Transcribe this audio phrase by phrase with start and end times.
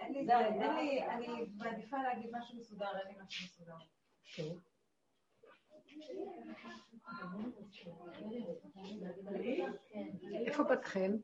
[0.00, 3.76] אני מעדיפה להגיד משהו מסודר, אין לי משהו מסודר.
[10.46, 11.16] איפה בת חן?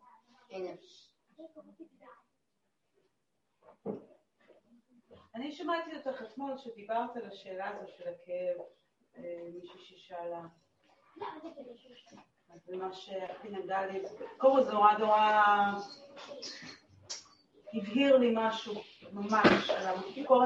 [5.34, 8.56] אני שמעתי אותך אתמול שדיברת על השאלה הזו של הכאב,
[9.16, 10.46] אה, מישהי ששאלה.
[12.66, 14.02] זה מה שהכי נגע לי.
[14.38, 15.72] קודם כל זה נורא נורא
[17.74, 18.74] הבהיר לי משהו,
[19.12, 19.70] ממש.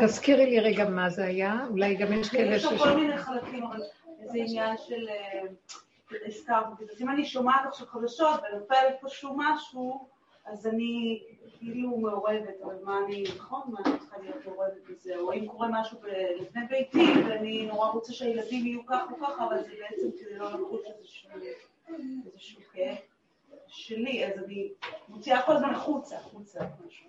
[0.03, 2.65] תזכירי לי רגע מה זה היה, אולי גם יש כאלה ש...
[2.65, 3.81] יש כל מיני חלקים, אבל
[4.25, 5.09] זה עניין של...
[5.09, 5.43] אה,
[6.27, 10.09] הזכרתי, אז אם אני שומעת עכשיו חדשות ונופל פה שום משהו,
[10.45, 11.23] אז אני
[11.59, 15.69] כאילו מעורבת, אבל מה אני, נכון, מה אני צריכה להיות מעורבת בזה, או אם קורה
[15.73, 15.99] משהו
[16.41, 20.51] לפני ביתי, ואני נורא רוצה שהילדים יהיו כך או ככה, אבל זה בעצם כדי לא
[20.51, 22.97] לחוש איזשהו כאב
[23.67, 24.73] שלי, אז אני
[25.09, 27.07] מוציאה כל הזמן החוצה, החוצה, משהו.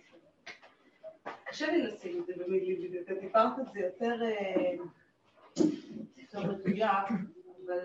[1.50, 4.76] קשה לי לשים את זה במילים, אתה דיברת את זה יותר אה,
[6.44, 7.08] מדויק.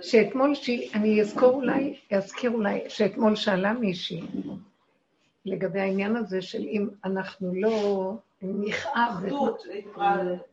[0.03, 0.53] שאתמול,
[0.95, 4.23] אני אזכור אולי, אזכיר אולי, שאתמול שאלה מישהי
[5.45, 8.13] לגבי העניין הזה של אם אנחנו לא
[8.43, 9.25] נכאב,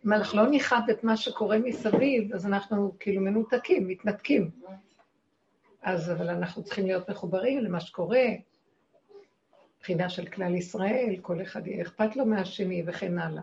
[0.05, 4.49] אם אנחנו לא נכאב את מה שקורה מסביב, אז אנחנו כאילו מנותקים, מתנתקים.
[5.81, 8.25] אז אבל אנחנו צריכים להיות מחוברים למה שקורה,
[9.81, 13.41] מבחינה של כלל ישראל, כל אחד יהיה אכפת לו מהשני וכן הלאה.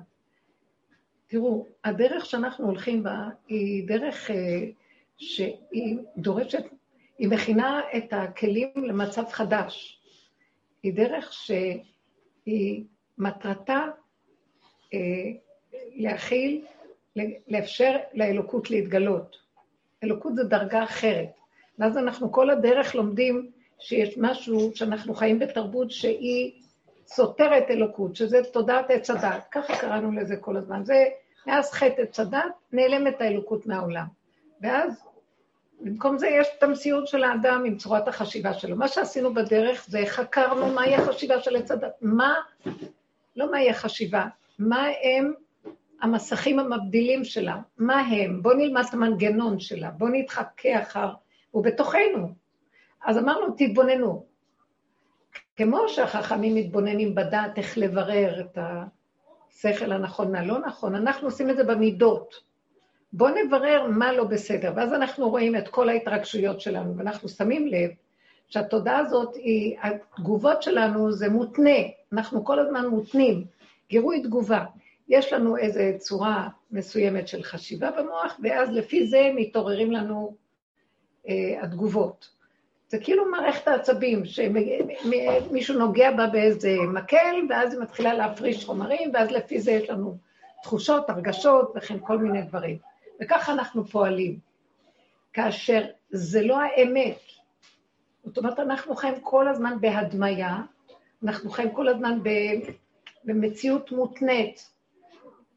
[1.26, 4.64] תראו, הדרך שאנחנו הולכים בה היא דרך אה,
[5.16, 6.64] שהיא דורשת,
[7.18, 10.00] היא מכינה את הכלים למצב חדש.
[10.82, 12.84] היא דרך שהיא
[13.18, 13.84] מטרתה
[14.94, 14.98] אה,
[15.94, 16.64] להכיל,
[17.48, 19.36] לאפשר לאלוקות להתגלות.
[20.04, 21.30] אלוקות זה דרגה אחרת.
[21.78, 26.52] ואז אנחנו כל הדרך לומדים שיש משהו שאנחנו חיים בתרבות שהיא
[27.06, 29.48] סותרת אלוקות, שזה תודעת עץ הדת.
[29.52, 30.84] ככה קראנו לזה כל הזמן.
[30.84, 31.04] זה,
[31.46, 34.06] מאז חטא עץ הדת, נעלמת האלוקות מהעולם.
[34.60, 35.02] ואז
[35.80, 38.76] במקום זה יש את המציאות של האדם עם צורת החשיבה שלו.
[38.76, 41.92] מה שעשינו בדרך זה חקרנו מהי החשיבה של עץ הדת.
[42.00, 42.34] מה,
[43.36, 44.26] לא מהי החשיבה,
[44.58, 45.32] מה הם
[46.02, 51.08] המסכים המבדילים שלה, מה הם, בואו נלמד את המנגנון שלה, בואו נתחכה אחר,
[51.50, 52.47] הוא בתוכנו.
[53.04, 54.24] אז אמרנו, תתבוננו.
[55.56, 58.58] כמו שהחכמים מתבוננים בדעת איך לברר את
[59.50, 62.34] השכל הנכון מהלא נכון, אנחנו עושים את זה במידות.
[63.12, 67.90] בואו נברר מה לא בסדר, ואז אנחנו רואים את כל ההתרגשויות שלנו, ואנחנו שמים לב
[68.48, 71.78] שהתודעה הזאת היא, התגובות שלנו זה מותנה,
[72.12, 73.44] אנחנו כל הזמן מותנים,
[73.90, 74.64] גירוי תגובה.
[75.08, 80.34] יש לנו איזו צורה מסוימת של חשיבה במוח, ואז לפי זה מתעוררים לנו
[81.28, 82.37] אה, התגובות.
[82.88, 89.30] זה כאילו מערכת העצבים, שמישהו נוגע בה באיזה מקל, ואז היא מתחילה להפריש חומרים, ואז
[89.30, 90.16] לפי זה יש לנו
[90.62, 92.78] תחושות, הרגשות וכן כל מיני דברים.
[93.20, 94.38] וככה אנחנו פועלים.
[95.32, 97.18] כאשר זה לא האמת.
[98.24, 100.56] זאת אומרת, אנחנו חיים כל הזמן בהדמיה,
[101.22, 102.18] אנחנו חיים כל הזמן
[103.24, 104.70] במציאות מותנית,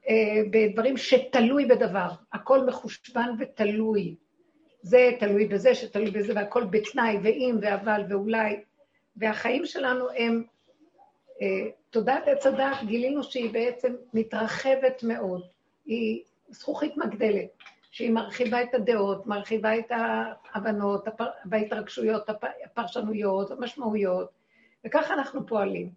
[0.10, 0.16] אה,
[0.52, 4.16] בדברים שתלוי בדבר, הכל מחושבן ותלוי.
[4.82, 8.64] זה תלוי בזה, שתלוי בזה, והכל בתנאי, ואם, ואבל, ואולי.
[9.16, 10.44] והחיים שלנו הם,
[11.42, 15.42] אה, תודעת עץ הדת, גילינו שהיא בעצם מתרחבת מאוד.
[15.86, 17.50] היא זכוכית מגדלת,
[17.92, 21.06] שהיא מרחיבה את הדעות, מרחיבה את ההבנות,
[21.46, 22.30] בהתרגשויות,
[22.66, 24.30] הפרשנויות, המשמעויות,
[24.86, 25.90] וככה אנחנו פועלים.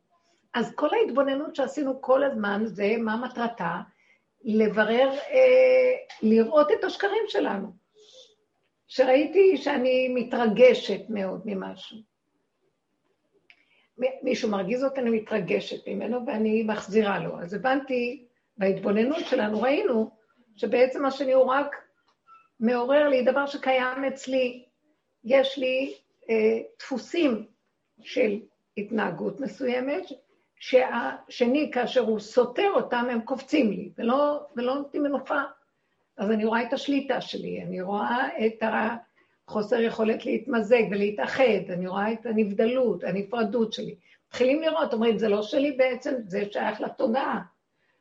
[0.55, 3.81] אז כל ההתבוננות שעשינו כל הזמן, זה מה מטרתה?
[4.45, 5.93] לברר, אה,
[6.23, 7.84] לראות את השקרים שלנו.
[8.89, 11.99] שראיתי שאני מתרגשת מאוד ממשהו.
[14.23, 17.41] מישהו מרגיז אותי, אני מתרגשת ממנו ואני מחזירה לו.
[17.41, 18.27] אז הבנתי,
[18.59, 20.11] בהתבוננות שלנו ראינו
[20.57, 21.77] שבעצם השני הוא רק
[22.61, 24.65] מעורר לי דבר שקיים אצלי.
[25.25, 25.95] יש לי
[26.31, 27.47] אה, דפוסים
[28.03, 28.41] של
[28.77, 30.05] התנהגות מסוימת,
[30.57, 35.45] שהשני, כאשר הוא סותר אותם, הם קופצים לי, ולא, נותנים מנוחה.
[36.17, 38.63] אז אני רואה את השליטה שלי, אני רואה את
[39.49, 43.95] החוסר יכולת להתמזג ולהתאחד, אני רואה את הנבדלות, הנפרדות שלי.
[44.29, 47.41] מתחילים לראות, אומרים, זה לא שלי בעצם, זה שייך לתודעה.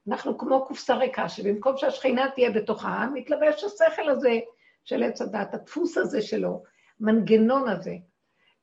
[0.08, 4.40] אנחנו כמו קופסה ריקה, שבמקום שהשכינה תהיה בתוכה, מתלבש השכל הזה
[4.84, 6.64] של עץ הדת, הדפוס הזה שלו,
[7.00, 7.96] מנגנון הזה.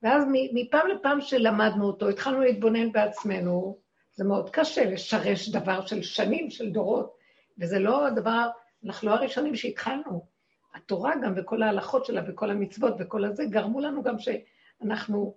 [0.02, 3.78] ואז מפעם לפעם שלמדנו אותו, התחלנו להתבונן בעצמנו,
[4.12, 7.16] זה מאוד קשה לשרש דבר של שנים, של דורות,
[7.58, 8.48] וזה לא הדבר,
[8.84, 10.26] אנחנו לא הראשונים שהתחלנו.
[10.74, 15.34] התורה גם וכל ההלכות שלה וכל המצוות וכל הזה, גרמו לנו גם שאנחנו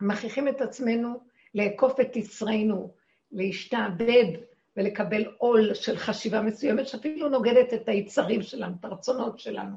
[0.00, 1.20] מכריחים את עצמנו
[1.54, 2.94] לאכוף את יצרנו,
[3.32, 4.24] להשתעבד
[4.76, 9.76] ולקבל עול של חשיבה מסוימת, שאפילו נוגדת את היצרים שלנו, את הרצונות שלנו.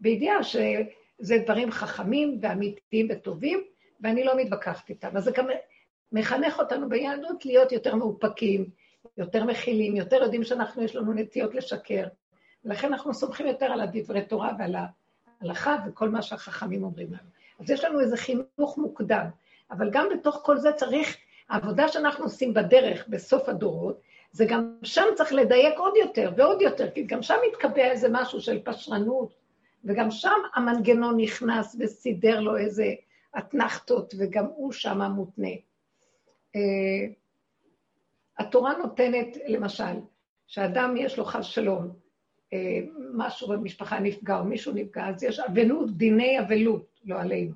[0.00, 3.64] בידיעה שזה דברים חכמים ואמיתיים וטובים,
[4.00, 5.16] ואני לא מתווכחת איתם.
[5.16, 5.46] אז זה גם
[6.12, 8.70] מחנך אותנו ביהדות להיות יותר מאופקים,
[9.16, 12.04] יותר מכילים, יותר יודעים שאנחנו, יש לנו נטיות לשקר.
[12.64, 14.76] ולכן אנחנו סומכים יותר על הדברי תורה ועל
[15.40, 17.28] ההלכה וכל מה שהחכמים אומרים לנו.
[17.60, 19.26] אז יש לנו איזה חינוך מוקדם,
[19.70, 21.16] אבל גם בתוך כל זה צריך,
[21.48, 24.00] העבודה שאנחנו עושים בדרך, בסוף הדורות,
[24.32, 28.40] זה גם שם צריך לדייק עוד יותר ועוד יותר, כי גם שם מתקבע איזה משהו
[28.40, 29.34] של פשרנות,
[29.84, 32.94] וגם שם המנגנון נכנס וסידר לו איזה
[33.38, 35.48] אתנחתות, וגם הוא שם מותנה.
[38.40, 39.94] אה, התורה נותנת, למשל,
[40.46, 41.88] שאדם יש לו חס שלום,
[42.52, 42.80] אה,
[43.14, 47.54] משהו במשפחה נפגע או מישהו נפגע, אז יש אבלות, דיני אבלות, לא עלינו.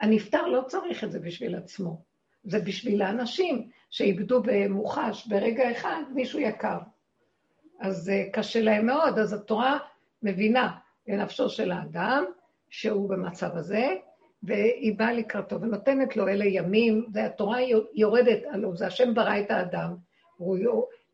[0.00, 2.02] הנפטר לא צריך את זה בשביל עצמו,
[2.44, 6.78] זה בשביל האנשים שאיבדו במוחש ברגע אחד מישהו יקר.
[7.80, 9.78] אז זה קשה להם מאוד, אז התורה
[10.22, 10.78] מבינה
[11.08, 12.24] לנפשו של האדם
[12.70, 13.96] שהוא במצב הזה,
[14.46, 17.58] והיא באה לקראתו ונותנת לו אלה ימים, והתורה
[17.94, 19.96] יורדת עלו, זה השם ברא את האדם,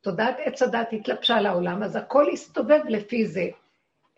[0.00, 3.48] תודעת עץ הדת התלבשה על העולם, אז הכל יסתובב לפי זה.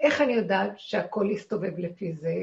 [0.01, 2.35] איך אני יודעת שהכל יסתובב לפי זה?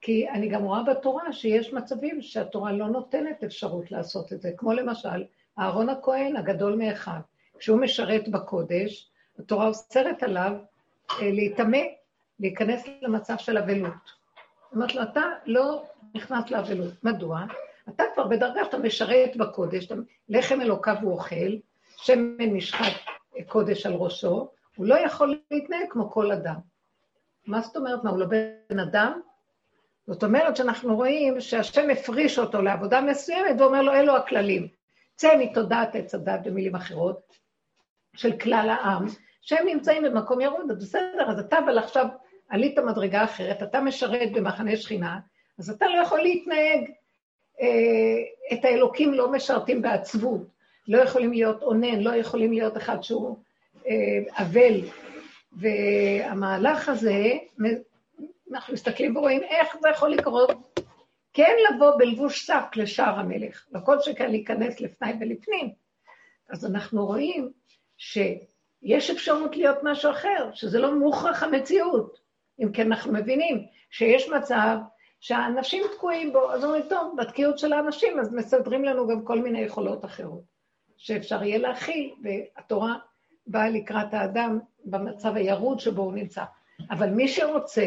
[0.00, 4.72] כי אני גם רואה בתורה שיש מצבים שהתורה לא נותנת אפשרות לעשות את זה, כמו
[4.72, 5.24] למשל,
[5.58, 7.20] אהרון הכהן הגדול מאחד,
[7.58, 10.52] כשהוא משרת בקודש, התורה אוסרת עליו
[11.10, 11.82] אה, להיטמא,
[12.40, 14.15] להיכנס למצב של אבלות.
[14.76, 15.84] אמרת לו, אתה לא
[16.14, 17.04] נכנס לאבלות.
[17.04, 17.40] מדוע?
[17.88, 19.88] אתה כבר בדרגה שאתה משרת בקודש,
[20.28, 21.52] לחם אלוקיו הוא אוכל,
[21.96, 22.92] שמן משחת
[23.46, 26.56] קודש על ראשו, הוא לא יכול להתנהג כמו כל אדם.
[27.46, 28.04] מה זאת אומרת?
[28.04, 29.20] מה, הוא לא בן אדם?
[30.06, 34.68] זאת אומרת שאנחנו רואים שהשם הפריש אותו לעבודה מסוימת ואומר לו, אלו הכללים.
[35.14, 37.36] צא מתודעת עץ הדת במילים אחרות,
[38.16, 39.06] של כלל העם,
[39.40, 42.06] שהם נמצאים במקום ירוד, אז בסדר, אז אתה אבל עכשיו
[42.48, 45.18] עלית מדרגה אחרת, אתה משרת במחנה שכינה,
[45.58, 46.90] אז אתה לא יכול להתנהג,
[47.60, 48.16] אה,
[48.52, 50.40] את האלוקים לא משרתים בעצבות,
[50.88, 53.36] לא יכולים להיות אונן, לא יכולים להיות אחד שהוא
[53.86, 54.80] אה, אבל.
[55.52, 57.32] והמהלך הזה,
[58.52, 60.50] אנחנו מסתכלים ורואים איך זה יכול לקרות.
[61.32, 65.70] כן לבוא בלבוש שק לשער המלך, וכל שכן להיכנס לפני ולפנים.
[66.50, 67.50] אז אנחנו רואים
[67.96, 72.25] שיש אפשרות להיות משהו אחר, שזה לא מוכרח המציאות.
[72.62, 74.76] אם כן אנחנו מבינים שיש מצב
[75.20, 79.60] שהאנשים תקועים בו, אז אומרים, טוב, בתקיעות של האנשים, אז מסדרים לנו גם כל מיני
[79.60, 80.42] יכולות אחרות,
[80.96, 82.94] שאפשר יהיה להכיל, והתורה
[83.46, 86.44] באה לקראת האדם במצב הירוד שבו הוא נמצא.
[86.90, 87.86] אבל מי שרוצה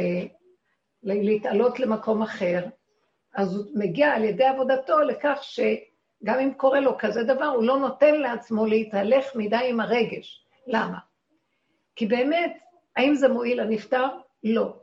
[1.04, 2.66] להתעלות למקום אחר,
[3.36, 7.80] אז הוא מגיע על ידי עבודתו לכך שגם אם קורה לו כזה דבר, הוא לא
[7.80, 10.46] נותן לעצמו להתהלך מדי עם הרגש.
[10.68, 10.98] למה?
[11.96, 12.58] כי באמת,
[12.96, 14.08] האם זה מועיל לנפטר?
[14.44, 14.74] לא.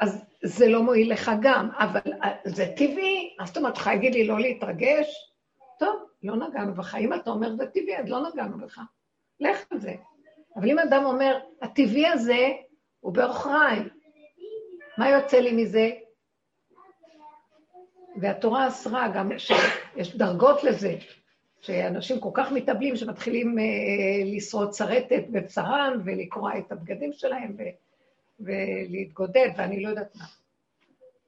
[0.00, 2.12] אז זה לא מועיל לך גם, אבל
[2.44, 5.34] זה טבעי, אז זאת אומרת, להגיד לי לא להתרגש?
[5.78, 6.94] טוב, לא נגענו בך.
[6.94, 8.80] אם אתה אומר זה טבעי, אז לא נגענו בך.
[9.40, 9.94] לך על זה.
[10.56, 12.48] אבל אם אדם אומר, הטבעי הזה
[13.00, 13.80] הוא בעוכריי,
[14.98, 15.90] מה יוצא לי מזה?
[18.20, 20.94] והתורה אסרה גם שיש דרגות לזה,
[21.64, 23.64] שאנשים כל כך מתאבלים שמתחילים אה,
[24.24, 27.62] לשרוד שרטת בבשרם ולקרוע את הבגדים שלהם ו,
[28.40, 30.24] ולהתגודד ואני לא יודעת מה.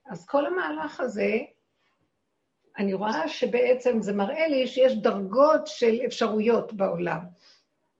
[0.06, 1.38] אז כל המהלך הזה,
[2.78, 7.20] אני רואה שבעצם זה מראה לי שיש דרגות של אפשרויות בעולם.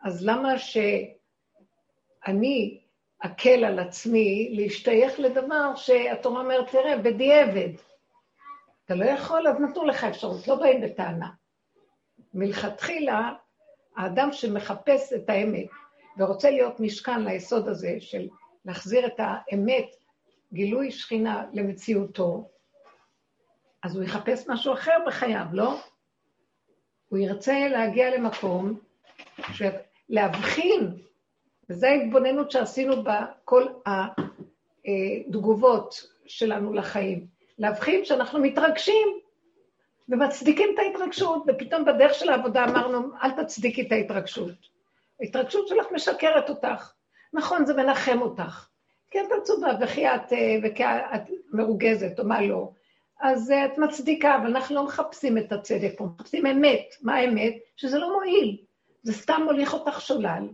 [0.02, 2.81] אז למה שאני
[3.19, 7.71] אקל על עצמי להשתייך לדבר שהתורה אומרת, תראה, בדיעבד.
[8.85, 11.28] אתה לא יכול, אז נתנו לך אפשרות, לא באים בטענה.
[12.37, 13.33] מלכתחילה,
[13.97, 15.69] האדם שמחפש את האמת
[16.19, 18.28] ורוצה להיות משכן ליסוד הזה של
[18.64, 19.87] להחזיר את האמת,
[20.52, 22.49] גילוי שכינה למציאותו,
[23.83, 25.81] אז הוא יחפש משהו אחר בחייו, לא?
[27.09, 28.78] הוא ירצה להגיע למקום,
[30.09, 30.99] להבחין
[31.71, 33.66] וזו ההתבוננות שעשינו בכל
[34.87, 37.26] התגובות שלנו לחיים.
[37.59, 39.21] להבחין שאנחנו מתרגשים
[40.08, 44.54] ומצדיקים את ההתרגשות, ופתאום בדרך של העבודה אמרנו, אל תצדיקי את ההתרגשות.
[45.20, 46.92] ההתרגשות שלך משקרת אותך.
[47.32, 48.68] נכון, זה מנחם אותך.
[49.10, 50.32] כי את עצובה וכי את,
[50.62, 51.22] וכי את
[51.52, 52.70] מרוגזת, או מה לא.
[53.20, 56.94] אז את מצדיקה, אבל אנחנו לא מחפשים את הצדק פה, מחפשים אמת.
[57.02, 57.54] מה האמת?
[57.76, 58.56] שזה לא מועיל.
[59.02, 60.48] זה סתם מוליך אותך שולל,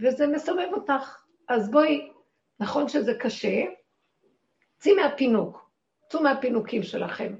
[0.00, 1.22] וזה מסובב אותך.
[1.48, 2.10] אז בואי,
[2.60, 3.62] נכון שזה קשה,
[4.78, 5.70] צאי מהפינוק,
[6.08, 7.34] צאו מהפינוקים שלכם.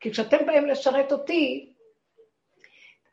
[0.00, 1.72] כי כשאתם באים לשרת אותי,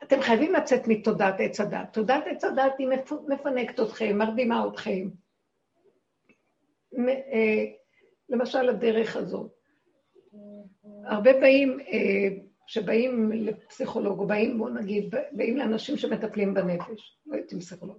[0.03, 1.93] אתם חייבים לצאת מתודעת עץ הדת.
[1.93, 2.87] תודעת עץ הדת היא
[3.27, 5.07] מפנקת אתכם, מרדימה אתכם.
[7.07, 7.65] אה,
[8.29, 9.51] למשל, הדרך הזאת.
[11.05, 12.27] הרבה באים, אה,
[12.67, 17.97] שבאים לפסיכולוג, או באים, בואו נגיד, באים לאנשים שמטפלים בנפש, לא יודעים פסיכולוג.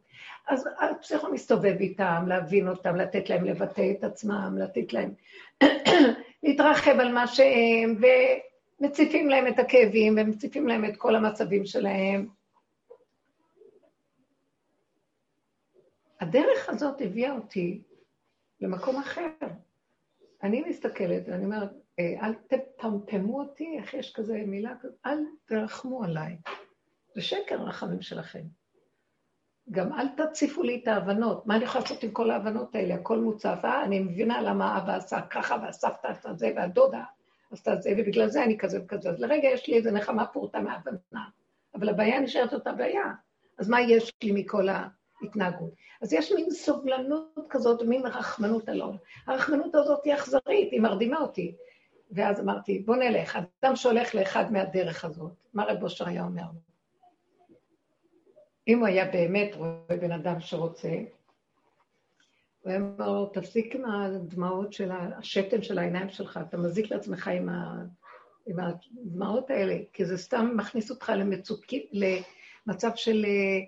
[0.48, 5.14] אז הפסיכולוג מסתובב איתם, להבין אותם, לתת להם לבטא את עצמם, לתת להם
[6.42, 7.96] להתרחב על מה שהם,
[8.80, 12.28] ומציפים להם את הכאבים, ומציפים להם את כל המצבים שלהם.
[16.20, 17.82] הדרך הזאת הביאה אותי
[18.60, 19.28] למקום אחר.
[20.42, 26.04] אני מסתכלת ואני אומרת, אה, אל תפמפמו אותי, איך יש כזה מילה כזאת, אל תרחמו
[26.04, 26.36] עליי.
[27.14, 28.42] זה שקר הרחמים שלכם.
[29.70, 31.46] גם אל תציפו לי את ההבנות.
[31.46, 32.94] מה אני יכולה לעשות עם כל ההבנות האלה?
[32.94, 33.58] הכל מוצף.
[33.64, 37.04] אה, אני מבינה למה אבא עשה ככה, והסבתא עשתה זה, והדודה
[37.52, 39.10] עשתה זה, ובגלל זה אני כזה וכזה.
[39.10, 41.24] אז לרגע יש לי איזה נחמה פורטה מההבנה.
[41.74, 43.12] אבל הבעיה נשארת אותה בעיה.
[43.58, 45.70] אז מה יש לי מכל ההתנהגות?
[46.02, 48.82] אז יש מין סובלנות כזאת, מין רחמנות על.
[49.26, 51.56] הרחמנות הזאת היא אכזרית, היא מרדימה אותי.
[52.10, 53.38] ואז אמרתי, בוא נלך.
[53.64, 56.42] אדם שהולך לאחד מהדרך הזאת, מה רב אושר היה אומר?
[58.68, 60.90] אם הוא היה באמת רואה בן אדם שרוצה,
[62.66, 67.28] הוא היה אומר לו, תפסיק עם הדמעות של השתן של העיניים שלך, אתה מזיק לעצמך
[67.28, 67.82] עם, ה...
[68.46, 73.58] עם הדמעות האלה, כי זה סתם מכניס אותך למצוקים, למצב של אה,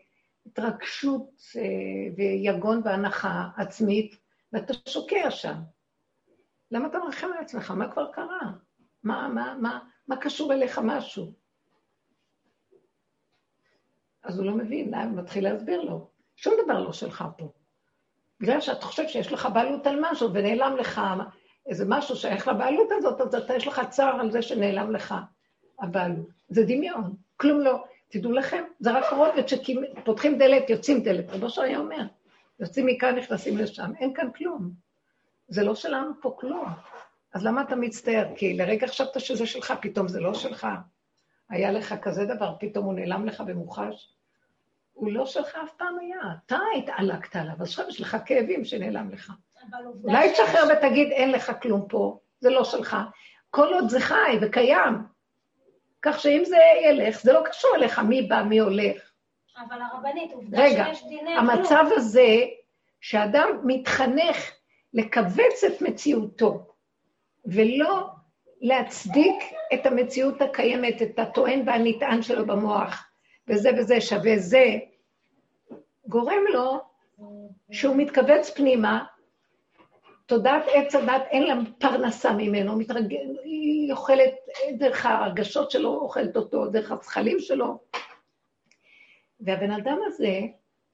[0.47, 1.63] התרגשות אה,
[2.17, 4.17] ויגון והנחה עצמית,
[4.53, 5.57] ואתה שוקע שם.
[6.71, 7.71] למה אתה מרחם על עצמך?
[7.71, 8.53] מה כבר קרה?
[9.03, 9.79] מה, מה, מה,
[10.09, 11.33] מה קשור אליך משהו?
[14.23, 16.11] אז הוא לא מבין, הוא מתחיל להסביר לו.
[16.37, 17.53] שום דבר לא שלך פה.
[18.41, 21.01] בגלל שאתה חושב שיש לך בעלות על משהו ונעלם לך
[21.67, 25.15] איזה משהו שייך לבעלות הזאת, אז אתה יש לך צער על זה שנעלם לך
[25.81, 26.29] הבעלות.
[26.49, 27.85] זה דמיון, כלום לא.
[28.09, 31.31] תדעו לכם, זה רק רובד שפותחים דלת, יוצאים דלת.
[31.31, 32.03] רבו שהיה אומר,
[32.61, 34.71] יוצאים מכאן, נכנסים לשם, אין כאן כלום.
[35.49, 36.67] זה לא שלנו פה כלום.
[37.35, 38.27] אז למה אתה מצטער?
[38.37, 40.67] כי לרגע חשבת שזה שלך, פתאום זה לא שלך.
[41.51, 44.18] היה לך כזה דבר, פתאום הוא נעלם לך במוחש.
[44.99, 46.21] הוא לא שלך אף פעם היה.
[46.47, 49.33] אתה התעלקת עליו, אז עכשיו יש לך כאבים שנעלם לך.
[50.05, 52.97] אולי תשחרר ותגיד, אין לך כלום פה, זה לא שלך.
[53.51, 54.95] כל עוד זה חי וקיים.
[56.03, 59.11] כך שאם זה ילך, זה לא קשור אליך מי בא, מי הולך.
[59.69, 61.51] אבל הרבנית, עובדה רגע, שיש דיני כלום.
[61.51, 62.37] המצב הזה,
[63.01, 64.51] שאדם מתחנך
[64.95, 66.67] לכווץ את מציאותו,
[67.47, 68.09] ולא
[68.61, 69.43] להצדיק
[69.75, 73.08] את המציאות הקיימת, את הטוען והנטען שלו במוח,
[73.49, 74.65] וזה וזה שווה זה,
[76.07, 76.81] גורם לו
[77.71, 79.05] שהוא מתכווץ פנימה,
[80.27, 83.15] תודעת עץ הדת אין לה פרנסה ממנו, מתרג...
[83.45, 84.35] היא אוכלת
[84.79, 87.79] דרך הרגשות שלו, אוכלת אותו, דרך הזכלים שלו.
[89.41, 90.41] והבן אדם הזה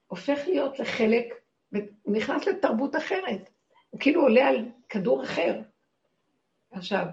[0.07, 1.33] הופך להיות לחלק,
[2.03, 3.49] הוא נכנס לתרבות אחרת.
[3.89, 5.61] הוא כאילו עולה על כדור אחר.
[6.71, 7.05] עכשיו,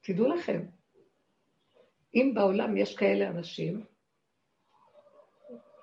[0.00, 0.62] תדעו לכם,
[2.14, 3.84] אם בעולם יש כאלה אנשים,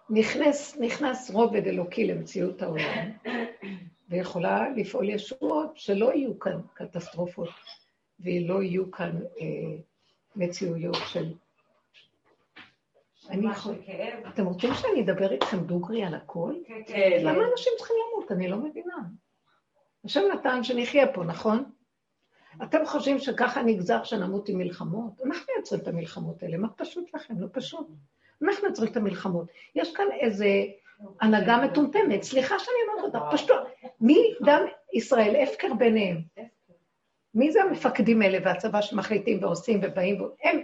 [0.10, 3.12] נכנס, נכנס רובד אלוקי למציאות העולם,
[4.10, 7.50] ויכולה לפעול ישועות שלא יהיו כאן קטסטרופות,
[8.20, 9.78] ולא יהיו כאן אה,
[10.36, 11.34] מציאויות של...
[13.30, 13.76] אני יכול...
[14.28, 16.54] אתם רוצים שאני אדבר איתכם דוגרי על הכל?
[16.68, 17.20] כן, כן.
[17.24, 18.32] למה אנשים צריכים למות?
[18.32, 18.98] אני לא מבינה.
[20.06, 21.72] השם נתן שנחיה פה, נכון?
[22.64, 25.22] אתם חושבים שככה נגזר שנמות עם מלחמות?
[25.26, 27.34] אנחנו יוצרים את המלחמות האלה, מה פשוט לכם?
[27.40, 27.88] לא פשוט.
[28.42, 29.48] אנחנו יוצרים את המלחמות.
[29.76, 30.48] יש כאן איזה
[31.22, 33.52] הנהגה מטומטמת, סליחה שאני אומרת אותה, פשוט,
[34.02, 34.62] מי דם
[34.94, 36.22] ישראל הפקר ביניהם?
[37.34, 40.60] מי זה המפקדים האלה והצבא שמחליטים ועושים ובאים, הם,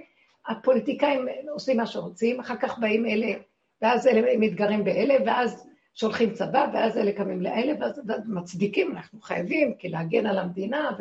[0.48, 3.34] הפוליטיקאים עושים מה שרוצים, אחר כך באים אלה,
[3.82, 9.74] ואז אלה מתגרים באלה, ואז שולחים צבא, ואז אלה קמים לאלה, ואז מצדיקים, אנחנו חייבים,
[9.74, 10.92] כי להגן על המדינה,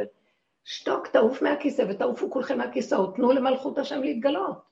[0.67, 4.63] ושתוק, תעוף מהכיסא, ותעופו כולכם מהכיסאות, תנו למלכות השם להתגלות.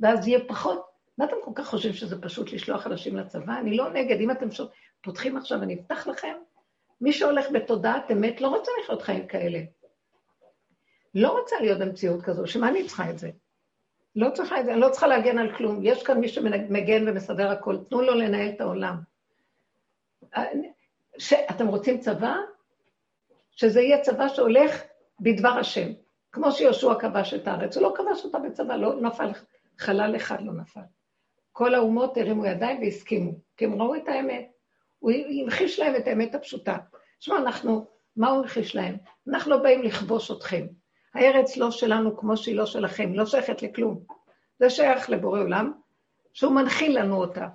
[0.00, 0.88] ואז יהיה פחות.
[1.18, 3.58] מה אתם כל כך חושבים שזה פשוט לשלוח אנשים לצבא?
[3.58, 4.68] אני לא נגד, אם אתם שוב,
[5.02, 6.36] פותחים עכשיו, אני אפתח לכם,
[7.00, 9.60] מי שהולך בתודעת אמת לא רוצה לחיות חיים כאלה.
[11.14, 13.30] לא רוצה להיות במציאות כזו, שמה אני צריכה את זה?
[14.16, 15.80] לא צריכה את זה, אני לא צריכה להגן על כלום.
[15.82, 18.96] יש כאן מי שמגן ומסדר הכל, תנו לו לנהל את העולם.
[21.18, 21.32] ש...
[21.32, 22.36] אתם רוצים צבא?
[23.50, 24.82] שזה יהיה צבא שהולך
[25.20, 25.88] בדבר השם.
[26.32, 29.30] כמו שיהושע כבש את הארץ, הוא לא כבש אותה בצבא, לא נפל,
[29.78, 30.80] חלל אחד לא נפל.
[31.52, 34.48] כל האומות הרימו ידיים והסכימו, כי הם ראו את האמת.
[34.98, 36.76] הוא המחיש להם את האמת הפשוטה.
[37.18, 38.96] תשמע, אנחנו, מה הוא המחיש להם?
[39.28, 40.66] אנחנו לא באים לכבוש אתכם.
[41.14, 44.00] הארץ לא שלנו כמו שהיא לא שלכם, לא שייכת לכלום.
[44.58, 45.72] זה שייך לבורא עולם,
[46.32, 47.48] שהוא מנחיל לנו אותה.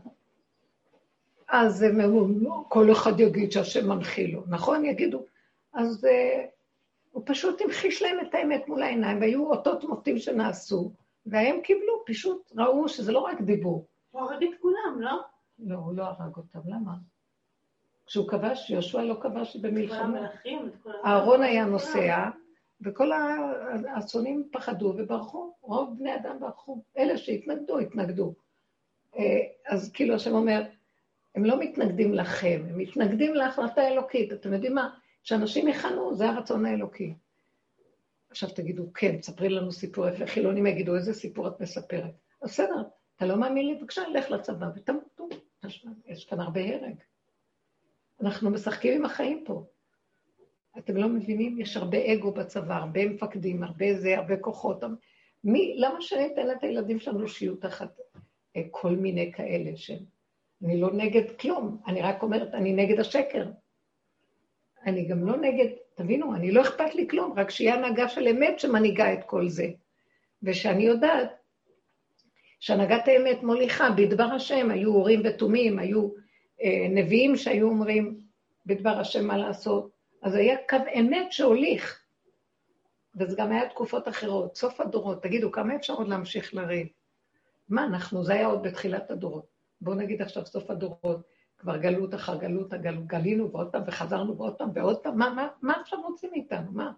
[1.47, 2.27] אז הם אמרו,
[2.69, 4.85] כל אחד יגיד שהשם מנחיל לו, נכון?
[4.85, 5.25] יגידו.
[5.73, 6.09] אז uh,
[7.13, 10.91] הוא פשוט המחיש להם את האמת מול העיניים, והיו אותות מופתים שנעשו,
[11.25, 13.87] והם קיבלו, פשוט ראו שזה לא רק דיבור.
[14.11, 15.21] הוא הרג את כולם, לא?
[15.59, 16.91] לא, הוא לא הרג אותם, למה?
[18.05, 20.27] כשהוא כבש, יהושע לא כבש במלחמה.
[21.05, 22.29] אהרון היה נוסע,
[22.81, 23.11] וכל
[23.95, 26.81] הצונים פחדו וברחו, רוב בני אדם ברחו.
[26.97, 28.33] אלה שהתנגדו, התנגדו.
[29.17, 29.23] אה,
[29.67, 30.63] אז כאילו השם אומר,
[31.35, 34.33] הם לא מתנגדים לכם, הם מתנגדים להחלטה האלוקית.
[34.33, 34.89] אתם יודעים מה?
[35.23, 37.13] כשאנשים יכנו, זה הרצון האלוקי.
[38.29, 40.27] עכשיו תגידו, כן, ספרי לנו סיפור יפה.
[40.27, 42.13] חילונים יגידו, איזה סיפור את מספרת?
[42.43, 42.83] בסדר,
[43.15, 43.75] אתה לא מאמין לי?
[43.75, 45.29] בבקשה, לך לצבא ותמותו.
[46.05, 46.95] יש כאן הרבה הרג.
[48.21, 49.65] אנחנו משחקים עם החיים פה.
[50.77, 51.61] אתם לא מבינים?
[51.61, 54.83] יש הרבה אגו בצבא, הרבה מפקדים, הרבה זה, הרבה כוחות.
[55.43, 57.99] מי, למה שאני אתן את הילדים שלנו שיהיו תחת
[58.55, 60.03] אה, כל מיני כאלה שהם...
[60.63, 63.45] אני לא נגד כלום, אני רק אומרת, אני נגד השקר.
[64.85, 68.59] אני גם לא נגד, תבינו, אני לא אכפת לי כלום, רק שיהיה הנהגה של אמת
[68.59, 69.67] שמנהיגה את כל זה.
[70.43, 71.29] ושאני יודעת
[72.59, 76.09] שהנהגת האמת מוליכה, בדבר השם, היו אורים ותומים, היו
[76.61, 78.19] אה, נביאים שהיו אומרים
[78.65, 79.89] בדבר השם מה לעשות,
[80.21, 82.03] אז היה קו אמת שהוליך.
[83.15, 85.23] וזה גם היה תקופות אחרות, סוף הדורות.
[85.23, 86.87] תגידו, כמה אפשר עוד להמשיך לריב?
[87.69, 89.45] מה אנחנו, זה היה עוד בתחילת הדורות.
[89.81, 91.21] בואו נגיד עכשיו סוף הדורות,
[91.63, 95.47] כבר גלות אחר גלות, הגל, גלינו ועוד פעם וחזרנו ועוד פעם ועוד פעם, מה, מה,
[95.61, 96.91] מה עכשיו רוצים מאיתנו, מה?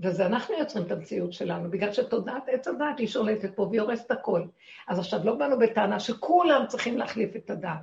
[0.00, 4.10] וזה אנחנו יוצרים את המציאות שלנו, בגלל שתודעת עץ הדעת היא שולטת פה והיא הורסת
[4.10, 4.42] הכל.
[4.88, 7.80] אז עכשיו לא באנו בטענה שכולם צריכים להחליף את הדעת,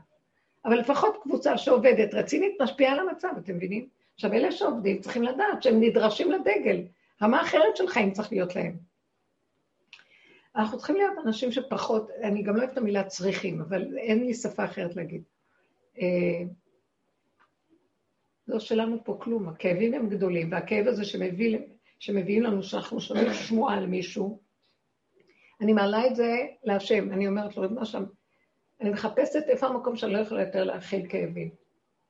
[0.66, 3.88] אבל לפחות קבוצה שעובדת רצינית משפיעה על המצב, אתם מבינים?
[4.14, 6.82] עכשיו, אלה שעובדים צריכים לדעת שהם נדרשים לדגל.
[7.22, 8.78] רמה אחרת של חיים צריך להיות להם.
[10.56, 14.34] אנחנו צריכים להיות אנשים שפחות, אני גם לא אוהבת את המילה צריכים, אבל אין לי
[14.34, 15.24] שפה אחרת להגיד.
[16.02, 16.44] אה,
[18.48, 21.58] לא שלנו פה כלום, הכאבים הם גדולים, והכאב הזה שמביא,
[22.00, 24.40] שמביאים לנו שאנחנו שומעים שמועה על מישהו,
[25.62, 28.04] אני מעלה את זה להשם, אני אומרת לו, מה שם,
[28.82, 31.50] אני מחפשת איפה המקום שאני לא יכולה יותר להכיל כאבים.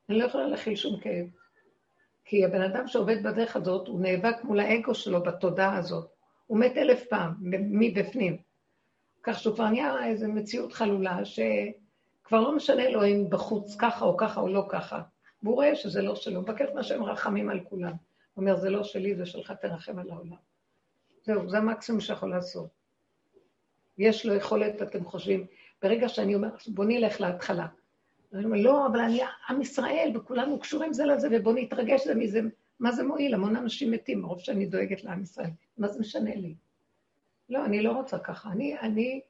[0.08, 1.26] אני לא יכולה להכיל שום כאב.
[2.24, 6.10] כי הבן אדם שעובד בדרך הזאת, הוא נאבק מול האגו שלו בתודעה הזאת.
[6.46, 7.34] הוא מת אלף פעם,
[7.70, 8.36] מבפנים.
[9.22, 11.24] כך שהוא כבר נהיה איזו מציאות חלולה,
[12.24, 15.02] שכבר לא משנה לו אם בחוץ ככה או ככה או לא ככה.
[15.42, 17.90] והוא רואה שזה לא שלו, מבקש מהשם רחמים על כולם.
[17.90, 20.36] הוא אומר, זה לא שלי, זה שלך, תרחם על העולם.
[21.24, 22.68] זהו, זה המקסימום שיכול לעשות.
[23.98, 25.46] יש לו יכולת, אתם חושבים,
[25.82, 27.66] ברגע שאני אומרת, בוא נלך להתחלה.
[28.34, 32.40] אני אומר, לא, אבל אני עם ישראל, וכולנו קשורים זה לזה, ובוא נתרגש זה מזה.
[32.80, 33.34] מה זה מועיל?
[33.34, 35.50] המון אנשים מתים, מרוב שאני דואגת לעם ישראל.
[35.78, 36.54] מה זה משנה לי?
[37.48, 38.50] לא, אני לא רוצה ככה.
[38.50, 39.20] אני, אני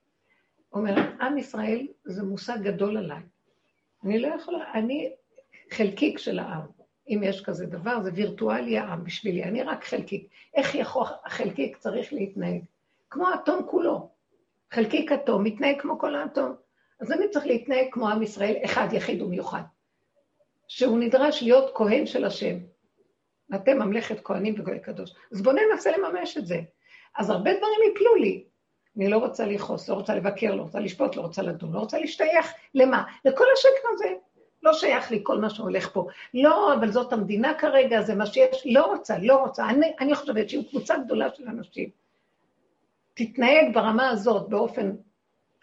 [0.74, 3.22] אומרת, עם ישראל זה מושג גדול עליי.
[4.04, 5.12] אני לא יכולה, אני
[5.72, 6.62] חלקיק של העם.
[7.08, 10.28] אם יש כזה דבר, זה וירטואלי העם בשבילי, אני רק חלקיק.
[10.54, 12.60] איך יכול החלקיק צריך להתנהג?
[13.10, 14.10] כמו האטום כולו.
[14.72, 16.54] חלקיק אטום מתנהג כמו כל האטום.
[17.00, 19.62] אז אני צריך להתנהג כמו עם ישראל, אחד יחיד ומיוחד.
[20.68, 22.56] שהוא נדרש להיות כהן של השם.
[23.54, 25.14] אתם ממלכת כהנים וגוי קדוש.
[25.32, 26.60] אז בואו ננסה לממש את זה.
[27.16, 28.44] אז הרבה דברים יפלו לי.
[28.96, 31.98] אני לא רוצה לכעוס, לא רוצה לבקר, לא רוצה לשפוט, לא רוצה לדון, לא רוצה
[31.98, 32.52] להשתייך.
[32.74, 33.04] למה?
[33.24, 34.14] לכל השקר הזה.
[34.62, 36.06] לא שייך לי כל מה שהולך פה.
[36.34, 38.66] לא, אבל זאת המדינה כרגע, זה מה שיש.
[38.66, 39.68] לא רוצה, לא רוצה.
[39.68, 41.90] אני, אני חושבת שאם קבוצה גדולה של אנשים
[43.14, 44.96] תתנהג ברמה הזאת באופן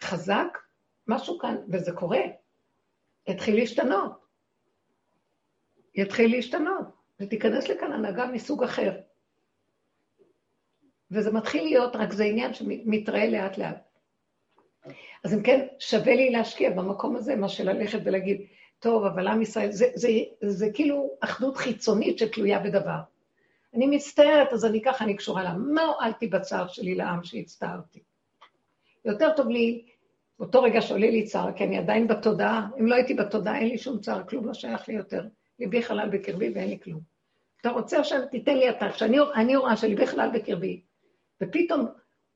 [0.02, 0.58] חזק,
[1.08, 2.20] משהו כאן, וזה קורה,
[3.28, 4.12] יתחיל להשתנות.
[5.94, 6.86] יתחיל להשתנות,
[7.20, 8.92] ותיכנס לכאן הנהגה מסוג אחר.
[11.12, 13.88] וזה מתחיל להיות, רק זה עניין שמתראה לאט לאט.
[15.24, 18.40] אז אם כן, שווה לי להשקיע במקום הזה, מה שללכת ולהגיד,
[18.78, 20.08] טוב, אבל עם ישראל, זה, זה,
[20.40, 22.98] זה, זה כאילו אחדות חיצונית שתלויה בדבר.
[23.74, 25.54] אני מצטערת, אז אני ככה, אני קשורה לה.
[25.54, 28.00] מה הועלתי בצער שלי לעם שהצטערתי?
[29.04, 29.84] יותר טוב לי
[30.38, 33.78] באותו רגע שעולה לי צער, כי אני עדיין בתודעה, אם לא הייתי בתודעה, אין לי
[33.78, 35.22] שום צער, כלום לא שייך לי יותר.
[35.58, 37.00] ליבי חלל בקרבי ואין לי כלום.
[37.60, 40.80] אתה רוצה עכשיו, תיתן לי אתה, שאני רואה שליבי חלל בקרבי,
[41.42, 41.86] ופתאום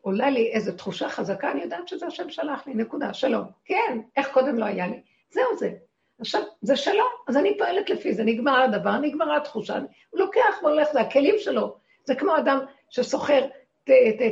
[0.01, 3.45] עולה לי איזו תחושה חזקה, אני יודעת שזה השם שלח לי, נקודה, שלום.
[3.65, 5.01] כן, איך קודם לא היה לי?
[5.31, 5.73] זהו זה.
[6.21, 9.79] עכשיו, זה שלום, אז אני פועלת לפי זה, נגמר הדבר, נגמרה התחושה,
[10.11, 11.77] הוא לוקח והולך, זה הכלים שלו.
[12.05, 12.59] זה כמו אדם
[12.91, 13.47] שסוחר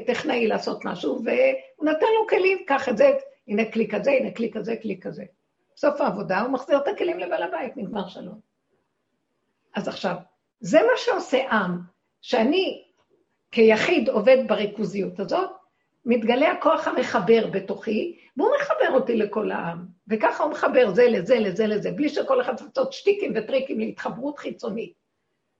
[0.07, 3.11] טכנאי לעשות משהו, והוא נתן לו כלים, קח את זה,
[3.49, 5.25] הנה כלי כזה, הנה כלי כזה, כלי כזה.
[5.77, 8.41] בסוף העבודה הוא מחזיר את הכלים לבעל הבית, נגמר שלום.
[9.75, 10.15] אז עכשיו,
[10.61, 11.79] זה מה שעושה עם,
[12.21, 12.85] שאני
[13.55, 15.51] כיחיד עובד בריכוזיות הזאת,
[16.07, 19.87] מתגלה הכוח המחבר בתוכי, והוא מחבר אותי לכל העם.
[20.09, 24.39] וככה הוא מחבר זה לזה, לזה, לזה, בלי שכל אחד צריך לעשות שטיקים וטריקים להתחברות
[24.39, 24.93] חיצונית.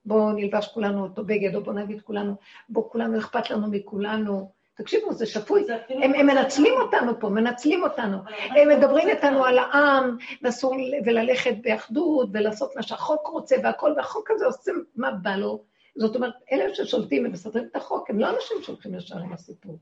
[0.05, 2.35] בואו נלבש כולנו אותו בגד, או בואו נגיד כולנו,
[2.69, 4.51] בואו כולנו אכפת לנו מכולנו.
[4.77, 5.65] תקשיבו, זה שפוי.
[5.89, 8.17] הם, הם מנצלים אותנו פה, מנצלים אותנו.
[8.49, 14.45] הם מדברים איתנו על העם, ואסור, וללכת באחדות, ולעשות מה שהחוק רוצה והכל, והחוק הזה
[14.45, 15.74] עושה מה בא לו.
[15.95, 19.77] זאת אומרת, אלה ששולטים ומסדרים את החוק, הם לא אנשים שהולכים ישר עם הסיפור.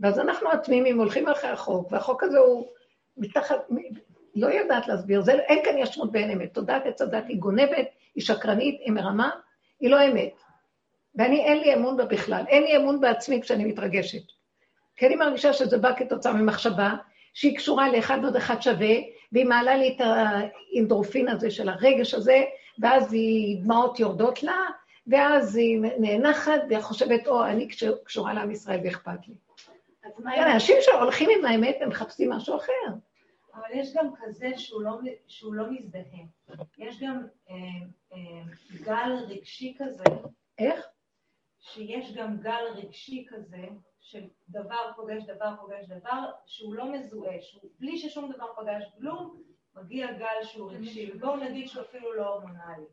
[0.00, 2.66] ואז אנחנו התמימים הולכים אחרי החוק, והחוק הזה הוא
[3.16, 3.56] מתחת,
[4.34, 6.54] לא יודעת להסביר, זה, אין כאן ישרות ואין אמת.
[6.54, 9.30] תודעת עץ הדת היא גונבת, היא שקרנית, היא מרמה,
[9.80, 10.32] היא לא אמת.
[11.14, 14.22] ואני, אין לי אמון בה בכלל, אין לי אמון בעצמי כשאני מתרגשת.
[14.96, 16.94] כי אני מרגישה שזה בא כתוצאה ממחשבה
[17.34, 18.94] שהיא קשורה לאחד עוד אחד שווה,
[19.32, 22.42] והיא מעלה לי את האינדרופין הזה של הרגש הזה,
[22.78, 24.56] ואז היא, דמעות יורדות לה,
[25.06, 27.68] ואז היא נאנחת, והיא חושבת, או, אני
[28.04, 29.34] קשורה לעם ישראל ואכפת לי.
[30.54, 32.94] אנשים שהולכים עם האמת, הם מחפשים משהו אחר.
[33.54, 36.24] אבל יש גם כזה שהוא לא, שהוא לא מזדהה.
[36.78, 37.54] יש גם אה,
[38.12, 38.42] אה,
[38.84, 40.04] גל רגשי כזה.
[40.58, 40.86] איך?
[41.60, 43.64] שיש גם גל רגשי כזה,
[44.00, 49.42] של דבר פוגש דבר פוגש דבר, שהוא לא מזוהה, שהוא בלי ששום דבר פגש כלום,
[49.76, 51.10] מגיע גל שהוא רגשי.
[51.14, 52.84] ובואו נגיד שהוא אפילו לא הורמונלי.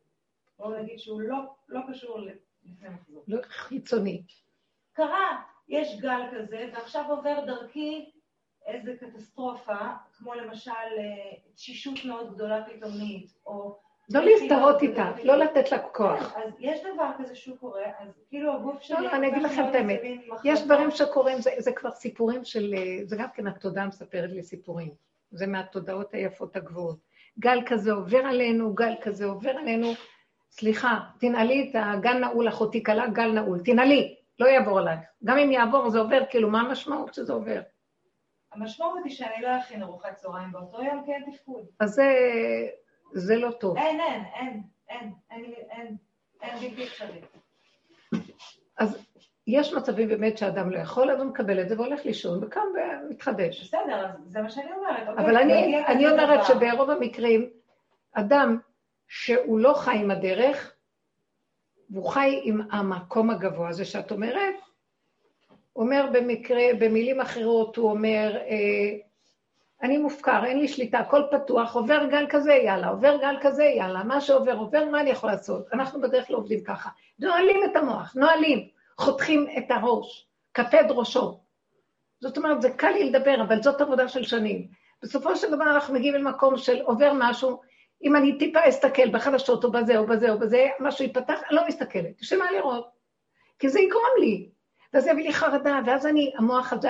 [0.60, 1.38] בואו נגיד שהוא לא,
[1.70, 2.20] לא קשור
[2.64, 3.24] לפני מחזור.
[3.28, 4.24] לא חיצוני.
[4.94, 8.12] קרה, יש גל כזה, ועכשיו עובר דרכי
[8.68, 9.78] איזה קטסטרופה,
[10.18, 13.80] כמו למשל אה, תשישות מאוד גדולה פתאומית, או...
[14.10, 16.34] לא להזדהות איתה, לא לתת לה כוח.
[16.34, 18.98] כן, אז יש דבר כזה שהוא קורה, אז כאילו הגוף שלי...
[18.98, 20.02] לא, לא, אני אגיד לכם את האמת.
[20.44, 22.74] יש דברים שקורים, זה כבר סיפורים של...
[22.78, 24.92] אה, זה גם כן התודעה מספרת לי סיפורים.
[25.32, 26.98] זה מהתודעות היפות הגבוהות.
[27.40, 29.88] גל כזה עובר עלינו, גל כזה עובר עלינו.
[30.52, 33.60] סליחה, תנעלי את הגל נעול, אחותי קלה, גל נעול.
[33.66, 34.16] תנעלי.
[34.40, 35.00] לא יעבור עלייך.
[35.24, 37.62] גם אם יעבור זה עובר, כאילו, מה המשמעות שזה עובר?
[38.54, 41.66] המשמעות היא שאני לא אכין ארוחת צהריים באותו יום, כי אין תפקוד.
[41.80, 42.12] אז זה,
[43.14, 43.78] זה לא טוב.
[43.78, 45.98] אין, אין, אין, אין, אין, אין,
[46.42, 47.22] אין בלתי אפשרי.
[48.78, 49.08] אז
[49.48, 52.62] יש מצבים באמת שאדם לא יכול, אז הוא מקבל את זה והולך לישון וקם
[53.06, 53.64] ומתחדש.
[53.64, 55.08] בסדר, זה מה שאני אומרת.
[55.08, 57.50] אבל אוקיי, אני, אני אומרת שברוב המקרים,
[58.14, 58.58] אדם
[59.08, 60.74] שהוא לא חי עם הדרך,
[61.90, 64.56] והוא חי עם המקום הגבוה הזה שאת אומרת,
[65.76, 69.08] אומר במקרה, במילים אחרות, הוא אומר, אה,
[69.82, 74.04] אני מופקר, אין לי שליטה, הכל פתוח, עובר גל כזה, יאללה, עובר גל כזה, יאללה,
[74.04, 75.68] מה שעובר, עובר, מה אני יכול לעשות?
[75.74, 76.90] אנחנו בדרך כלל עובדים ככה.
[77.20, 78.68] נועלים את המוח, נועלים,
[78.98, 81.40] חותכים את הראש, כפד ראשו.
[82.20, 84.68] זאת אומרת, זה קל לי לדבר, אבל זאת עבודה של שנים.
[85.02, 87.62] בסופו של דבר אנחנו מגיעים למקום של עובר משהו,
[88.04, 91.68] אם אני טיפה אסתכל בחדשות או בזה או בזה או בזה, משהו ייפתח, אני לא
[91.68, 92.90] מסתכלת, יש מה לראות.
[93.60, 94.50] כי זה יגרום לי.
[94.94, 96.90] ואז זה יביא לי חרדה, ואז אני, המוח הזה,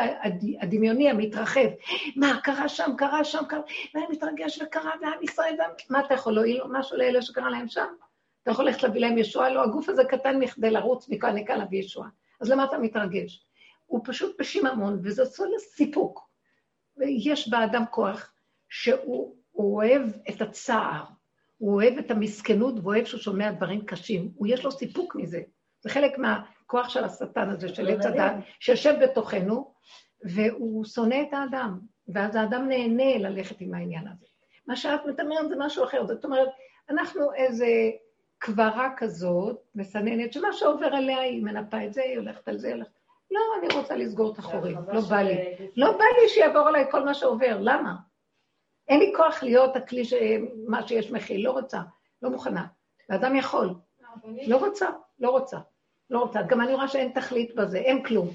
[0.61, 1.67] הדמיוני, המתרחב,
[2.15, 3.61] מה, קרה שם, קרה שם, קרה,
[3.93, 5.55] ואני מתרגש וקרה, ועם ישראל,
[5.89, 7.87] מה אתה יכול להועיל משהו לאלה שקרה להם שם?
[8.43, 9.49] אתה יכול ללכת להביא להם ישועה?
[9.49, 12.09] לא, הגוף הזה קטן מכדי לרוץ מכאן לכאן להביא ישועה.
[12.41, 13.45] אז למה אתה מתרגש?
[13.85, 16.29] הוא פשוט בשיממון, וזה עושה לסיפוק.
[16.97, 18.31] ויש באדם כוח
[18.69, 21.03] שהוא הוא אוהב את הצער,
[21.57, 24.31] הוא אוהב את המסכנות והוא אוהב שהוא שומע דברים קשים.
[24.35, 25.41] הוא יש לו סיפוק מזה.
[25.83, 29.73] זה חלק מהכוח של השטן הזה, של עץ הדת, שיושב בתוכנו,
[30.23, 34.25] והוא שונא את האדם, ואז האדם נהנה ללכת עם העניין הזה.
[34.67, 36.49] מה שאת מתאמרת זה משהו אחר, זאת אומרת,
[36.89, 37.67] אנחנו איזה
[38.37, 42.91] קברה כזאת, מסננת, שמה שעובר עליה היא מנפה את זה, היא הולכת על זה, הולכת...
[43.31, 45.55] לא, אני רוצה לסגור את החורים, לא בא לי.
[45.75, 48.06] לא בא לי שיעבור עליי כל מה שעובר, למה?
[48.89, 50.13] אין לי כוח להיות הכלי, ש...
[50.67, 51.82] מה שיש מכיל, לא רוצה,
[52.21, 52.65] לא מוכנה.
[53.10, 53.73] ואדם יכול.
[54.47, 54.88] לא רוצה,
[55.19, 55.58] לא רוצה,
[56.10, 56.41] לא רוצה.
[56.41, 58.30] גם אני רואה שאין תכלית בזה, אין כלום.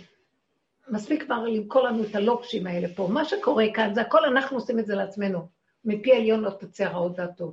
[0.88, 3.09] מספיק כבר למכור לנו את הלוקשים האלה פה.
[3.12, 5.49] מה שקורה כאן, זה הכל אנחנו עושים את זה לעצמנו.
[5.85, 7.53] מפי עליון לא תצא רעות דעתו.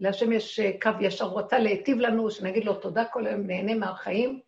[0.00, 3.74] להשם יש אה, קו ישר, הוא רצה להיטיב לנו, שנגיד לו תודה כל היום, נהנה
[3.74, 4.40] מהחיים,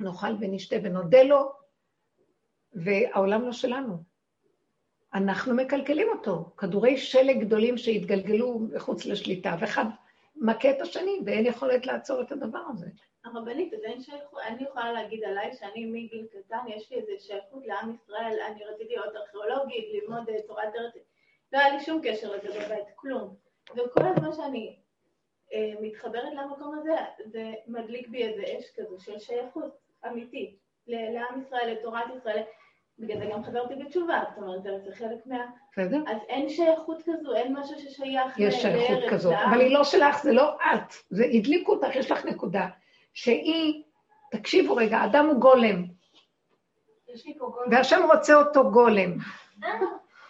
[0.00, 1.52] נאכל ונשתה ונודה לו,
[2.72, 4.13] והעולם לא שלנו.
[5.14, 6.44] אנחנו מקלקלים אותו.
[6.56, 9.84] כדורי שלג גדולים שהתגלגלו מחוץ לשליטה, ואחד
[10.36, 12.86] מכה את השני, ואין יכולת לעצור את הדבר הזה.
[13.24, 17.66] הרבנית, אז אין שייכות, אני יכולה להגיד עליי שאני מגיל קטן, יש לי איזו שייכות
[17.66, 20.94] לעם ישראל, אני רציתי להיות ארכיאולוגית, ללמוד אה, תורת ארץ,
[21.52, 23.34] לא היה לי שום קשר לזה בבית, כלום.
[23.70, 24.76] וכל הזמן שאני
[25.52, 31.72] אה, מתחברת למקום הזה, זה מדליק בי איזה אש כזו של שייכות אמיתית לעם ישראל,
[31.72, 32.42] לתורת ישראל.
[32.98, 35.36] בגלל זה גם חזרתי בתשובה, זאת אומרת, זה חלק מה...
[35.72, 36.02] בסדר.
[36.06, 38.38] אז אין שייכות כזו, אין משהו ששייך לארץ.
[38.38, 40.94] יש שייכות כזו, אבל היא לא שלך, זה לא את.
[41.10, 42.66] זה הדליקו אותך, יש לך נקודה.
[43.14, 43.82] שהיא,
[44.30, 45.84] תקשיבו רגע, אדם הוא גולם.
[47.70, 49.18] והשם רוצה אותו גולם.
[49.64, 49.70] אה,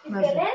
[0.05, 0.45] מתקדם?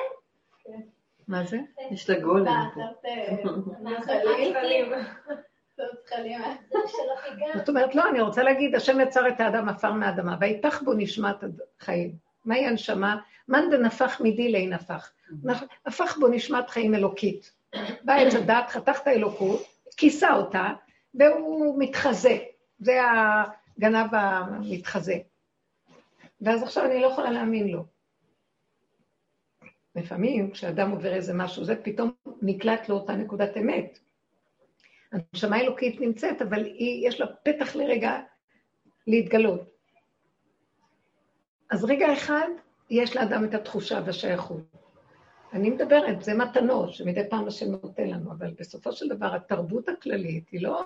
[1.29, 1.59] מה זה?
[1.91, 2.69] יש לה גולם.
[7.57, 11.37] זאת אומרת, לא, אני רוצה להגיד, השם יצר את האדם עפר מהאדמה, ויפח בו נשמת
[11.81, 12.13] חיים.
[12.45, 13.17] מהי הנשמה?
[13.49, 15.13] מאן דנפח מידי לי נפח.
[15.87, 17.53] הפך בו נשמת חיים אלוקית.
[18.03, 19.63] בא עץ הדת, חתך את האלוקות,
[19.97, 20.69] כיסה אותה,
[21.15, 22.39] והוא מתחזה.
[22.79, 23.01] זה
[23.79, 25.19] הגנב המתחזה.
[26.41, 27.85] ואז עכשיו אני לא יכולה להאמין לו.
[29.97, 32.11] לפעמים כשאדם עובר איזה משהו, זה פתאום
[32.43, 33.99] נקלט לאותה נקודת אמת.
[35.13, 38.21] הנשמה האלוקית נמצאת, אבל היא, יש לה פתח לרגע
[39.07, 39.71] להתגלות.
[41.71, 42.49] אז רגע אחד,
[42.91, 44.63] יש לאדם את התחושה והשייכות.
[45.53, 50.49] אני מדברת, זה מתנות שמדי פעם השם נותן לנו, אבל בסופו של דבר התרבות הכללית
[50.49, 50.85] היא לא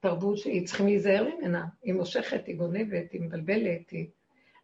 [0.00, 4.06] תרבות שהיא צריכים להיזהר ממנה, היא מושכת, היא גונבת, היא מבלבלת, היא...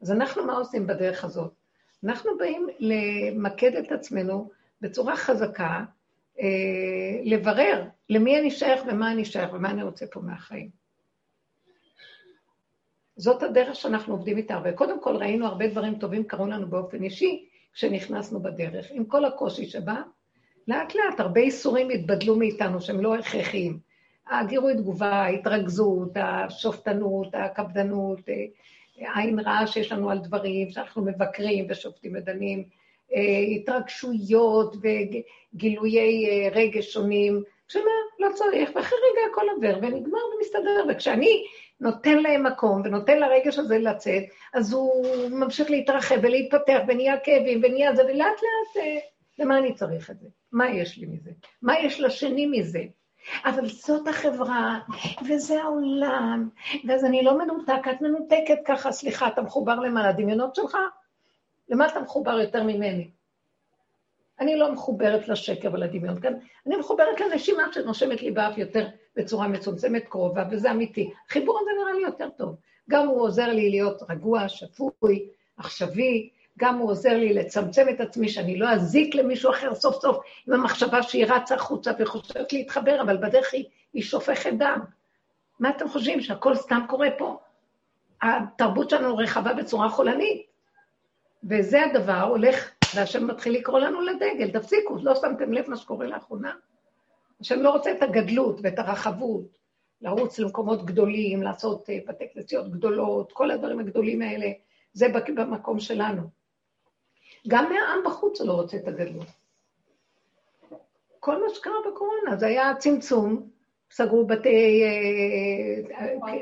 [0.02, 1.52] אז אנחנו מה עושים בדרך הזאת?
[2.04, 5.84] אנחנו באים למקד את עצמנו בצורה חזקה,
[7.24, 10.82] לברר למי אני שייך ומה אני שייך ומה אני רוצה פה מהחיים.
[13.16, 17.46] זאת הדרך שאנחנו עובדים איתה, וקודם כל ראינו הרבה דברים טובים קרו לנו באופן אישי
[17.72, 20.02] כשנכנסנו בדרך, עם כל הקושי שבא,
[20.68, 23.78] לאט לאט הרבה איסורים התבדלו מאיתנו שהם לא הכרחיים.
[24.30, 28.20] הגירוי תגובה, ההתרכזות, השופטנות, הקפדנות,
[28.96, 32.64] עין רעה שיש לנו על דברים, שאנחנו מבקרים ושופטים ודנים,
[33.56, 41.44] התרגשויות וגילויי רגש שונים, שמה, לא צריך, ואחרי רגע הכל עובר ונגמר ומסתדר, וכשאני
[41.80, 44.22] נותן להם מקום ונותן לרגש הזה לצאת,
[44.54, 48.84] אז הוא ממשיך להתרחב ולהתפתח ונהיה כאבים ונהיה זה, ולאט לאט,
[49.38, 50.28] למה אני צריך את זה?
[50.52, 51.30] מה יש לי מזה?
[51.62, 52.82] מה יש לשני מזה?
[53.44, 54.78] אבל זאת החברה,
[55.28, 56.48] וזה העולם,
[56.88, 60.08] ואז אני לא מנותק, את מנותקת ככה, סליחה, אתה מחובר למה?
[60.08, 60.76] לדמיונות שלך?
[61.72, 63.10] למה אתה מחובר יותר ממני?
[64.40, 66.32] אני לא מחוברת לשקר ולדמיון כאן,
[66.66, 71.10] אני מחוברת לנשימה שנושמת לי באף יותר בצורה מצומצמת קרובה, וזה אמיתי.
[71.28, 72.56] החיבור הזה נראה לי יותר טוב.
[72.90, 78.28] גם הוא עוזר לי להיות רגוע, שפוי, עכשווי, גם הוא עוזר לי לצמצם את עצמי,
[78.28, 83.16] שאני לא אזיק למישהו אחר סוף סוף עם המחשבה שהיא רצה החוצה וחושבת להתחבר, אבל
[83.16, 84.80] בדרך היא, היא שופכת דם.
[85.60, 87.38] מה אתם חושבים, שהכל סתם קורה פה?
[88.22, 90.51] התרבות שלנו רחבה בצורה חולנית.
[91.44, 96.52] וזה הדבר, הולך, והשם מתחיל לקרוא לנו לדגל, תפסיקו, לא שמתם לב מה שקורה לאחרונה?
[97.40, 99.58] השם לא רוצה את הגדלות ואת הרחבות,
[100.02, 104.46] לרוץ למקומות גדולים, לעשות אה, בתי כנסיות גדולות, כל הדברים הגדולים האלה,
[104.92, 106.22] זה במקום שלנו.
[107.48, 109.26] גם מהעם בחוץ לא רוצה את הגדלות.
[111.20, 113.48] כל מה שקרה בקורונה, זה היה צמצום,
[113.90, 116.34] סגרו בתי, אה, אה,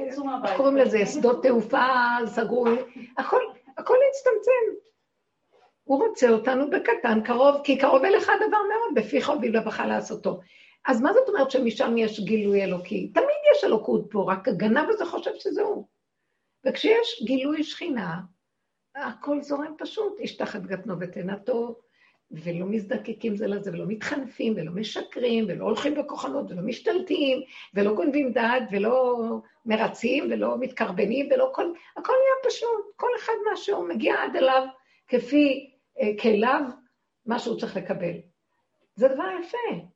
[0.45, 1.87] איך קוראים לזה, שדות תעופה,
[2.27, 2.67] סגרו,
[3.19, 3.41] הכל,
[3.79, 4.90] הכל הצטמצם.
[5.91, 10.41] הוא רוצה אותנו בקטן, קרוב, כי קרוב אליך הדבר מאוד, בפיך ובלבבך לעשותו.
[10.87, 13.09] אז מה זאת אומרת שמשם יש גילוי אלוקי?
[13.15, 15.87] תמיד יש אלוקות פה, רק הגנב הזה חושב שזה הוא.
[16.65, 18.21] וכשיש גילוי שכינה,
[18.95, 21.81] הכל זורם פשוט, איש תחת גתנו ותנתו,
[22.31, 27.43] ולא מזדקקים זה לזה, ולא מתחנפים, ולא משקרים, ולא הולכים בכוחנות, ולא משתלטים,
[27.75, 29.19] ולא גונבים דעת, ולא
[29.67, 31.73] מרצים, ולא מתקרבנים, ולא כל...
[31.97, 34.67] הכל נהיה פשוט, כל אחד מה שהוא מגיע עד אליו
[35.09, 35.71] כפי
[36.21, 36.63] כליו,
[37.27, 38.15] מה שהוא צריך לקבל.
[38.95, 39.87] זה דבר יפה.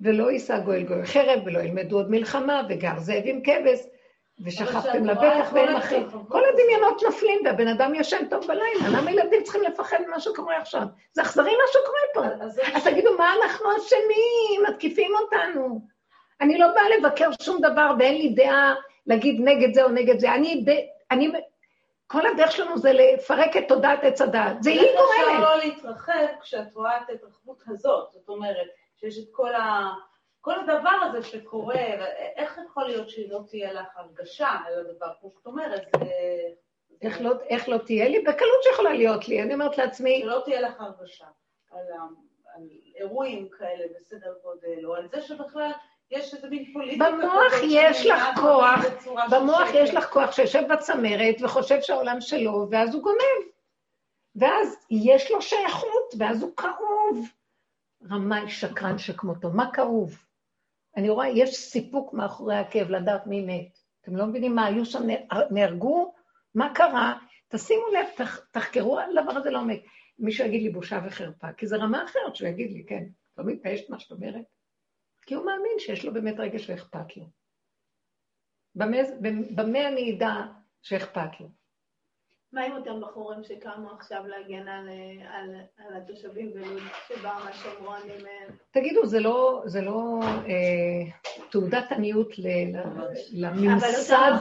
[0.00, 3.80] ולא יישא גואל גואל חרב, ולא ילמדו עוד מלחמה, וגר זאב עם כבש,
[4.44, 6.08] ושכחתם לבטח ואין אחים.
[6.28, 8.88] כל הדמיונות נופלים, והבן אדם ישן טוב בלילה.
[8.98, 10.82] למה ילדים צריכים לפחד ממה שקורה עכשיו?
[11.12, 12.44] זה אכזרי מה שקורה פה.
[12.74, 14.62] אז תגידו, מה אנחנו אשמים?
[14.68, 15.80] מתקיפים אותנו.
[16.40, 18.74] אני לא באה לבקר שום דבר ואין לי דעה
[19.06, 20.34] להגיד נגד זה או נגד זה.
[20.34, 20.64] אני,
[21.10, 21.32] אני,
[22.10, 24.62] כל הדרך שלנו זה לפרק את תודעת עץ הדעת.
[24.62, 25.36] זה היא גורמת.
[25.36, 28.12] אפשר לא להתרחב כשאת רואה את ההתרחבות הזאת.
[28.12, 29.92] זאת אומרת, שיש את כל ה...
[30.40, 31.74] כל הדבר הזה שקורה,
[32.36, 35.82] איך יכול להיות שהיא לא תהיה לך הרגשה על הדבר, כמו שאת אומרת.
[37.02, 38.20] איך לא, איך לא תהיה לי?
[38.20, 40.20] בקלות שיכולה להיות לי, אני אומרת לעצמי...
[40.22, 41.26] שלא תהיה לך הרגשה
[41.70, 41.84] על,
[42.54, 42.62] על
[42.96, 45.70] אירועים כאלה בסדר גודל, או על זה שבכלל
[46.10, 48.80] יש איזה מין פוליטיקה במוח יש לך כוח,
[49.30, 53.50] במוח יש לך כוח שיושב בצמרת וחושב שהעולם שלו, ואז הוא גונב.
[54.34, 57.28] ואז יש לו שייכות, ואז הוא כאוב.
[58.10, 60.18] רמאי שקרן שכמותו, מה כאוב?
[60.96, 63.78] אני רואה, יש סיפוק מאחורי הכאב לדעת מי מת.
[64.00, 65.02] אתם לא מבינים מה, היו שם,
[65.50, 66.14] נהרגו?
[66.54, 67.14] מה קרה?
[67.48, 69.80] תשימו לב, תח, תחקרו על הדבר הזה לעומק.
[70.18, 73.04] מישהו יגיד לי בושה וחרפה, כי זו רמה אחרת שהוא יגיד לי, כן,
[73.38, 74.44] לא מתביישת מה שאת אומרת?
[75.26, 77.24] כי הוא מאמין שיש לו באמת רגש ואכפת לו.
[78.74, 78.96] במה,
[79.56, 80.32] במה אני אדע
[80.82, 81.48] שאכפת לו?
[82.52, 84.88] מה עם אותם בחורים שקמו עכשיו להגן על,
[85.32, 88.26] על, על התושבים בלוד, שבאו מהשומרונים?
[88.70, 91.12] תגידו, זה לא, זה לא אה,
[91.50, 92.28] תעודת עניות
[93.32, 94.32] לממסד,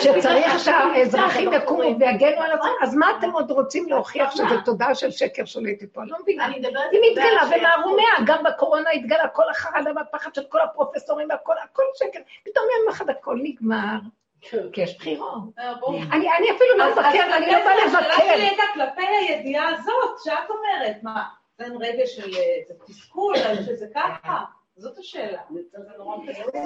[0.00, 5.10] שצריך שהאזרחים יקומו ויגנו על עצמם, אז מה אתם עוד רוצים להוכיח שזה תודה של
[5.10, 6.02] שקר שולטת פה?
[6.02, 6.48] אני לא מבינה.
[6.92, 12.20] אם התגלה ומערומיה, גם בקורונה התגלה כל החרדה והפחד של כל הפרופסורים והכל, הכל שקר.
[12.44, 13.98] פתאום יום אחד הכל נגמר.
[14.40, 14.70] כן.
[14.72, 15.42] כי יש בחירות.
[15.58, 15.72] אה,
[16.12, 17.98] אני אפילו לא מבקר, אני לא באה לבקר.
[17.98, 21.24] השאלה שלי הייתה כלפי הידיעה הזאת, שאת אומרת, מה,
[21.58, 23.34] אין רגע של אה, תסכול,
[23.66, 24.44] שזה ככה?
[24.76, 25.42] זאת השאלה.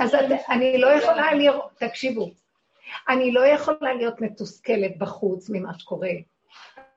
[0.00, 0.14] אז
[0.48, 2.30] אני לא יכולה לראות, תקשיבו,
[3.08, 6.08] אני לא יכולה להיות מתוסכלת בחוץ ממה שקורה.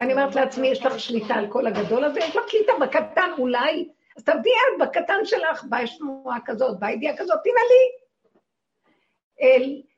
[0.01, 3.89] אני אומרת לעצמי, יש לך שליטה על כל הגדול הזה, יש לך שליטה בקטן אולי,
[4.17, 7.91] אז תבדיעי את בקטן שלך, באה שמועה כזאת, באה ידיעה כזאת, תנעלי.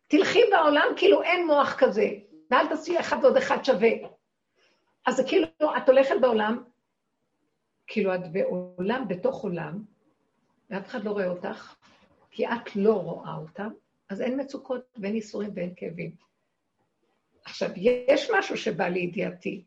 [0.07, 2.09] תלכי בעולם כאילו אין מוח כזה,
[2.51, 3.89] ואל תעשי אחד ועוד אחד שווה.
[5.05, 6.63] אז זה כאילו, את הולכת בעולם,
[7.87, 9.83] כאילו את בעולם בתוך עולם,
[10.69, 11.75] ואף אחד לא רואה אותך,
[12.31, 13.69] כי את לא רואה אותם,
[14.09, 16.15] אז אין מצוקות ואין ייסורים ואין כאבים.
[17.45, 19.63] עכשיו, יש משהו שבא לידיעתי.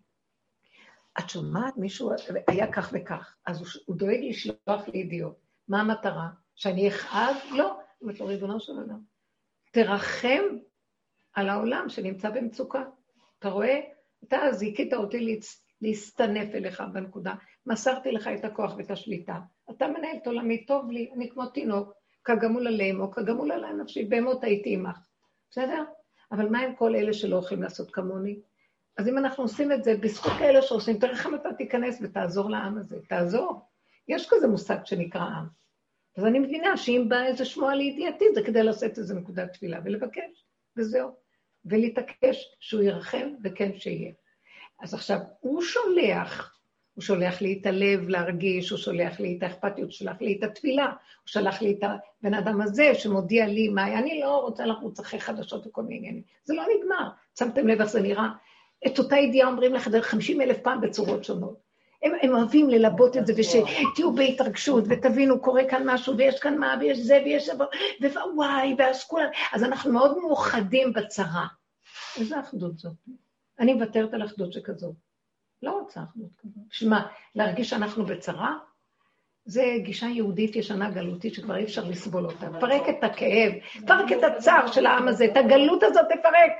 [1.18, 2.11] את שומעת, מישהו
[2.48, 5.37] היה כך וכך, אז הוא, הוא דואג לשלוח לי ידיעות.
[5.68, 6.29] מה המטרה?
[6.55, 7.37] שאני אכאב?
[7.50, 7.81] לא.
[8.03, 9.00] אומרת לו, ריבונו של אדם,
[9.70, 10.42] תרחם
[11.33, 12.83] על העולם שנמצא במצוקה.
[13.38, 13.80] אתה רואה?
[14.24, 15.38] אתה זיכית אותי
[15.80, 17.35] להסתנף אליך בנקודה.
[17.66, 19.38] מסרתי לך את הכוח ואת השליטה.
[19.70, 21.92] אתה מנהל את עולמי, טוב לי, אני כמו תינוק,
[22.24, 24.98] כגמול עליהם או כגמול עלי נפשי, בהמות הייתי עמך.
[25.50, 25.85] בסדר?
[26.33, 28.40] אבל מה עם כל אלה שלא יכולים לעשות כמוני?
[28.98, 32.96] אז אם אנחנו עושים את זה, בזכות כאלה שעושים, תרחם אתה תיכנס ותעזור לעם הזה,
[33.09, 33.61] תעזור.
[34.09, 35.46] יש כזה מושג שנקרא עם.
[36.20, 40.44] אז אני מבינה שאם בא איזה שמועה לידיעתי, זה כדי לעשות איזה נקודת תפילה ולבקש,
[40.76, 41.11] וזהו.
[41.64, 44.12] ולהתעקש שהוא ירחם וכן שיהיה.
[44.80, 46.59] אז עכשיו, הוא שולח,
[46.94, 50.44] הוא שולח לי את הלב להרגיש, הוא שולח לי את האכפתיות, הוא שולח לי את
[50.44, 50.94] התפילה, הוא
[51.26, 55.20] שלח לי את הבן אדם הזה שמודיע לי מה היה, אני לא רוצה לרוץ אחרי
[55.20, 56.22] חדשות וכל מיני עניינים.
[56.44, 57.09] זה לא נגמר.
[57.38, 58.28] שמתם לב איך זה נראה?
[58.87, 61.69] את אותה ידיעה אומרים לך דרך 50 אלף פעם בצורות שונות.
[62.02, 66.76] הם, הם אוהבים ללבות את זה, ושתהיו בהתרגשות, ותבינו, קורה כאן משהו, ויש כאן מה,
[66.80, 67.50] ויש זה, ויש
[68.00, 69.28] ווואי, ואז כולם...
[69.52, 71.46] אז אנחנו מאוד מאוחדים בצרה.
[72.18, 72.96] איזה אחדות זאת?
[73.58, 74.94] אני מוותרת על אחדות שכזאת.
[75.62, 76.64] לא רוצה אחדות כזאת.
[76.70, 77.06] בשביל מה?
[77.34, 78.58] להרגיש שאנחנו בצרה?
[79.44, 82.48] זה גישה יהודית ישנה גלותית שכבר אי אפשר לסבול אותה.
[82.60, 83.52] פרק את הכאב,
[83.86, 86.52] פרק את הצער של העם הזה, את הגלות הזאת תפרק.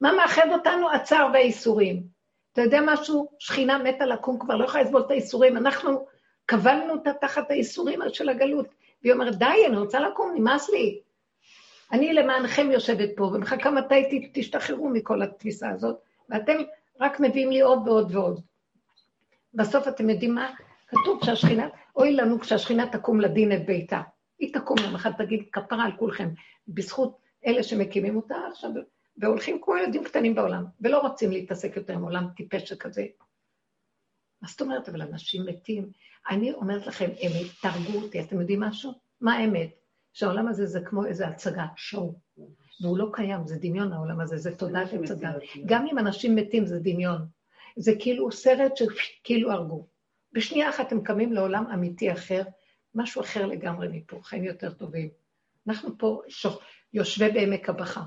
[0.00, 0.92] מה מאחד אותנו?
[0.92, 2.17] הצער והייסורים.
[2.58, 3.28] אתה יודע משהו?
[3.38, 5.56] שכינה מתה לקום, כבר לא יכולה לסבול את הייסורים.
[5.56, 6.06] אנחנו
[6.46, 8.66] קבלנו אותה תחת הייסורים של הגלות.
[9.02, 11.00] והיא אומרת, די, אני רוצה לקום, נמאס לי.
[11.92, 15.96] אני למענכם יושבת פה, ומחכה מתי תשתחררו מכל התפיסה הזאת,
[16.28, 16.56] ואתם
[17.00, 18.40] רק מביאים לי עוד ועוד ועוד.
[19.54, 20.52] בסוף אתם יודעים מה?
[20.88, 24.00] כתוב שהשכינה, אוי לנו כשהשכינה תקום לדין את ביתה.
[24.38, 26.28] היא תקום יום אחד, תגיד, כפרה על כולכם,
[26.68, 28.70] בזכות אלה שמקימים אותה, עכשיו
[29.20, 33.06] והולכים כמו ילדים קטנים בעולם, ולא רוצים להתעסק יותר עם עולם טיפש שכזה.
[34.42, 34.88] מה זאת אומרת?
[34.88, 35.90] אבל אנשים מתים.
[36.30, 38.92] אני אומרת לכם, אמת, תהרגו אותי, אתם יודעים משהו?
[39.20, 39.70] מה האמת?
[40.12, 42.14] שהעולם הזה זה כמו איזו הצגה, שואו.
[42.80, 45.32] והוא לא קיים, זה דמיון העולם הזה, זה תודעת הצגה.
[45.66, 47.26] גם אם אנשים מתים זה דמיון.
[47.76, 49.86] זה כאילו סרט שכאילו הרגו.
[50.32, 52.42] בשנייה אחת הם קמים לעולם אמיתי אחר,
[52.94, 55.08] משהו אחר לגמרי מפה, חיים יותר טובים.
[55.68, 56.58] אנחנו פה שוח,
[56.92, 58.02] יושבי בעמק הבכה.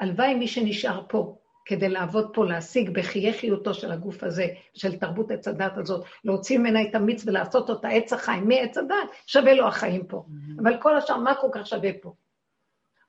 [0.00, 5.30] הלוואי מי שנשאר פה כדי לעבוד פה, להשיג בחיי חיותו של הגוף הזה, של תרבות
[5.30, 9.68] עץ הדת הזאת, להוציא ממנה את המיץ ולעשות אותה עץ החיים מעץ הדת, שווה לו
[9.68, 10.24] החיים פה.
[10.28, 10.62] Mm-hmm.
[10.62, 12.12] אבל כל השאר, מה כל כך שווה פה?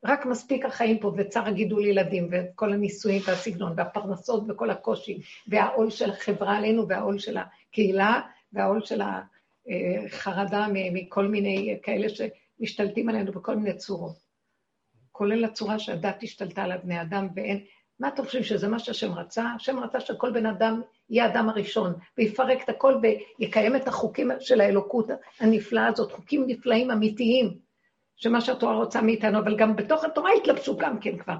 [0.06, 6.10] רק מספיק החיים פה, וצר הגידול ילדים, וכל הנישואים והסגנון, והפרנסות וכל הקושי, והעול של
[6.10, 8.22] החברה עלינו, והעול של הקהילה,
[8.54, 14.31] והעול של החרדה מכל מיני כאלה שמשתלטים עלינו בכל מיני צורות.
[15.12, 17.64] כולל הצורה שהדת השתלטה על בני אדם, ואין...
[18.01, 19.45] מה אתם חושבים, שזה מה שהשם רצה?
[19.55, 22.99] השם רצה שכל בן אדם יהיה האדם הראשון, ויפרק את הכל
[23.39, 25.07] ויקיים את החוקים של האלוקות
[25.39, 27.57] הנפלאה הזאת, חוקים נפלאים אמיתיים,
[28.16, 31.36] שמה שהתורה רוצה מאיתנו, אבל גם בתוך התורה התלבשו גם כן כבר,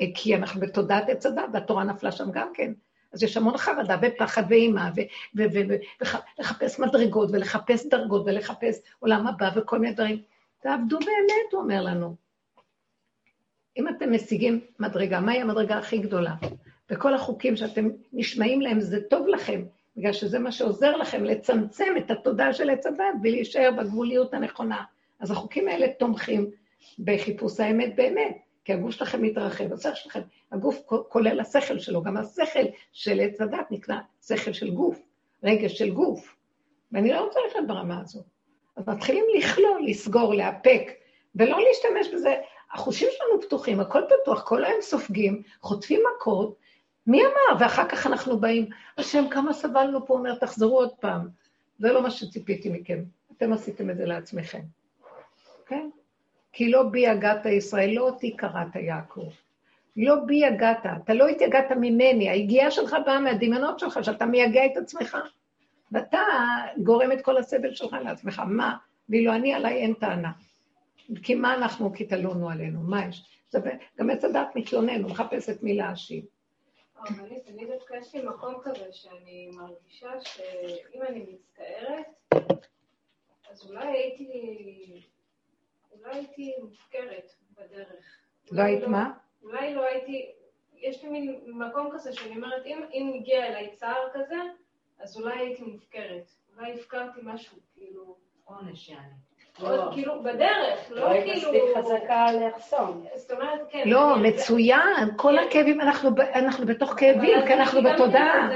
[0.00, 2.72] אה, כי אנחנו בתודעת עץ הדת, והתורה נפלה שם גם כן.
[3.12, 4.90] אז יש המון חרדה ופחד ואימה,
[5.34, 10.22] ולחפש מדרגות, ולחפש דרגות, ולחפש עולם הבא וכל מיני דברים.
[10.60, 12.23] תעבדו באמת, הוא אומר לנו.
[13.76, 16.34] אם אתם משיגים מדרגה, מהי המדרגה הכי גדולה?
[16.90, 19.64] וכל החוקים שאתם נשמעים להם, זה טוב לכם,
[19.96, 24.84] בגלל שזה מה שעוזר לכם לצמצם את התודעה של עץ הדת ולהישאר בגבוליות הנכונה.
[25.20, 26.50] אז החוקים האלה תומכים
[26.98, 30.20] בחיפוש האמת באמת, כי הגוף שלכם מתרחב, השכל שלכם,
[30.52, 33.96] הגוף כולל השכל שלו, גם השכל של עץ הדת נקרא
[34.26, 35.02] שכל של גוף,
[35.44, 36.36] רגש של גוף.
[36.92, 38.24] ואני לא רוצה ללכת ברמה הזאת.
[38.76, 40.90] אז מתחילים לכלול, לסגור, לאפק,
[41.34, 42.34] ולא להשתמש בזה.
[42.74, 46.56] החושים שלנו פתוחים, הכל פתוח, כל היום סופגים, חוטפים מכות.
[47.06, 47.60] מי אמר?
[47.60, 48.68] ואחר כך אנחנו באים,
[48.98, 51.28] השם, כמה סבלנו פה, אומר, תחזרו עוד פעם.
[51.78, 53.04] זה לא מה שציפיתי מכם.
[53.36, 54.60] אתם עשיתם את זה לעצמכם.
[55.66, 55.88] כן?
[56.52, 59.28] כי לא בי הגעת ישראל, לא אותי קראת יעקב.
[59.96, 64.76] לא בי הגעת, אתה לא התייגעת ממני, היגיעה שלך באה מהדמיונות שלך, שאתה מייגע את
[64.76, 65.16] עצמך.
[65.92, 66.20] ואתה
[66.78, 68.42] גורם את כל הסבל שלך לעצמך.
[68.46, 68.76] מה?
[69.08, 70.30] ואילו אני עליי אין טענה.
[71.22, 73.40] כי מה אנחנו, כי תלונו עלינו, מה יש?
[73.50, 73.58] זה,
[73.98, 76.24] גם עץ הדעת מתלונן, הוא מחפש את מי להאשים.
[76.98, 82.06] אבל אני דווקא יש לי מקום כזה שאני מרגישה שאם אני מצטערת,
[83.50, 84.28] אז אולי הייתי,
[85.92, 88.18] אולי הייתי מופקרת בדרך.
[88.50, 89.12] לא היית לא, מה?
[89.42, 90.32] אולי לא הייתי,
[90.76, 94.36] יש לי מין מקום כזה שאני אומרת, אם, אם הגיע אליי צער כזה,
[94.98, 96.30] אז אולי הייתי מופקרת.
[96.56, 98.16] אולי הפקרתי משהו, כאילו...
[98.44, 99.14] עונש יעני.
[99.62, 99.90] לא.
[99.92, 101.26] כאילו, בדרך, לא, כאילו...
[101.26, 103.04] לא מספיק חזקה לאחסון.
[103.14, 103.82] זאת אומרת, כן.
[103.86, 105.46] לא, מצוין, כל כן.
[105.48, 105.80] הכאבים,
[106.34, 108.50] אנחנו בתוך כאבים, כי אנחנו בתודעה.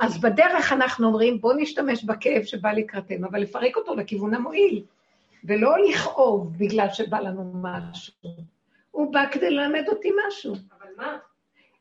[0.00, 4.82] אז בדרך אנחנו אומרים, בואו נשתמש בכאב שבא לקראתנו, אבל לפרק אותו לכיוון המועיל,
[5.44, 8.12] ולא לכאוב בגלל שבא לנו משהו.
[8.90, 10.52] הוא בא כדי ללמד אותי משהו.
[10.52, 11.16] אבל מה?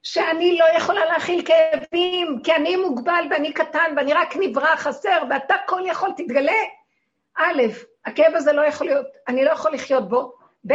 [0.03, 5.55] שאני לא יכולה להכיל כאבים, כי אני מוגבל ואני קטן ואני רק נברא, חסר, ואתה
[5.67, 6.61] כל יכול, תתגלה.
[7.37, 7.61] א',
[8.05, 10.33] הכאב הזה לא יכול להיות, אני לא יכול לחיות בו.
[10.67, 10.73] ב',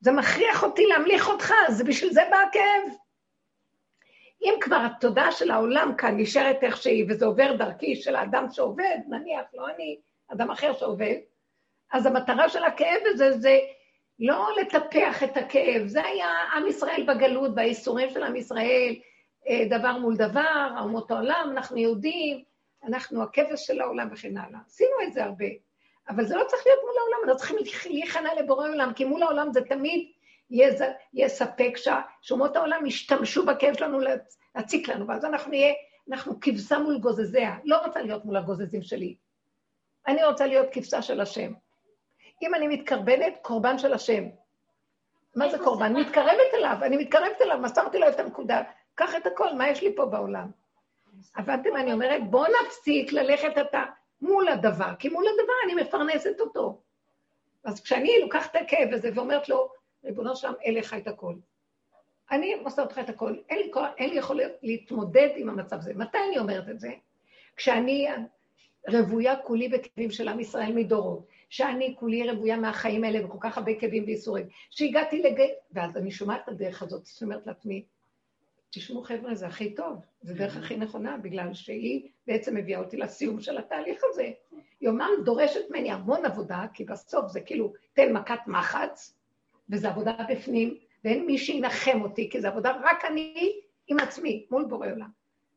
[0.00, 2.96] זה מכריח אותי להמליך אותך, זה בשביל זה בא הכאב.
[4.42, 8.98] אם כבר התודעה של העולם כאן נשארת איך שהיא, וזה עובר דרכי של האדם שעובד,
[9.08, 9.98] נניח, לא אני,
[10.32, 11.16] אדם אחר שעובד,
[11.92, 13.58] אז המטרה של הכאב הזה זה
[14.18, 18.94] לא לטפח את הכאב, זה היה עם ישראל בגלות, והאיסורים של עם ישראל,
[19.48, 22.42] אה, דבר מול דבר, אומות העולם, אנחנו יהודים,
[22.84, 24.60] אנחנו הכבש של העולם וכן הלאה.
[24.66, 25.46] עשינו את זה הרבה.
[26.08, 27.56] אבל זה לא צריך להיות מול העולם, אנחנו צריכים
[27.90, 30.12] להיכנע לבורא עולם, כי מול העולם זה תמיד
[31.14, 31.72] יספק
[32.20, 33.98] שאומות העולם ישתמשו בכאב שלנו
[34.54, 35.72] להציק לנו, ואז אנחנו נהיה,
[36.10, 37.56] אנחנו כבשה מול גוזזיה.
[37.64, 39.16] לא רוצה להיות מול הגוזזים שלי.
[40.06, 41.52] אני רוצה להיות כבשה של השם.
[42.42, 44.24] אם אני מתקרבנת, קורבן של השם.
[45.36, 45.92] מה זה קורבן?
[45.92, 48.62] מתקרבת אליו, אני מתקרבת אליו, מסרתי לו את הנקודה.
[48.94, 50.50] קח את הכל, מה יש לי פה בעולם?
[51.36, 51.76] הבנתם?
[51.76, 53.82] אני אומרת, בואו נפסיק ללכת אתה
[54.22, 56.80] מול הדבר, כי מול הדבר אני מפרנסת אותו.
[57.64, 59.68] אז כשאני לוקחת את הכאב הזה ואומרת לו,
[60.04, 61.34] ריבונו שלם, אין לך את הכל.
[62.30, 65.94] אני מוסרת לך את הכל, אין לי, אין לי יכולת להתמודד עם המצב הזה.
[65.94, 66.90] מתי אני אומרת את זה?
[67.56, 68.08] כשאני
[68.88, 73.74] רוויה כולי בכאבים של עם ישראל מדורות, שאני כולי רוויה מהחיים האלה וכל כך הרבה
[73.80, 75.42] כאבים וייסורים, שהגעתי לג...
[75.72, 77.84] ואז אני שומעת את הדרך הזאת, זאת אומרת לעצמי,
[78.74, 83.40] תשמעו חבר'ה, זה הכי טוב, זה דרך הכי נכונה, בגלל שהיא בעצם מביאה אותי לסיום
[83.40, 84.30] של התהליך הזה.
[84.80, 89.14] היא אומנם דורשת ממני המון עבודה, כי בסוף זה כאילו, תן מכת מחץ,
[89.70, 94.64] וזו עבודה בפנים, ואין מי שינחם אותי, כי זו עבודה רק אני עם עצמי, מול
[94.64, 95.08] בורא עולם.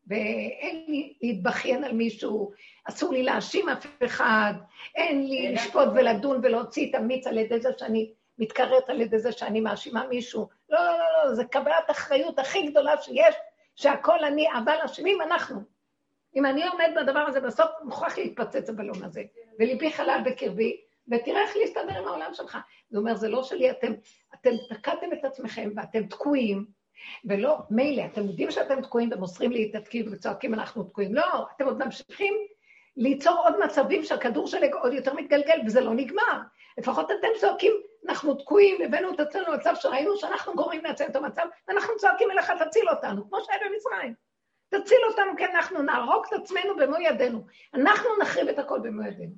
[0.06, 2.52] ואין לי להתבכיין על מישהו,
[2.84, 4.54] אסור לי להאשים אף אחד,
[4.94, 9.32] אין לי לשפוט ולדון ולהוציא את המיץ על ידי זה שאני מתקררת על ידי זה
[9.32, 10.48] שאני מאשימה מישהו.
[10.70, 13.34] לא, לא, לא, זה קבלת אחריות הכי גדולה שיש,
[13.74, 15.60] שהכל אני, אבל אשמים אנחנו.
[16.36, 19.22] אם אני עומד בדבר הזה, בסוף מוכרח להתפוצץ הבלון הזה,
[19.58, 22.58] וליבי חלל בקרבי, ותראה איך להסתדר עם העולם שלך.
[22.90, 23.92] זה אומר, זה לא שלי, אתם,
[24.34, 26.66] אתם תקעתם את עצמכם ואתם תקועים,
[27.24, 31.14] ולא, מילא, אתם יודעים שאתם תקועים ומוסרים לי את התקיעו וצועקים אנחנו תקועים.
[31.14, 32.34] לא, אתם עוד ממשיכים
[32.96, 36.40] ליצור עוד מצבים שהכדור שלג עוד יותר מתגלגל, וזה לא נגמר.
[36.78, 37.72] לפחות אתם צועקים,
[38.08, 42.50] אנחנו תקועים, הבאנו את עצמנו למצב שראינו שאנחנו גורמים לעצמנו את המצב, ואנחנו צועקים אליך,
[42.50, 44.14] תציל אותנו, כמו שהיה במצרים.
[44.68, 47.46] תציל אותנו, כי אנחנו נהרוג את עצמנו במו ידינו.
[47.74, 49.34] אנחנו נחריב את הכל במו ידינו.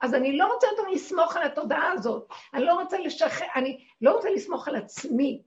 [0.00, 4.10] אז אני לא רוצה יותר לסמוך על התודעה הזאת, אני לא רוצה לשחרר, אני לא
[4.10, 5.42] רוצה לסמוך על עצמי,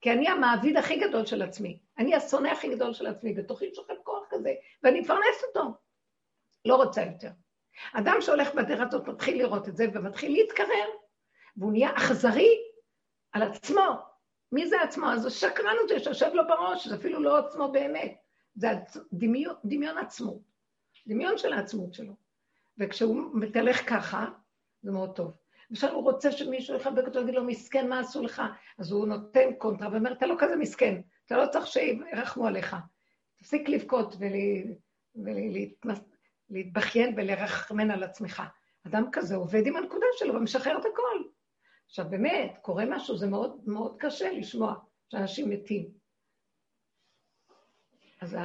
[0.00, 1.78] כי אני המעביד הכי גדול של עצמי.
[1.98, 4.50] אני השונא הכי גדול של עצמי, בתוכי שוכב כוח כזה,
[4.82, 5.70] ואני מפרנס אותו.
[6.64, 7.30] לא רוצה יותר.
[7.92, 10.88] אדם שהולך בדרך הזאת מתחיל לראות את זה ומתחיל להתקרר,
[11.56, 12.58] והוא נהיה אכזרי
[13.32, 14.12] על עצמו.
[14.52, 15.06] מי זה עצמו?
[15.06, 18.16] אז השקרן הזה שיושב לו בראש, זה אפילו לא עצמו באמת,
[18.54, 18.68] זה
[19.12, 20.40] דמיון, דמיון עצמות,
[21.06, 22.12] דמיון של העצמות שלו.
[22.78, 24.26] וכשהוא מתהלך ככה,
[24.82, 25.32] זה מאוד טוב.
[25.70, 28.42] עכשיו הוא רוצה שמישהו יחבק אותו ויגיד לו, מסכן, מה עשו לך?
[28.78, 32.76] אז הוא נותן קונטרה ואומר, אתה לא כזה מסכן, אתה לא צריך שירחמו עליך.
[33.36, 34.16] תפסיק לבכות
[36.50, 38.42] ולהתבכיין ולרחמן על עצמך.
[38.86, 41.22] אדם כזה עובד עם הנקודה שלו ומשחרר את הכל.
[41.92, 44.74] עכשיו באמת, קורה משהו, זה מאוד מאוד קשה לשמוע
[45.08, 45.90] שאנשים מתים.
[48.20, 48.42] אז ה...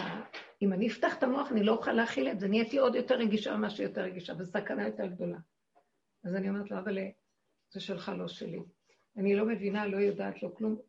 [0.61, 3.57] אם אני אפתח את המוח, אני לא אוכל להכיל את זה, נהייתי עוד יותר רגישה
[3.57, 5.37] ממה שיותר רגישה, וזו סכנה יותר גדולה.
[6.23, 6.97] אז אני אומרת לו, אבל
[7.73, 8.59] זה שלך, לא שלי.
[9.17, 10.79] אני לא מבינה, לא יודעת, לא כלום.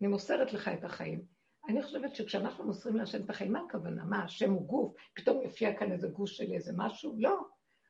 [0.00, 1.22] אני מוסרת לך את החיים.
[1.68, 4.04] אני חושבת שכשאנחנו מוסרים להשם את החיים, מה הכוונה?
[4.04, 4.94] מה, השם הוא גוף?
[5.14, 7.14] פתאום יופיע כאן איזה גוש של איזה משהו?
[7.18, 7.40] לא.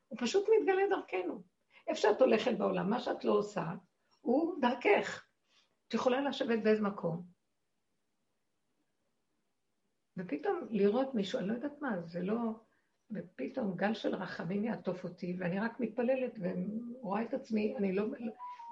[0.08, 1.42] הוא פשוט מתגלה דרכנו.
[1.88, 3.62] איפה שאת הולכת בעולם, מה שאת לא עושה,
[4.26, 5.24] הוא דרכך.
[5.88, 7.22] את יכולה לשבת באיזה מקום.
[10.16, 12.36] ופתאום לראות מישהו, אני לא יודעת מה, זה לא...
[13.10, 18.04] ופתאום גל של רחמים יעטוף אותי, ואני רק מתפללת ורואה את עצמי, אני לא...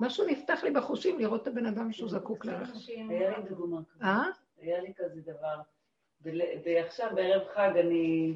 [0.00, 3.10] משהו נפתח לי בחושים לראות את הבן אדם שהוא זקוק לרחמים.
[3.10, 4.02] היה לי דוגמה כזאת.
[4.02, 4.22] אה?
[4.58, 5.60] היה לי כזה דבר.
[6.64, 8.34] ועכשיו בערב חג אני...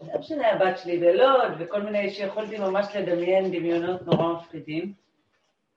[0.00, 5.01] לא משנה, הבת שלי בלוד, וכל מיני שיכולתי ממש לדמיין דמיונות נורא מפחידים.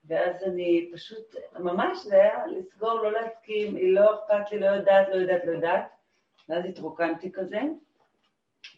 [0.08, 5.08] ואז אני פשוט, ממש זה היה לסגור, לא להסכים, היא לא אכפת לי, לא יודעת,
[5.10, 5.86] לא יודעת, לא יודעת.
[6.50, 7.60] ואז התרוקנתי כזה,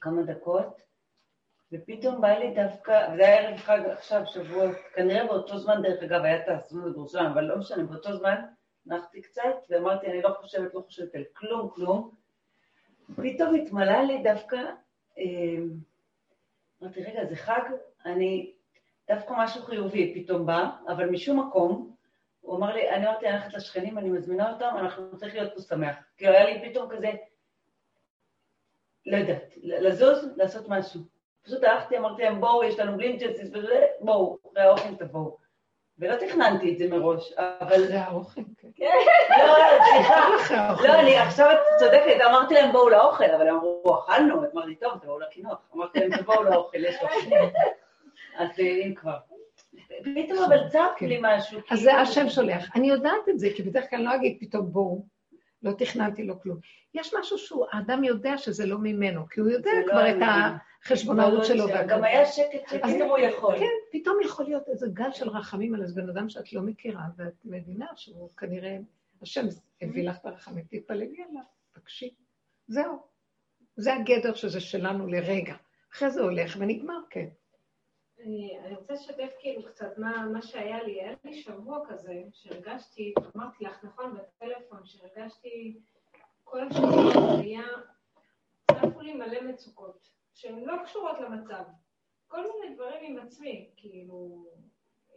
[0.01, 0.81] כמה דקות,
[1.71, 4.65] ופתאום בא לי דווקא, וזה היה ערב חג עכשיו, שבוע,
[4.95, 8.41] כנראה באותו זמן, דרך אגב, היה את בירושלים, אבל לא משנה, באותו זמן
[8.85, 12.11] נחתי קצת, ואמרתי, אני לא חושבת, לא חושבת על כלום, כלום.
[13.15, 14.55] פתאום התמלא לי דווקא,
[15.17, 15.23] אה,
[16.81, 17.69] אמרתי, רגע, זה חג,
[18.05, 18.53] אני,
[19.07, 21.95] דווקא משהו חיובי פתאום בא, אבל משום מקום,
[22.41, 25.61] הוא אמר לי, אני אמרתי, אני הולכת לשכנים, אני מזמינה אותם, אנחנו צריכים להיות פה
[25.61, 25.95] שמח.
[26.17, 27.11] כי היה לי פתאום כזה,
[29.05, 31.01] לא יודעת, לזוז, לעשות משהו.
[31.43, 35.37] פשוט הלכתי, אמרתי להם, בואו, יש לנו בלינצ'סיס וזה, בואו, אחרי האוכל תבואו.
[35.99, 37.83] ולא תכננתי את זה מראש, אבל...
[37.83, 38.67] אחרי האוכל, כן.
[38.75, 38.85] כן.
[39.47, 39.53] לא,
[39.91, 40.73] סליחה.
[40.83, 45.19] לא, אני עכשיו את צודקת, אמרתי להם בואו לאוכל, אבל אמרו, אכלנו, אמרתי, טוב, תבואו
[45.19, 45.57] לקינוח.
[45.75, 47.35] אמרתי להם, תבואו לאוכל, יש אוכל.
[48.37, 49.17] אז אם כבר.
[50.01, 51.25] פתאום אבל צף לי כן.
[51.25, 51.59] משהו.
[51.69, 52.75] אז זה כאילו- השם שולח.
[52.75, 55.05] אני יודעת את זה, כי בדרך כלל לא אגיד פתאום בואו.
[55.63, 56.57] לא תכננתי לו כלום.
[56.93, 60.15] יש משהו שהוא, האדם יודע שזה לא ממנו, כי הוא יודע לא כבר את
[60.83, 61.65] החשבונאות שלו.
[61.87, 63.59] גם היה שקט שפתאום הוא יכול.
[63.59, 67.03] כן, פתאום יכול להיות איזה גל של רחמים על איזה בן אדם שאת לא מכירה,
[67.17, 68.77] ואת מבינה שהוא כנראה,
[69.21, 69.45] השם
[69.81, 72.09] הביא לך את הרחמים, תתפלגי עליו, תקשיב.
[72.67, 72.97] זהו.
[73.75, 75.55] זה הגדר שזה שלנו לרגע.
[75.93, 77.27] אחרי זה הולך ונגמר, כן.
[78.19, 81.01] אני רוצה לשתף כאילו קצת מה, מה שהיה לי.
[81.01, 85.79] היה לי שבוע כזה שהרגשתי, אמרתי לך, נכון, בטלפון, שהרגשתי
[86.43, 87.63] כל השבוע היה,
[88.71, 91.63] צפו לי מלא מצוקות, שהן לא קשורות למצב.
[92.27, 94.45] כל מיני דברים עם עצמי, כאילו,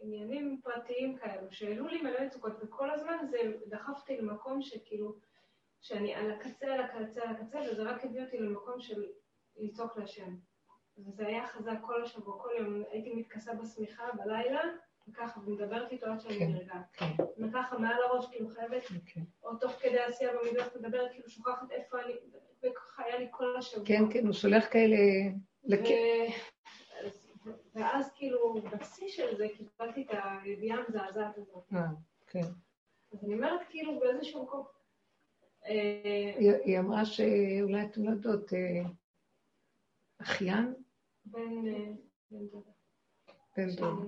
[0.01, 3.37] עניינים פרטיים כאלו, שהעלו לי מלא מצוקות, וכל הזמן זה
[3.67, 5.15] דחפתי למקום שכאילו,
[5.81, 9.05] שאני על הקצה, על הקצה, על הקצה, וזה רק הביא אותי למקום של
[9.57, 10.35] לצעוק להשם.
[10.97, 14.61] וזה היה חזק כל השבוע, כל יום הייתי מתכסה בשמיכה בלילה,
[15.07, 16.81] וככה, ומדברת איתו עד שאני כן, נרגעת.
[16.93, 17.23] כן.
[17.37, 19.21] וככה מעל הראש, כאילו חייבת, כן.
[19.43, 22.13] או תוך כדי עשייה במדרך מדברת, כאילו שוכחת איפה אני,
[22.63, 23.85] וככה היה לי כל השבוע.
[23.85, 24.97] כן, כן, הוא שולח כאלה...
[27.75, 31.63] ואז כאילו, בשיא של זה, קיבלתי את הידיעה המזעזעת הזאת.
[31.73, 31.85] אה,
[32.27, 32.43] כן.
[33.13, 34.65] אז אני אומרת, כאילו, באיזשהו מקום...
[35.65, 38.89] אה, היא אמרה שאולי אתם לא יודעות, אה,
[40.21, 40.73] אחיין?
[41.25, 41.41] בן
[43.57, 44.07] בן דוד.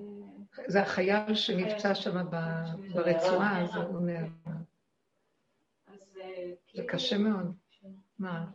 [0.68, 2.30] זה החייל שנפצע שם
[2.94, 4.30] ברצועה, אז הוא נהרג.
[6.14, 7.56] זה כאילו- קשה מאוד.
[8.20, 8.52] מה?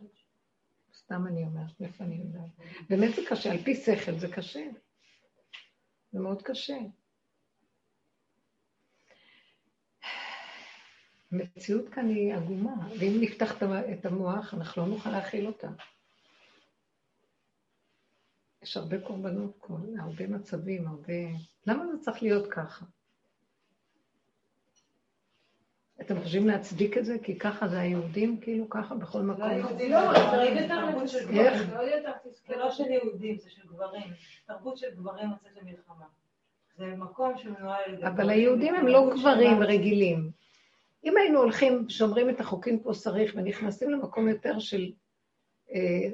[0.93, 2.49] סתם אני אומרת, מאיפה אני יודעת?
[2.89, 4.65] באמת זה קשה, על פי שכל זה קשה.
[6.11, 6.77] זה מאוד קשה.
[11.31, 15.67] המציאות כאן היא עגומה, ואם נפתח את המוח, אנחנו לא נוכל להכיל אותה.
[18.61, 21.13] יש הרבה קורבנות כל, הרבה מצבים, הרבה...
[21.67, 22.85] למה זה צריך להיות ככה?
[26.01, 27.17] אתם חושבים להצדיק את זה?
[27.23, 29.43] כי ככה זה היהודים, כאילו ככה בכל מקום?
[29.43, 30.13] לא, יהודים, לא,
[30.53, 31.53] זה תרבות של גברים.
[32.47, 34.13] זה לא של יהודים, זה של גברים.
[34.47, 36.05] תרבות של גברים יוצאת למלחמה.
[36.77, 38.05] זה מקום שמנוהל...
[38.05, 40.31] אבל היהודים הם לא גברים רגילים.
[41.03, 44.91] אם היינו הולכים, שומרים את החוקים כמו שצריך, ונכנסים למקום יותר של
[45.71, 46.09] אה,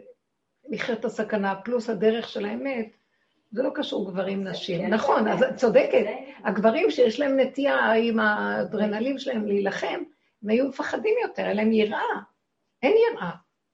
[0.70, 2.98] לחיות את הסכנה, פלוס הדרך של האמת,
[3.52, 4.82] זה לא קשור גברים-נשים.
[4.82, 6.06] כן, נכון, אז את צודקת.
[6.44, 10.04] הגברים שיש להם נטייה עם האדרנלים שלהם להילחם,
[10.44, 12.00] הם היו מפחדים יותר, אין להם יראה.
[12.84, 13.32] אין יראה.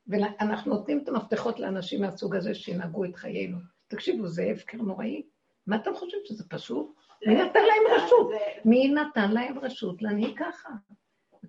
[0.08, 3.58] ואנחנו נותנים את המפתחות לאנשים מהסוג הזה שינהגו את חיינו.
[3.88, 5.24] תקשיבו, זה הפקר נוראי.
[5.68, 6.96] מה אתם חושבים שזה פשוט?
[7.28, 8.32] מי נתן להם רשות?
[8.66, 10.70] מי נתן להם רשות להנהיג ככה?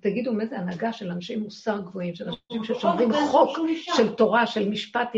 [0.02, 4.68] תגידו, מה זה הנהגה של אנשי מוסר גבוהים, של אנשים ששומרים חוק של תורה, של
[4.68, 5.08] משפט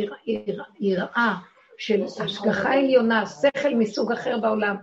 [0.80, 1.34] יראה,
[1.78, 4.76] של השגחה עליונה, שכל מסוג אחר בעולם.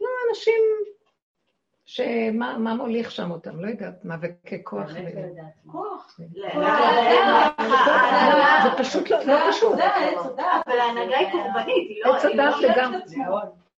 [0.00, 0.62] לא, אנשים
[1.88, 3.60] שמה מוליך שם אותם?
[3.60, 4.90] לא יודעת, מאבקי כוח.
[5.66, 6.18] כוח.
[8.62, 9.78] זה פשוט לא פשוט.
[10.66, 12.16] אבל ההנהגה היא קורבנית, היא לא...
[12.16, 12.98] עץ הדת לגמרי.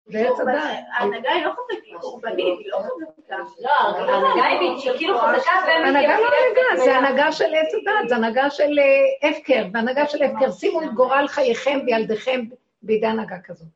[0.07, 0.63] זה עץ הדת.
[0.93, 3.37] ההנהגה היא לא חזקה, היא קורבנית, היא לא חזקה.
[3.61, 5.51] לא, ההנהגה היא כאילו חזקה
[5.87, 8.79] הנהגה לא הנהגה, זה הנהגה של עץ הדת, זה הנהגה של
[9.23, 10.51] הפקר, והנהגה של הפקר.
[10.51, 12.41] שימו את גורל חייכם וילדיכם
[12.83, 13.69] בידי הנהגה כזאת.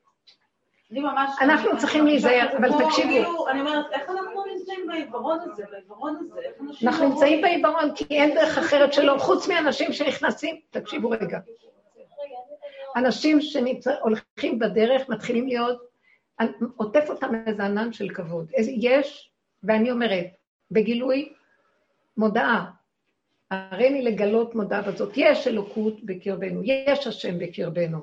[1.41, 3.49] אנחנו צריכים להיזהר, אבל תקשיבו.
[3.49, 6.41] אני אומרת, איך אנחנו נמצאים בעיוורון הזה, בעיוורון הזה?
[6.85, 11.39] אנחנו נמצאים בעיוורון כי אין דרך אחרת שלא, חוץ מאנשים שנכנסים, תקשיבו רגע.
[12.97, 15.94] אנשים שהולכים בדרך מתחילים להיות,
[16.77, 18.51] עוטף אותם איזה ענן של כבוד.
[18.81, 19.31] יש,
[19.63, 20.27] ואני אומרת,
[20.71, 21.33] בגילוי
[22.17, 22.71] מודעה,
[23.51, 27.99] הריני לגלות מודעה בזאת, יש אלוקות בקרבנו, יש השם בקרבנו,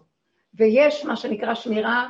[0.53, 2.09] ויש מה שנקרא שמירה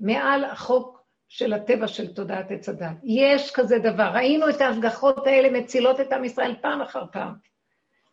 [0.00, 2.96] מעל החוק של הטבע של תודעת עץ הדת.
[3.04, 4.10] יש כזה דבר.
[4.14, 7.34] ראינו את ההשגחות האלה מצילות את עם ישראל פעם אחר פעם.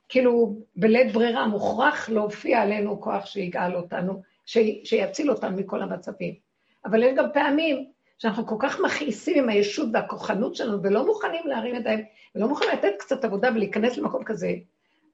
[0.10, 4.58] כאילו, בלית ברירה, מוכרח להופיע עלינו כוח שיגאל אותנו, ש...
[4.84, 6.51] שיציל אותנו מכל המצבים.
[6.86, 7.86] אבל יש גם פעמים
[8.18, 12.06] שאנחנו כל כך מכעיסים עם הישות והכוחנות שלנו, ולא מוכנים להרים ידיים,
[12.36, 14.54] ולא מוכנים לתת קצת עבודה ולהיכנס למקום כזה,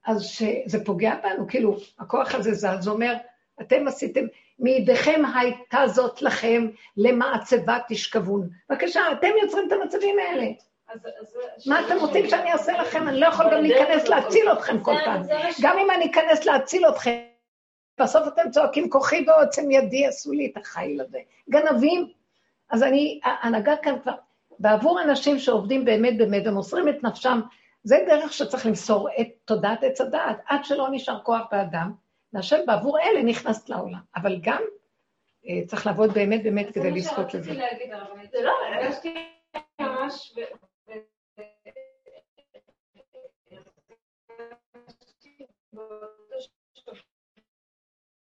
[0.05, 3.13] אז שזה פוגע בנו, כאילו, הכוח הזה זז, אומר,
[3.61, 4.25] אתם עשיתם,
[4.59, 8.49] מידיכם הייתה זאת לכם, למעצבה תשכבון.
[8.69, 10.45] בבקשה, אתם יוצרים את המצבים האלה.
[11.65, 13.07] מה אתם רוצים שאני אעשה לכם?
[13.07, 15.21] אני לא יכול גם להיכנס להציל אתכם כל פעם.
[15.61, 17.19] גם אם אני אכנס להציל אתכם,
[17.99, 21.19] בסוף אתם צועקים, כוחי ועוצם ידי עשו לי את החיל הזה.
[21.49, 22.11] גנבים.
[22.69, 24.13] אז אני, ההנהגה כאן כבר,
[24.59, 27.41] בעבור אנשים שעובדים באמת באמת ומוסרים את נפשם,
[27.83, 31.91] זה דרך שצריך למסור את תודעת עץ הדעת, עד שלא נשאר כוח באדם.
[32.33, 33.99] והשם בעבור אלה נכנס לעולם.
[34.15, 34.61] אבל גם
[35.47, 37.53] אה, צריך לעבוד באמת באמת כדי לזכות לזה.
[38.31, 39.13] זה לא, הרגשתי
[39.79, 40.33] ממש...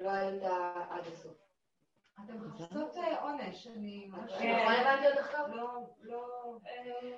[0.00, 0.42] לא היית
[0.90, 1.32] עד הסוף.
[2.24, 4.08] אתם מחפשות עונש, אני...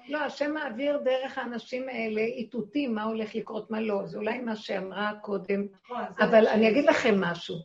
[0.09, 4.07] לא, השם מעביר דרך האנשים האלה איתותים, מה הולך לקרות, מה לא.
[4.07, 5.67] זה אולי מה שאמרה קודם,
[6.21, 7.57] אבל אני אגיד לכם משהו.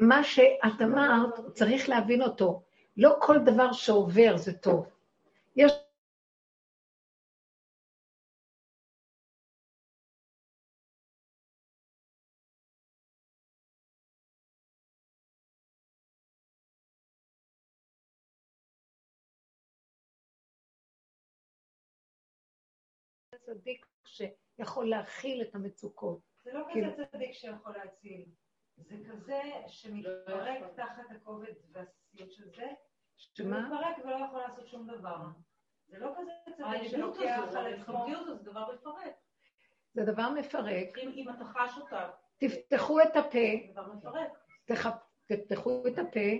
[0.00, 2.62] מה שאת אמרת, צריך להבין אותו.
[2.96, 4.86] לא כל דבר שעובר זה טוב.
[5.56, 5.72] יש
[24.56, 26.20] שיכול להכיל את המצוקות.
[26.44, 28.24] זה לא כזה צדיק שיכול להציל.
[28.76, 32.66] זה כזה שמתפרק תחת הכובד והסיוט של זה,
[33.16, 33.60] שמה?
[33.60, 35.16] מתפרק ולא יכול לעשות שום דבר.
[35.88, 38.06] זה לא כזה צדיק שלוקח על עצמו.
[38.26, 39.14] זה דבר מפרק.
[39.94, 40.98] זה דבר מפרק.
[40.98, 42.10] אם אתה חש אותה.
[42.38, 43.38] תפתחו את הפה.
[43.66, 44.30] זה דבר מפרק.
[45.26, 46.30] תפתחו את הפה,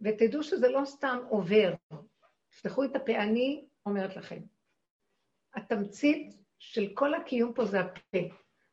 [0.00, 1.74] ותדעו שזה לא סתם עובר.
[2.48, 3.16] תפתחו את הפה.
[3.16, 4.42] אני אומרת לכם,
[5.54, 8.18] התמצית של כל הקיום פה זה הפה.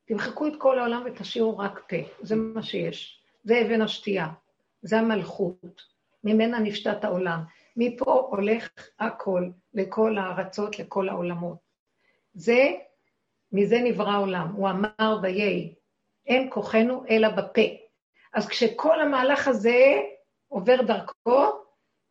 [0.06, 3.24] תמחקו את כל העולם ותשאירו רק פה, זה מה שיש.
[3.44, 4.28] זה אבן השתייה,
[4.82, 5.82] זה המלכות,
[6.24, 7.40] ממנה נפשט העולם.
[7.76, 8.70] מפה הולך
[9.00, 11.58] הכל, לכל הארצות, לכל העולמות.
[12.34, 12.74] זה,
[13.52, 14.52] מזה נברא העולם.
[14.56, 15.76] הוא אמר ויהי,
[16.26, 17.62] אין כוחנו אלא בפה.
[18.34, 20.02] אז כשכל המהלך הזה
[20.48, 21.46] עובר דרכו,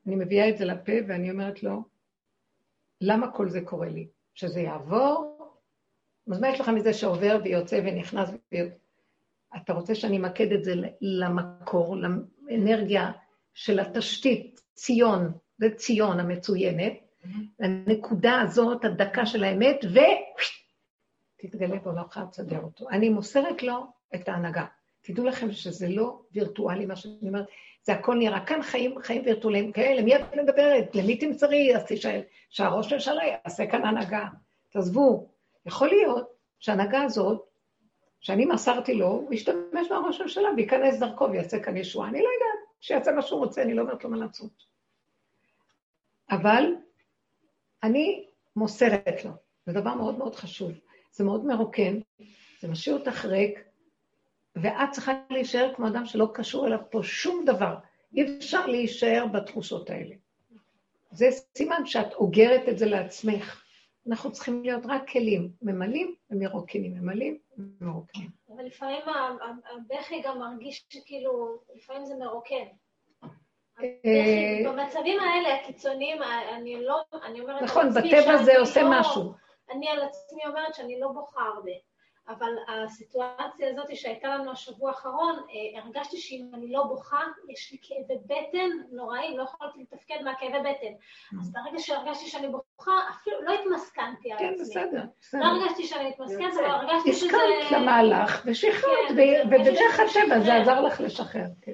[0.06, 1.82] אני מביאה את זה לפה ואני אומרת לו,
[3.00, 4.08] למה כל זה קורה לי?
[4.34, 5.35] שזה יעבור,
[6.30, 8.28] אז מה יש לך מזה שעובר ויוצא ונכנס?
[8.30, 8.56] ו...
[9.56, 13.12] אתה רוצה שאני אמקד את זה למקור, לאנרגיה
[13.54, 16.92] של התשתית, ציון, זה ציון המצוינת,
[17.60, 19.98] הנקודה הזאת, הדקה של האמת, ו...
[21.38, 22.90] תתגלה בעולמך, תסדר אותו.
[22.90, 24.64] אני מוסרת לו את ההנהגה.
[25.02, 27.46] תדעו לכם שזה לא וירטואלי, מה שאני אומרת,
[27.82, 30.94] זה הכל נראה כאן חיים, חיים וירטואליים כאלה, מי את מדברת?
[30.94, 31.76] למי תמצרי?
[31.76, 32.20] אז תשאל,
[32.50, 34.24] שהראש ממשלה יעשה כאן הנהגה.
[34.72, 35.28] תעזבו,
[35.66, 37.46] יכול להיות שההנהגה הזאת,
[38.20, 42.08] שאני מסרתי לו, הוא ישתמש בראש הממשלה וייכנס דרכו ויעשה כאן ישועה.
[42.08, 44.66] אני לא יודעת, שיעשה מה שהוא רוצה, אני לא אומרת לו מה לעשות.
[46.30, 46.64] אבל
[47.82, 49.30] אני מוסרת לו,
[49.66, 50.72] זה דבר מאוד מאוד חשוב.
[51.12, 51.98] זה מאוד מרוקן,
[52.60, 53.58] זה משאיר אותך ריק,
[54.56, 57.74] ואת צריכה להישאר כמו אדם שלא קשור אליו פה שום דבר.
[58.14, 60.14] אי אפשר להישאר בתחושות האלה.
[61.10, 61.26] זה
[61.58, 63.65] סימן שאת אוגרת את זה לעצמך.
[64.08, 68.30] אנחנו צריכים להיות רק כלים, ממלאים ומרוקנים, ממלאים ומרוקנים.
[68.54, 69.02] אבל לפעמים
[69.74, 72.66] הבכי גם מרגיש שכאילו, לפעמים זה מרוקן.
[73.82, 76.22] אה, במצבים האלה הקיצוניים,
[76.56, 77.62] אני לא, אני אומרת...
[77.62, 79.32] נכון, בטבע זה עושה לא- משהו.
[79.70, 81.72] אני על עצמי אומרת שאני לא בוכה הרבה.
[82.28, 87.78] אבל הסיטואציה הזאת שהייתה לנו השבוע האחרון, אה, הרגשתי שאם אני לא בוכה, יש לי
[87.82, 90.86] כאבי בטן נוראים, לא יכולתי לתפקד מהכאבי בטן.
[90.86, 91.40] Mm.
[91.40, 94.64] אז ברגע שהרגשתי שאני בוכה, אפילו לא התמסכנתי על כן, עצמי.
[94.64, 95.40] בסדר, בסדר.
[95.40, 97.26] לא הרגשתי שאני מתמסכנת, אבל הרגשתי שזה...
[97.26, 100.54] הסכמת למהלך ושחררת, כן, זה ובדרך הטבע זה.
[100.54, 101.46] עזר לך לשחרר.
[101.62, 101.72] כן.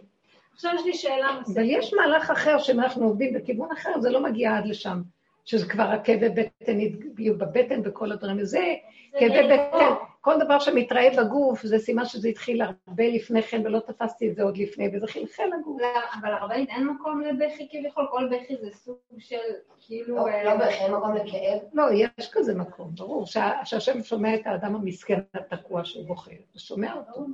[0.53, 1.57] עכשיו יש לי שאלה נוספת.
[1.57, 5.03] אבל יש מהלך אחר, שאם אנחנו עובדים בכיוון אחר, זה לא מגיע עד לשם.
[5.44, 6.80] שזה כבר הכאבי בטן
[7.18, 8.44] יהיו בבטן וכל הדברים.
[8.44, 8.74] זה
[9.18, 9.94] כאבי בטן,
[10.24, 14.42] כל דבר שמתראה בגוף, זה סימן שזה התחיל הרבה לפני כן, ולא תפסתי את זה
[14.42, 15.80] עוד לפני, וזה חלחל לגוף.
[15.80, 15.88] לא,
[16.20, 19.36] אבל הרבנית, אין מקום לבכי כביכול, כל בכי זה סוג של
[19.80, 20.16] כאילו...
[20.16, 21.58] לא אה, לא בכי, אין מקום לכאב.
[21.72, 21.84] לא,
[22.18, 26.94] יש כזה מקום, ברור, שה- שהשם שומע את האדם המסכן התקוע שהוא בוכה, הוא שומע
[26.94, 27.26] אותו.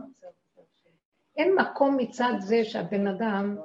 [1.37, 3.57] אין מקום מצד זה שהבן אדם,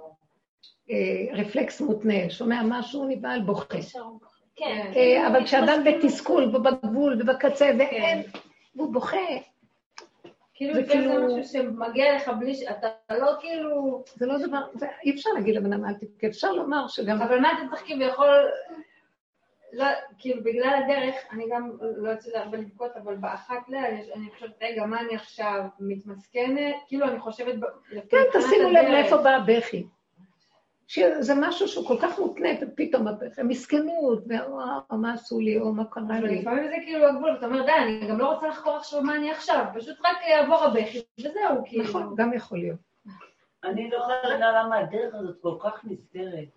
[0.92, 0.96] אה,
[1.34, 3.78] רפלקס מותנה, שומע משהו, נבהל, בוכה.
[4.56, 4.92] כן.
[4.96, 8.24] אה, אבל כשאדם בתסכול ובגבול ובקצה ואין,
[8.76, 9.18] והוא בוכה,
[10.54, 12.64] כאילו זה כאילו- משהו שמגיע לך בלי ש...
[12.64, 14.04] אתה לא כאילו...
[14.16, 17.22] זה לא דבר, זה- אי אפשר להגיד לבן אדם אל תבכה, אפשר לומר שגם...
[17.22, 18.50] אבל מה אתה צריך כביכול...
[19.76, 19.86] לא,
[20.20, 23.76] כאילו בגלל הדרך, אני גם לא יוצאת הרבה לבכות, אבל באחת ל...
[24.16, 26.76] אני חושבת, רגע, מה אני עכשיו מתמסכנת?
[26.88, 27.56] כאילו אני חושבת...
[28.10, 28.90] כן, תשימו לב.
[28.92, 29.86] מאיפה בא הבכי.
[30.88, 35.86] שזה משהו שהוא כל כך מותנה, ופתאום הבכי, מסכנות, וואו, מה עשו לי, או מה
[35.86, 36.42] קרה לי.
[36.42, 39.32] לפעמים זה כאילו הגבול, ואתה אומר, די, אני גם לא רוצה לחקור עכשיו מה אני
[39.32, 41.84] עכשיו, פשוט רק יעבור הבכי, וזהו, כאילו.
[41.84, 42.80] נכון, גם יכול להיות.
[43.64, 46.48] אני לא יכולה להבין למה הדרך הזאת כל כך נסתרת.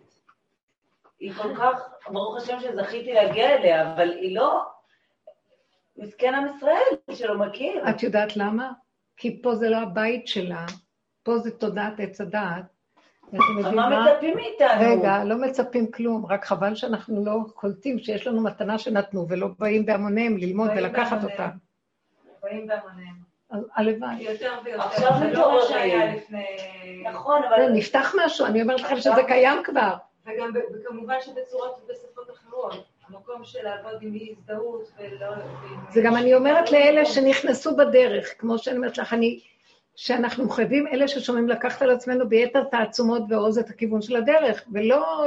[1.20, 4.62] היא כל כך, ברוך השם שזכיתי להגיע אליה, אבל היא לא...
[5.96, 7.90] מסכן עם ישראל שלא מכיר.
[7.90, 8.72] את יודעת למה?
[9.16, 10.66] כי פה זה לא הבית שלה,
[11.22, 12.75] פה זה תודעת עץ הדעת.
[13.32, 14.06] יודעים מה מה?
[14.12, 14.80] מצפים מאיתנו?
[14.80, 19.86] רגע, לא מצפים כלום, רק חבל שאנחנו לא קולטים שיש לנו מתנה שנתנו ולא באים
[19.86, 21.24] בהמוניהם ללמוד ולקחת.
[21.24, 21.48] אותה.
[22.42, 23.26] באים בהמוניהם.
[23.50, 24.22] אז הלוואי.
[24.22, 24.82] יותר ויותר.
[24.82, 25.62] עכשיו זה לא מה.
[25.68, 26.44] שהיה לפני...
[27.12, 27.68] נכון, אבל...
[27.72, 29.94] נפתח משהו, אני אומרת לכם שזה קיים כבר.
[30.26, 32.84] וגם וכמובן שבצורות ובשפות אחרות.
[33.08, 35.26] המקום של לעבוד עם אי הזדהות ולא...
[35.90, 39.40] זה גם אני אומרת לאלה שנכנסו בדרך, כמו שאני אומרת לך, אני,
[39.96, 45.26] שאנחנו מחייבים אלה ששומעים לקחת על עצמנו ביתר תעצומות ועוז את הכיוון של הדרך, ולא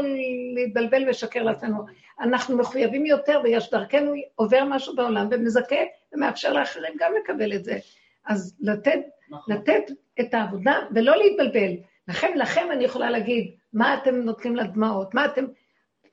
[0.56, 1.86] להתבלבל ולשקר לעצמנו.
[2.20, 5.76] אנחנו מחויבים יותר, ויש דרכנו עובר משהו בעולם ומזכה
[6.14, 7.78] ומאפשר לאחרים גם לקבל את זה.
[8.26, 9.00] אז לתת,
[9.30, 9.54] נכון.
[9.54, 9.84] לתת
[10.20, 11.72] את העבודה ולא להתבלבל.
[12.08, 15.14] לכם, לכם אני יכולה להגיד, מה אתם נותנים לדמעות?
[15.14, 15.46] מה אתם...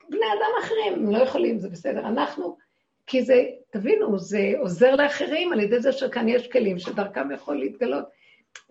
[0.09, 1.99] בני אדם אחרים, הם לא יכולים, זה בסדר.
[1.99, 2.57] אנחנו,
[3.07, 8.05] כי זה, תבינו, זה עוזר לאחרים על ידי זה שכאן יש כלים שדרכם יכול להתגלות.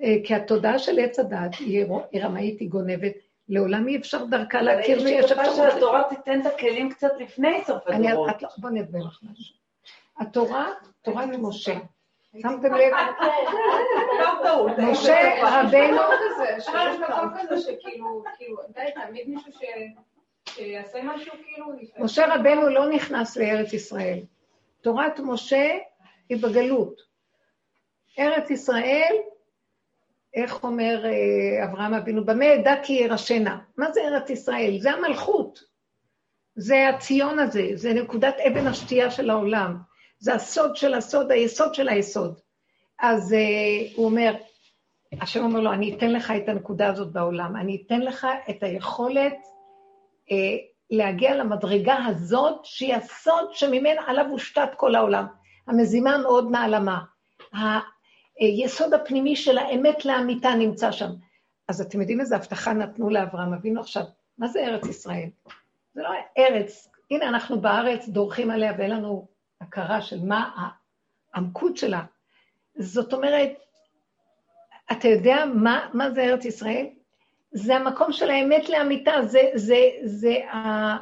[0.02, 1.86] אה, כי התודעה של עץ הדת היא
[2.22, 3.12] רמאית, היא גונבת,
[3.48, 5.70] לעולם אי אפשר דרכה להכיר ויש שותפה אפשרות...
[5.72, 8.42] שהתורה תיתן את הכלים קצת לפני סוף אני, הדורות.
[8.42, 9.54] לא, בוא נדבר לך משהו.
[10.18, 10.68] התורה,
[11.02, 11.74] תורת משה.
[12.42, 12.92] שמתם לב?
[14.20, 14.72] לא טעות.
[14.78, 16.00] משה רבנו,
[16.58, 19.52] יש מקום כזה שכאילו, כאילו, די, תמיד מישהו
[20.48, 21.66] שיעשה משהו, כאילו...
[21.98, 24.18] משה רבנו לא נכנס לארץ ישראל.
[24.80, 25.78] תורת משה
[26.28, 27.02] היא בגלות.
[28.18, 29.16] ארץ ישראל,
[30.36, 33.58] איך אומר אה, אברהם אבינו, במה אדע כי ירשנה?
[33.76, 34.76] מה זה ארץ ישראל?
[34.80, 35.60] זה המלכות.
[36.56, 39.76] זה הציון הזה, זה נקודת אבן השתייה של העולם.
[40.18, 42.40] זה הסוד של הסוד, היסוד של היסוד.
[42.98, 44.34] אז אה, הוא אומר,
[45.20, 49.36] השם אומר לו, אני אתן לך את הנקודה הזאת בעולם, אני אתן לך את היכולת
[50.32, 50.56] אה,
[50.90, 55.26] להגיע למדרגה הזאת, שהיא הסוד שממנה עליו הושתת כל העולם.
[55.66, 56.98] המזימה מאוד נעלמה.
[58.38, 61.10] היסוד הפנימי של האמת לאמיתה נמצא שם.
[61.68, 64.02] אז אתם יודעים איזה הבטחה נתנו לאברהם אבינו עכשיו?
[64.38, 65.28] מה זה ארץ ישראל?
[65.94, 66.08] זה לא
[66.38, 69.26] ארץ, הנה אנחנו בארץ דורכים עליה ואין לנו
[69.60, 70.70] הכרה של מה
[71.34, 72.02] העמקות שלה.
[72.76, 73.50] זאת אומרת,
[74.92, 76.86] אתה יודע מה, מה זה ארץ ישראל?
[77.52, 80.96] זה המקום של האמת לאמיתה, זה, זה, זה, ה,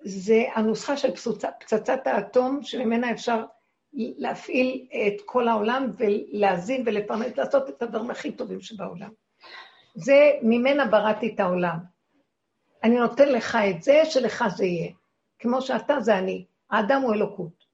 [0.00, 1.10] זה הנוסחה של
[1.60, 3.44] פצצת האטום, שממנה אפשר
[3.96, 9.10] להפעיל את כל העולם ולהזין ולפרנס, לעשות את הדברים הכי טובים שבעולם.
[9.94, 11.78] זה, ממנה בראתי את העולם.
[12.84, 14.92] אני נותן לך את זה, שלך זה יהיה.
[15.38, 16.44] כמו שאתה זה אני.
[16.70, 17.66] האדם הוא אלוקות.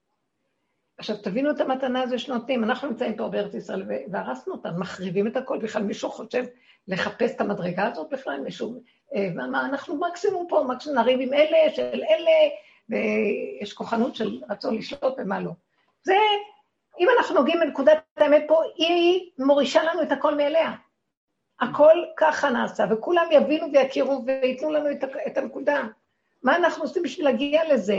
[0.99, 2.65] עכשיו, תבינו את המתנה הזו שנותנים.
[2.65, 5.59] אנחנו נמצאים פה בארץ ישראל והרסנו אותה, מחריבים את הכל.
[5.59, 6.45] בכלל מישהו חושב
[6.89, 8.41] לחפש את המדרגה הזאת בכלל?
[8.41, 8.83] מישהו...
[9.15, 12.51] אה, מה, אנחנו מקסימום פה, מקסימום נריב עם אלה, של אלה,
[12.89, 15.51] ויש כוחנות של רצון לשלוט ומה לא.
[16.05, 16.17] זה,
[17.01, 20.73] אם אנחנו נוגעים בנקודת האמת פה, היא מורישה לנו את הכל מאליה.
[21.61, 25.83] הכל ככה נעשה, וכולם יבינו ויכירו וייתנו לנו את, את הנקודה.
[26.43, 27.99] מה אנחנו עושים בשביל להגיע לזה?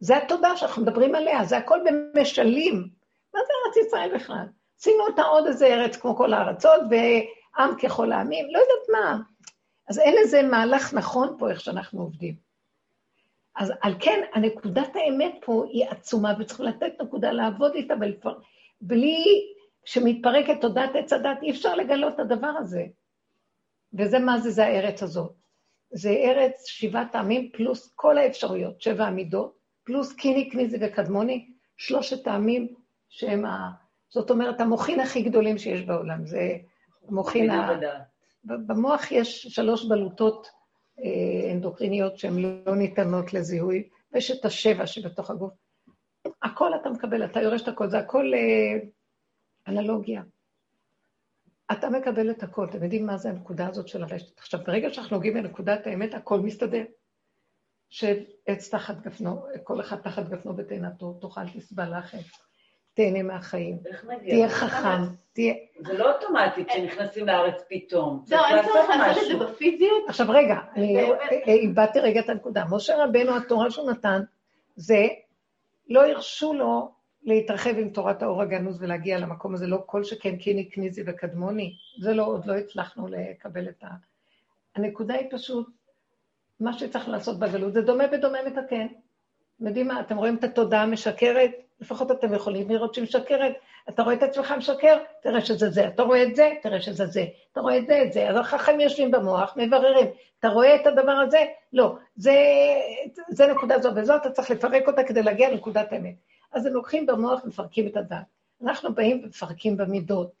[0.00, 2.88] זה התודה שאנחנו מדברים עליה, זה הכל במשלים.
[3.34, 4.44] מה זה ארץ ישראל בכלל?
[4.78, 9.18] שימו אותה עוד איזה ארץ כמו כל הארצות, ועם ככל העמים, לא יודעת מה.
[9.88, 12.47] אז אין איזה מהלך נכון פה איך שאנחנו עובדים.
[13.58, 17.94] אז על כן, הנקודת האמת פה היא עצומה, וצריך לתת נקודה לעבוד איתה,
[18.80, 19.24] בלי
[19.84, 22.86] שמתפרקת תודעת עץ הדת, אי אפשר לגלות את הדבר הזה.
[23.92, 25.32] וזה מה זה, זה הארץ הזאת.
[25.90, 32.74] זה ארץ שבעת העמים פלוס כל האפשרויות, שבע המידות, פלוס קיני, קניזי וקדמוני, שלושת העמים
[33.08, 33.70] שהם ה...
[34.08, 36.56] זאת אומרת, המוחין הכי גדולים שיש בעולם, זה
[37.08, 37.78] המוחין ה...
[38.44, 40.57] במוח יש שלוש בלוטות
[41.52, 45.52] אנדוקריניות שהן לא ניתנות לזיהוי, ויש את השבע שבתוך הגוף.
[46.42, 48.78] הכל אתה מקבל, אתה יורש את הכל, זה הכל אה,
[49.68, 50.22] אנלוגיה.
[51.72, 54.38] אתה מקבל את הכל, אתם יודעים מה זה הנקודה הזאת של הרשת.
[54.38, 56.84] עכשיו, ברגע שאנחנו נוגעים בנקודת האמת, הכל מסתדר.
[57.90, 62.18] שב עץ תחת גפנו, כל אחד תחת גפנו ותאנתו, תאכל תסבל לחם,
[62.98, 63.78] תהנה מהחיים,
[64.24, 65.54] תהיה חכם, תהיה...
[65.86, 68.24] זה לא אוטומטי כשנכנסים לארץ פתאום.
[68.30, 70.08] לא, אין צורך לעשות את זה בפיזיות.
[70.08, 71.00] עכשיו רגע, אני
[71.46, 72.64] איבדתי רגע את הנקודה.
[72.70, 74.22] משה רבנו, התורה שהוא נתן,
[74.76, 75.06] זה
[75.88, 76.90] לא הרשו לו
[77.22, 82.14] להתרחב עם תורת האור הגנוז ולהגיע למקום הזה, לא כל שכן קיני קניזי וקדמוני, זה
[82.14, 83.88] לא, עוד לא הצלחנו לקבל את ה...
[84.76, 85.66] הנקודה היא פשוט,
[86.60, 88.86] מה שצריך לעשות בגלות זה דומה ודומה מתקן.
[89.56, 91.67] אתם יודעים מה, אתם רואים את התודעה המשקרת?
[91.80, 93.52] לפחות אתם יכולים לראות שהיא משקרת.
[93.88, 94.98] אתה רואה את עצמך משקר?
[95.22, 95.88] תראה שזה זה.
[95.88, 96.52] אתה רואה את זה?
[96.62, 97.24] תראה שזה זה.
[97.52, 98.28] אתה רואה את זה, את זה.
[98.28, 100.06] אז החכמים יושבים במוח, מבררים.
[100.40, 101.44] אתה רואה את הדבר הזה?
[101.72, 101.96] לא.
[102.16, 102.34] זה,
[103.28, 106.14] זה נקודה זו וזו, אתה צריך לפרק אותה כדי להגיע לנקודת האמת.
[106.52, 108.18] אז הם לוקחים במוח ומפרקים את הדת.
[108.62, 110.32] אנחנו באים ומפרקים במידות.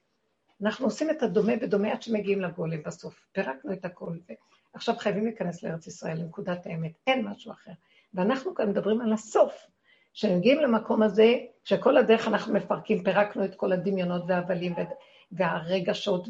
[0.62, 3.26] אנחנו עושים את הדומה ודומה עד שמגיעים לגולם בסוף.
[3.32, 4.16] פירקנו את הכל.
[4.72, 6.92] עכשיו חייבים להיכנס לארץ ישראל, לנקודת האמת.
[7.06, 7.72] אין משהו אחר.
[8.14, 9.66] ואנחנו כאן מדברים על הסוף.
[10.18, 14.74] כשמגיעים למקום הזה, שכל הדרך אנחנו מפרקים, פירקנו את כל הדמיונות וההבלים
[15.32, 16.28] והרגשות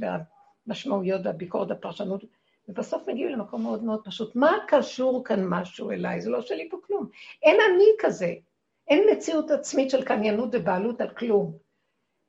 [0.67, 2.25] והמשמעויות והביקורת והפרשנות,
[2.69, 4.37] ובסוף מגיעים למקום מאוד מאוד פשוט.
[4.37, 6.21] מה קשור כאן משהו אליי?
[6.21, 7.09] זה לא שלי פה כלום.
[7.43, 8.35] אין אני כזה.
[8.89, 11.57] אין מציאות עצמית של קניינות ובעלות על כלום.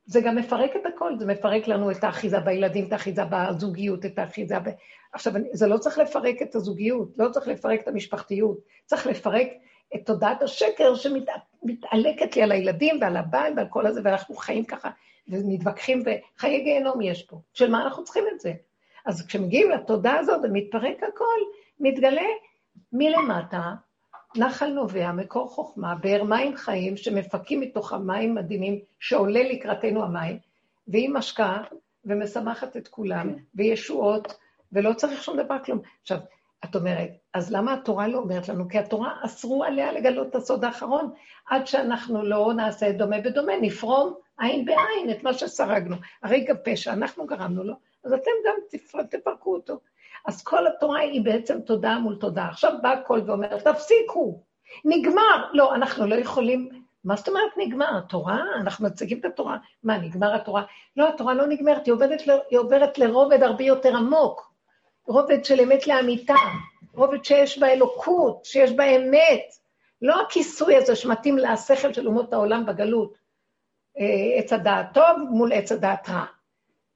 [0.04, 4.18] זה גם מפרק את הכל, זה מפרק לנו את האחיזה בילדים, את האחיזה בזוגיות, את
[4.18, 4.68] האחיזה ב...
[5.12, 9.48] עכשיו, זה לא צריך לפרק את הזוגיות, לא צריך לפרק את המשפחתיות, צריך לפרק
[9.94, 14.90] את תודעת השקר שמתעלקת לי על הילדים ועל הבעל ועל כל הזה, ואנחנו חיים ככה
[15.28, 16.02] ומתווכחים,
[16.36, 17.40] וחיי גיהנום יש פה.
[17.54, 18.52] של מה אנחנו צריכים את זה?
[19.06, 21.38] אז כשמגיעים לתודעה הזאת ומתפרק הכל,
[21.80, 22.26] מתגלה
[22.92, 23.74] מלמטה
[24.36, 30.38] נחל נובע, מקור חוכמה, באר מים חיים שמפקים מתוך המים מדהימים, שעולה לקראתנו המים,
[30.88, 31.62] והיא משקה
[32.04, 34.36] ומשמחת את כולם, וישועות,
[34.72, 35.80] ולא צריך שום דבר כלום.
[36.02, 36.18] עכשיו,
[36.64, 38.68] את אומרת, אז למה התורה לא אומרת לנו?
[38.68, 41.10] כי התורה אסרו עליה לגלות את הסוד האחרון,
[41.46, 45.96] עד שאנחנו לא נעשה דומה בדומה, נפרום עין בעין את מה שסרגנו.
[46.22, 48.54] הרי גם פשע, אנחנו גרמנו לו, אז אתם גם
[49.10, 49.80] תפרקו אותו.
[50.26, 52.48] אז כל התורה היא בעצם תודעה מול תודעה.
[52.48, 54.42] עכשיו בא הקול ואומר, תפסיקו,
[54.84, 55.44] נגמר.
[55.52, 56.68] לא, אנחנו לא יכולים...
[57.04, 57.98] מה זאת אומרת נגמר?
[57.98, 58.42] התורה?
[58.56, 59.58] אנחנו מציגים את התורה.
[59.82, 60.62] מה, נגמר התורה?
[60.96, 64.49] לא, התורה לא נגמרת, היא עוברת, היא עוברת לרובד הרבה יותר עמוק.
[65.10, 66.34] רובד של אמת לאמיתה,
[66.94, 69.44] רובד שיש בה אלוקות, שיש בה אמת.
[70.02, 73.18] לא הכיסוי הזה שמתאים לשכל של אומות העולם בגלות.
[73.98, 76.24] אה, עץ הדעת טוב מול עץ הדעת רע.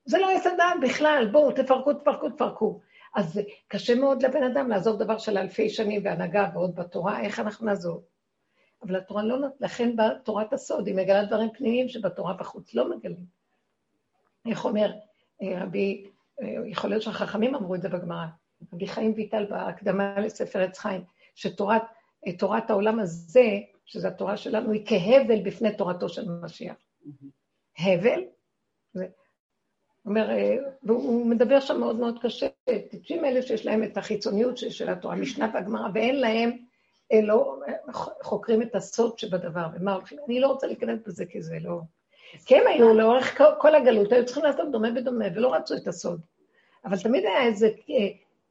[0.04, 2.80] זה לא עץ הדעת בכלל, בואו, תפרקו, תפרקו, תפרקו.
[3.14, 7.66] אז קשה מאוד לבן אדם לעזוב דבר של אלפי שנים בהנהגה ועוד בתורה, איך אנחנו
[7.66, 8.04] נעזוב?
[8.82, 13.24] אבל התורה לא, לכן באה תורת הסוד, היא מגלה דברים פנימיים שבתורה בחוץ לא מגלים.
[14.46, 14.92] איך אומר
[15.42, 16.04] אה, רבי,
[16.66, 18.26] יכול להיות שהחכמים אמרו את זה בגמרא,
[18.72, 21.04] רבי חיים ויטל בהקדמה לספר עץ חיים,
[21.34, 21.82] שתורת
[22.38, 26.76] תורת העולם הזה, שזו התורה שלנו, היא כהבל בפני תורתו של משיח.
[27.78, 28.20] הבל,
[28.92, 29.06] זה,
[30.06, 32.46] אומר, אה, והוא מדבר שם מאוד מאוד קשה,
[32.90, 36.50] טיפשים אלה שיש להם את החיצוניות של התורה, משנה והגמרא, ואין להם,
[37.12, 37.60] אה, לא
[38.22, 41.80] חוקרים את הסוד שבדבר, ומה הולכים, אני לא רוצה להיכנס בזה כי זה לא...
[42.46, 46.20] כי הם היו לאורך כל הגלות, היו צריכים לעשות דומה ודומה, ולא רצו את הסוד.
[46.84, 48.08] אבל תמיד היה איזו אה,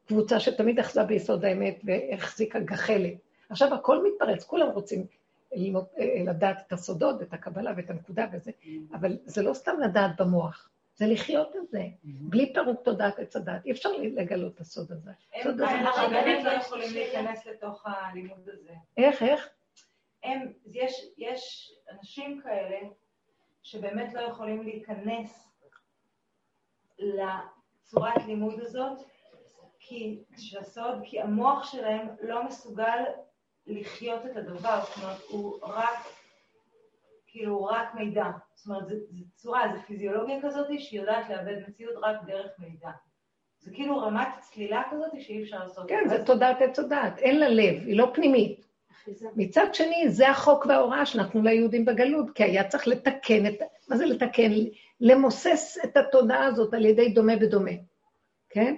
[0.08, 3.14] קבוצה שתמיד אחזה ביסוד האמת והחזיקה גחלת.
[3.50, 5.06] עכשיו הכל מתפרץ, כולם רוצים
[5.56, 5.86] ללמוד,
[6.26, 8.52] לדעת את הסודות ואת הקבלה ואת הנקודה וזה,
[8.94, 10.70] אבל זה לא סתם לדעת במוח.
[10.96, 13.66] זה לחיות את זה, בלי פירוק תודעת עץ הדת.
[13.66, 15.12] אי אפשר לגלות את הסוד הזה.
[15.34, 18.74] הרבנים לא יכולים להיכנס לתוך הלימוד הזה.
[18.98, 19.50] איך, איך?
[20.24, 22.78] הם, יש, יש אנשים כאלה
[23.64, 25.50] שבאמת לא יכולים להיכנס
[27.00, 29.00] לצורת לימוד הזאת,
[29.80, 33.04] כי, של הסוד, כי המוח שלהם לא מסוגל
[33.68, 36.00] לחיות את הדבר, זאת אומרת, הוא רק
[37.28, 38.26] כאילו רק מידע.
[38.54, 38.96] זאת אומרת, זו
[39.36, 42.90] צורה, זו פיזיולוגיה כזאת שהיא יודעת לאבד מציאות רק דרך מידע.
[43.60, 45.90] זה כאילו רמת צלילה כזאת שאי אפשר לעשות.
[45.90, 48.66] כן, זה תודעת עץ תודעת, אין לה לב, היא לא פנימית.
[49.36, 53.54] מצד שני, זה החוק וההוראה שנתנו ליהודים בגלות, כי היה צריך לתקן את...
[53.90, 54.52] מה זה לתקן?
[55.02, 57.72] למוסס את התודעה הזאת על ידי דומה בדומה,
[58.50, 58.76] כן?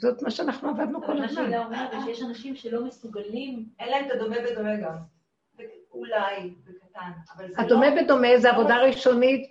[0.00, 1.50] זאת מה שאנחנו עבדנו כל הזמן.
[1.50, 3.66] מה אומרת שיש אנשים שלא מסוגלים...
[3.78, 4.96] אין להם את הדומה בדומה גם.
[5.92, 8.02] אולי בקטן, אבל זה הדומה לא...
[8.02, 9.50] בדומה זה עבודה ראשונית,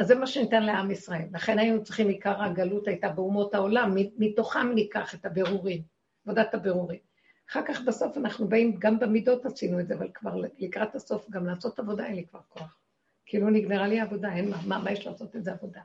[0.00, 1.26] זה מה שניתן לעם ישראל.
[1.32, 5.82] לכן היינו צריכים, עיקר הגלות הייתה באומות העולם, מתוכם ניקח את הבירורים,
[6.26, 7.11] עבודת הבירורים.
[7.52, 11.46] אחר כך בסוף אנחנו באים, גם במידות עשינו את זה, אבל כבר לקראת הסוף גם
[11.46, 12.78] לעשות עבודה אין לי כבר כוח.
[13.26, 15.80] כאילו נגמרה לי עבודה, אין מה, מה, מה יש לעשות את זה עבודה?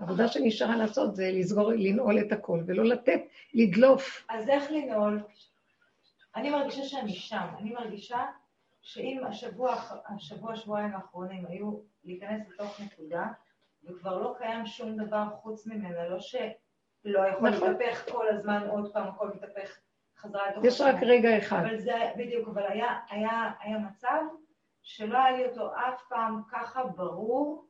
[0.00, 3.20] העבודה שנשארה לעשות זה לסגור, לנעול את הכל, ולא לתת,
[3.54, 4.26] לדלוף.
[4.28, 5.22] אז איך לנעול?
[6.36, 8.26] אני מרגישה שאני שם, אני מרגישה
[8.82, 9.76] שאם השבוע,
[10.06, 13.26] השבוע, שבועיים האחרונים היו להיכנס לתוך נקודה,
[13.84, 16.40] וכבר לא קיים שום דבר חוץ ממנה, לא שלא
[17.04, 17.72] יכול נכון.
[17.72, 19.78] להתהפך כל הזמן, עוד פעם הכל מתהפך
[20.20, 20.64] חזרה לתוך...
[20.64, 21.62] יש רק רגע אחד.
[21.64, 24.22] אבל זה, בדיוק, אבל היה, היה, היה מצב
[24.82, 27.66] שלא היה לי אותו אף פעם ככה ברור,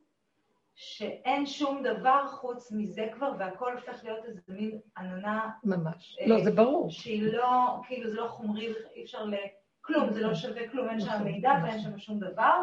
[0.75, 5.51] שאין שום דבר חוץ מזה כבר, והכל הופך להיות איזה מין עננה...
[5.65, 6.19] ממש.
[6.21, 6.91] אה, לא, זה ברור.
[6.91, 9.35] שהיא לא, כאילו, זה לא חומרי, אי אפשר ל...
[9.81, 11.91] כלום, זה לא שווה כלום, אין שם נכון, מידע ואין נכון.
[11.91, 12.63] שם שום דבר.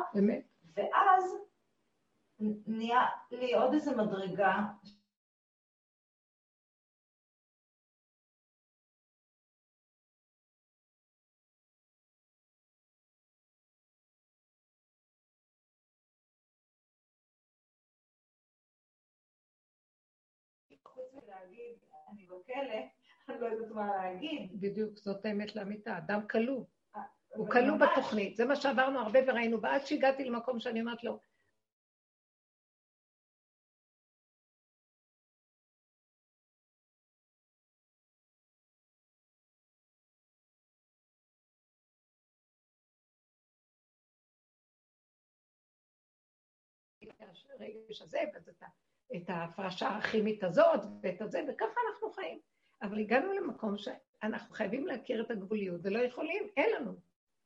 [0.76, 1.38] ואז
[2.68, 4.62] נהיה לי עוד איזה מדרגה
[21.40, 21.76] חוץ מלהגיד,
[22.12, 22.82] אני בכלא,
[23.30, 24.62] אני לא יודעת מה להגיד.
[24.62, 26.64] בדיוק, זאת האמת לאמיתה, אדם כלוא.
[27.28, 31.20] הוא כלוא בתוכנית, זה מה שעברנו הרבה וראינו, ועד שהגעתי למקום שאני אומרת לו,
[47.60, 48.64] הרגש הזה, ואז את,
[49.16, 52.40] את ההפרשה הכימית הזאת, ואת הזה, וככה אנחנו חיים.
[52.82, 56.92] אבל הגענו למקום שאנחנו חייבים להכיר את הגבוליות, ולא יכולים, אין לנו.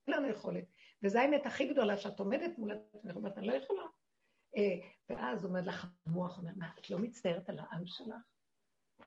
[0.08, 0.64] אין לנו יכולת.
[1.04, 3.84] וזו האמת הכי גדולה, שאת עומדת מול עצמך אני לא יכולה.
[4.58, 8.16] אה, ואז עומד לך המוח, אומר, מה, את לא מצטערת על העם שלך?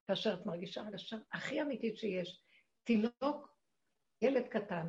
[0.06, 2.44] כאשר את מרגישה הרגשה הכי אמיתית שיש.
[2.84, 3.54] תינוק,
[4.22, 4.86] ילד קטן,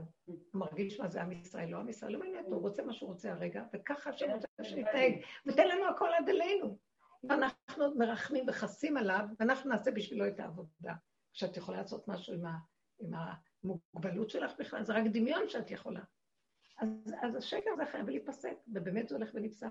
[0.53, 3.31] מרגיש מה זה עם ישראל, לא עם ישראל, לא מעניין הוא רוצה מה שהוא רוצה
[3.31, 5.13] הרגע, וככה השם רוצה שנתנהג,
[5.45, 6.77] ותן לנו הכל עד אלינו.
[7.25, 10.93] אם אנחנו מרחמים וחסים עליו, ואנחנו נעשה בשבילו את העבודה.
[11.33, 12.57] כשאת יכולה לעשות משהו עם, ה,
[12.99, 13.11] עם
[13.63, 16.03] המוגבלות שלך בכלל, זה רק דמיון שאת יכולה.
[16.77, 19.69] אז, אז השקר הזה חייב להיפסק, ובאמת זה הולך ונפסק.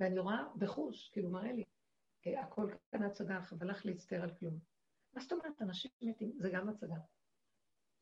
[0.00, 1.64] ואני רואה בחוש, כאילו מראה לי,
[2.26, 4.58] אה, הכל כאן הצגה, חבל לך להצטער על כלום.
[5.14, 6.96] מה זאת אומרת, אנשים מתים, זה גם הצגה.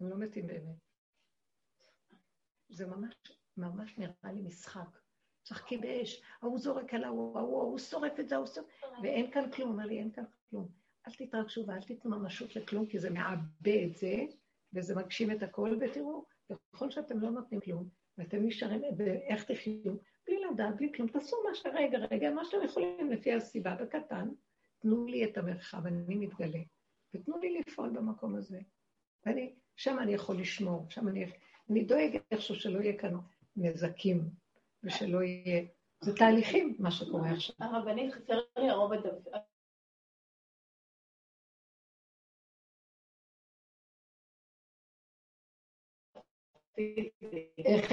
[0.00, 0.76] הם לא מתים באמת.
[2.68, 3.14] זה ממש,
[3.56, 5.03] ממש נראה לי משחק.
[5.44, 8.66] משחקים באש, ההוא זורק על ההוא, ההוא, ההוא שורף את זה, ההוא שורף,
[9.02, 10.68] ואין כאן כלום, אמר לי, אין כאן כלום.
[11.08, 14.14] אל תתרגשו ואל תיתנו ממשות לכלום, כי זה מעבה את זה,
[14.72, 16.24] וזה מגשים את הכל, ותראו,
[16.72, 17.88] ככל שאתם לא נותנים כלום,
[18.18, 19.94] ואתם נשארים, ואיך תחיו,
[20.26, 24.28] בלי לדעת, בלי כלום, תעשו מה שאתם, רגע, רגע, מה שאתם יכולים לפי הסיבה בקטן,
[24.78, 26.60] תנו לי את המרחב, אני מתגלה,
[27.14, 28.60] ותנו לי לפעול במקום הזה.
[29.26, 31.26] ואני, שם אני יכול לשמור, שם אני,
[31.70, 33.14] אני דואג איכשהו שלא יהיה כאן
[33.56, 34.30] נזקים,
[34.84, 35.62] ושלא יהיה,
[36.00, 37.56] זה תהליכים, מה שקורה עכשיו.
[37.60, 38.98] הרבנית, חסר לי הרובד
[47.64, 47.92] איך...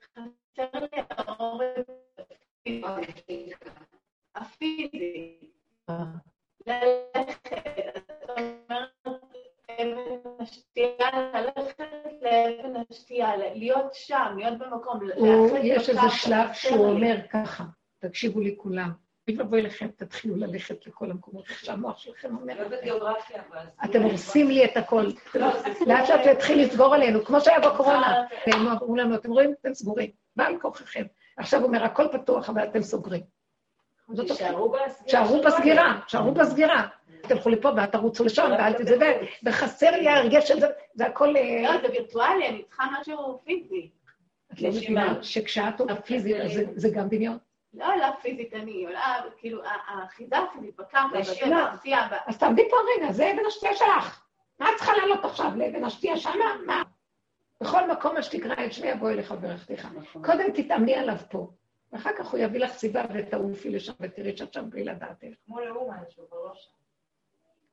[0.00, 1.82] חסר לי הרובד
[4.34, 5.50] הפיזי.
[6.66, 7.97] ללכת, את אומרת,
[9.78, 11.84] אבן השתייה, ללכת
[12.22, 15.00] לאבן השתייה, להיות שם, להיות במקום,
[15.62, 17.64] יש איזה שלב שהוא אומר ככה,
[17.98, 18.90] תקשיבו לי כולם,
[19.28, 22.66] אוי ואבוי לכם, תתחילו ללכת לכל המקומות שהמוח שלכם אומר.
[23.84, 25.04] אתם הורסים לי את הכל.
[25.86, 28.24] לאט לאט יתחיל לסגור עלינו, כמו שהיה בקורונה.
[28.46, 29.54] והם אמרו לנו, אתם רואים?
[29.60, 30.10] אתם סגורים.
[30.36, 31.04] בעל כוחכם.
[31.36, 33.22] עכשיו הוא אומר, הכל פתוח, אבל אתם סוגרים.
[35.04, 36.86] תשארו בסגירה, תשארו בסגירה.
[37.22, 39.12] תלכו לפה ואל תרוצו לשם, ואל תדבר.
[39.44, 41.36] וחסר לי ההרגש של זה, זה הכל...
[41.36, 43.90] אה, לא, זה וירטואלי, אני צריכה משהו פיזי.
[44.52, 46.36] את לא מבינה שכשאת עולה פיזית,
[46.76, 47.38] זה גם דמיון?
[47.74, 51.56] לא עולה פיזית, אני עולה, כאילו, האחיזה הפיזית בקרקע, בגן,
[52.26, 54.22] אז תעמדי פה רגע, זה אבן השתייה שלך.
[54.58, 56.54] מה את צריכה לעלות עכשיו לאבן השתייה שמה?
[56.66, 56.82] מה?
[57.60, 59.88] בכל מקום מה שתקרא את שמי יבוא אליך ברכתך.
[59.94, 60.26] נכון.
[60.26, 61.50] קודם תתאמני עליו פה,
[61.92, 65.34] ואחר כך הוא יביא לך סיבה ותעופי לשם ותראי שאת שם בלי לדעת איך.
[65.46, 66.70] כמו לאומן שהוא כבר שם.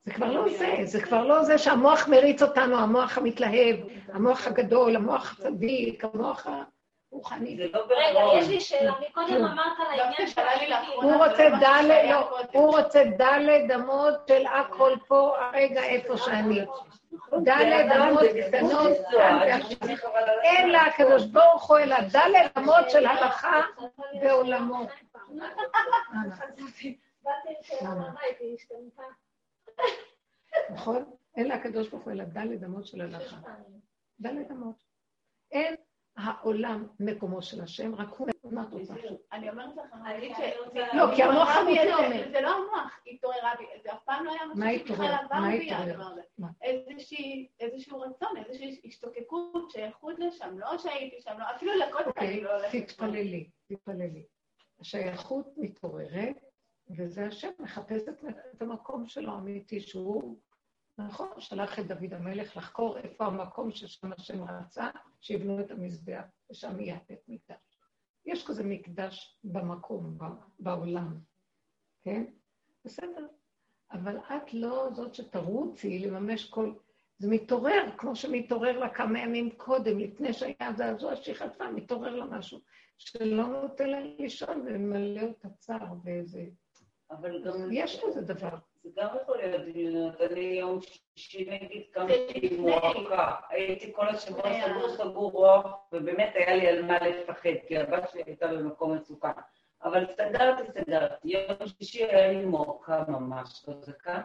[0.05, 3.75] זה כבר לא זה, זה כבר לא זה שהמוח מריץ אותנו, המוח המתלהב,
[4.13, 6.63] המוח הגדול, המוח הצדיק, המוח ה...
[7.11, 7.57] רוחני.
[7.57, 10.41] לא רגע, יש לי שאלה, מקודם אמרת על העניין של...
[10.95, 16.65] הוא רוצה דלת, לא, הוא רוצה דלת אמות של הכל פה, הרגע איפה שאני.
[17.43, 18.97] דלת אמות קטנות,
[20.43, 23.61] אין לה הקדוש ברוך הוא אלא דלת אמות של הלכה
[24.21, 24.87] ועולמות.
[30.73, 31.03] נכון?
[31.35, 33.37] אין לה הקדוש ברוך הוא אלא דלת אמות של הלכה.
[34.19, 34.83] דלת אמות.
[35.51, 35.75] אין
[36.17, 38.93] העולם מקומו של השם, רק הוא מה את רוצה?
[39.31, 40.33] אני אומרת לך, אני
[40.93, 42.31] לא, כי המוח אמיתי אומר.
[42.31, 46.03] זה לא המוח התעוררה בי, זה אף פעם לא היה משהו שבכלל עבר בי הדבר
[46.03, 46.21] הזה.
[47.59, 52.83] איזשהו רצון, איזושהי השתוקקות, שייכות לשם, לא שהייתי שם, לא, אפילו לקודם אני לא הולכת.
[52.83, 54.25] תתפללי, תתפללי.
[54.79, 56.35] השייכות מתעוררת,
[56.97, 58.03] וזה השם מחפש
[58.55, 60.37] את המקום שלו האמיתי, שהוא
[60.97, 64.89] נכון, שלח את דוד המלך לחקור איפה המקום ששם השם רצה,
[65.21, 67.79] שיבנו את המזבח, ושם יהיה בית מקדש.
[68.25, 70.17] יש כזה מקדש במקום,
[70.59, 71.19] בעולם,
[72.01, 72.23] כן?
[72.85, 73.27] בסדר.
[73.91, 76.73] אבל את לא זאת שתרוצי לממש כל...
[77.17, 82.25] זה מתעורר, כמו שמתעורר לה כמה ימים קודם, לפני שהיה זעזוע שהיא חטפה, מתעורר לה
[82.25, 82.59] משהו
[82.97, 86.45] שלא נותן לה לישון וממלא אותה צער ואיזה...
[87.11, 87.53] אבל גם...
[87.71, 88.57] יש כזה דבר.
[88.85, 90.21] זה גם יכול להיות דמיונות.
[90.21, 90.79] אני יום
[91.15, 93.31] שישי נגיד קמתי מועקה.
[93.49, 98.23] הייתי כל השבוע סגור סגור רוח, ובאמת היה לי על מה לפחד, כי הבת שלי
[98.25, 99.31] הייתה במקום מצוקה.
[99.83, 101.15] אבל סגרתי, סגרתי.
[101.23, 104.21] יום שישי היה לי מועקה ממש חזקה,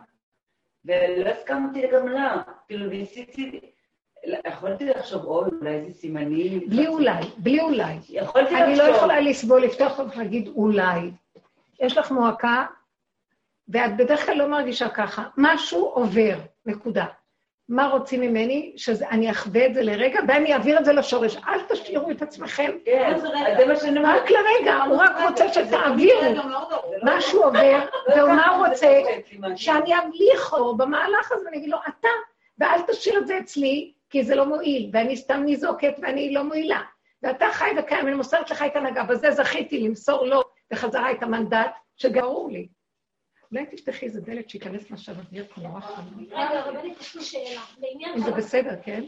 [0.84, 2.42] ולא הסכמתי גם לה.
[2.68, 3.60] כאילו ניסיתי...
[4.46, 6.60] יכולתי לחשוב, אוי, אולי איזה סימנים.
[6.68, 7.96] בלי אולי, בלי אולי.
[8.08, 8.62] יכולתי לחשוב.
[8.68, 11.10] אני לא יכולה לסבול, לפתוח ולהגיד אולי.
[11.80, 12.66] יש לך מועקה,
[13.72, 15.22] ואת בדרך כלל לא מרגישה ככה.
[15.36, 16.34] משהו עובר,
[16.66, 17.04] נקודה.
[17.68, 18.72] מה רוצים ממני?
[18.76, 21.36] שאני אחווה את זה לרגע, ואני אעביר את זה לשורש.
[21.36, 22.70] אל תשאירו את עצמכם.
[22.84, 23.18] כן,
[23.58, 24.22] זה מה שאני אומרת.
[24.22, 26.20] רק לרגע, הוא רק רוצה שתעבירו.
[27.02, 27.78] משהו עובר,
[28.16, 29.00] ומה הוא רוצה?
[29.56, 32.08] שאני אמליך אותו במהלך הזה, ואני אגיד לו, אתה,
[32.58, 36.80] ואל תשאיר את זה אצלי, כי זה לא מועיל, ואני סתם ניזוקת ואני לא מועילה.
[37.22, 41.70] ואתה חי וקיים, אני מוסרת לך את הנהגה, בזה זכיתי למסור לו בחזרה את המנדט,
[41.96, 42.68] שגרור לי.
[43.52, 46.02] אולי תפתחי איזה דלת שייכנס משאב אוויר כמו נורא חם.
[46.30, 47.60] רגע, רבנית, יש לי שאלה.
[48.16, 49.04] אם זה בסדר, כן?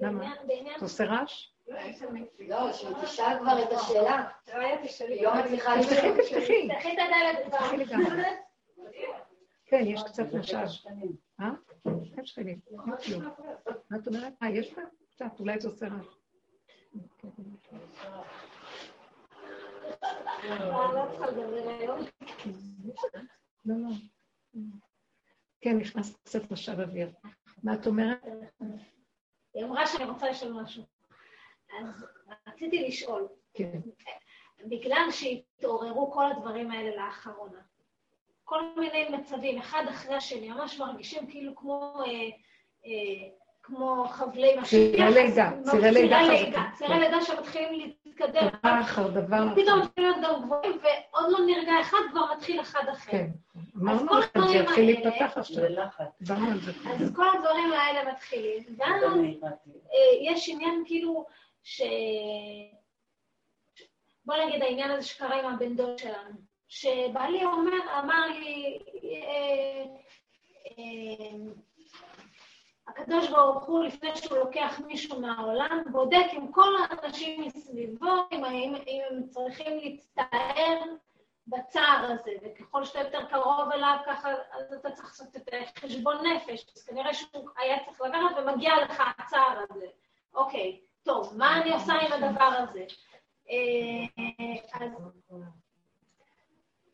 [0.00, 0.34] למה?
[0.76, 1.50] את עושה רעש?
[2.48, 4.28] לא, שהיא תשאל כבר את השאלה.
[5.08, 5.94] היא לא מצליחה לשאול.
[5.94, 6.68] תפתחי, תפתחי.
[6.68, 8.22] תפתחי את הדלת תפתחי לגמרי.
[9.66, 10.68] כן, יש קצת משאב.
[11.40, 11.50] אה?
[12.16, 12.58] כן, שכנים.
[13.90, 14.32] מה את אומרת?
[14.42, 14.84] אה, יש לה?
[15.14, 16.06] קצת, אולי זה עושה רעש.
[23.64, 23.88] לא, לא.
[25.60, 27.10] כן, נכנס קצת משאב אוויר.
[27.62, 28.18] מה את אומרת?
[29.54, 30.82] היא אמרה שאני רוצה לשאול משהו.
[31.80, 32.06] אז
[32.48, 33.28] רציתי לשאול.
[33.54, 33.80] כן.
[34.68, 37.60] בגלל שהתעוררו כל הדברים האלה לאחרונה,
[38.44, 42.02] כל מיני מצבים, אחד אחרי השני, ממש מרגישים כאילו כמו...
[42.06, 42.10] אה,
[42.86, 43.28] אה,
[43.66, 44.70] כמו חבלי משיח.
[44.70, 46.18] צירי לידה, צירי לידה.
[46.74, 48.48] צירי לידה שמתחילים להתקדם.
[48.48, 49.44] דבר אחר דבר.
[49.56, 53.10] פתאום מתחילים להיות גם גבוהים, ועוד לא נרגע אחד, כבר מתחיל אחד אחר.
[53.10, 53.26] כן.
[53.76, 55.64] אמרנו לכם שיתחיל להתפתח עכשיו.
[57.00, 58.62] אז כל הדברים האלה מתחילים.
[58.78, 61.26] ואז אה, יש עניין כאילו
[61.62, 61.82] ש...
[64.24, 66.34] בוא נגיד העניין הזה שקרה עם הבן דוד שלנו.
[66.68, 69.84] שבעלי אומר, אמר לי, אה,
[70.78, 71.36] אה,
[72.88, 78.74] הקדוש ברוך הוא, לפני שהוא לוקח מישהו מהעולם, בודק עם כל האנשים מסביבו, אם, אם,
[78.86, 80.82] אם הם צריכים להצטער
[81.46, 86.66] בצער הזה, וככל שאתה יותר קרוב אליו, ככה, אז אתה צריך לעשות את חשבון נפש,
[86.76, 89.86] אז כנראה שהוא היה צריך לקחת ומגיע לך הצער הזה.
[90.34, 92.84] אוקיי, טוב, מה אני עושה עם הדבר הזה?
[93.50, 94.24] אה,
[94.74, 94.90] אז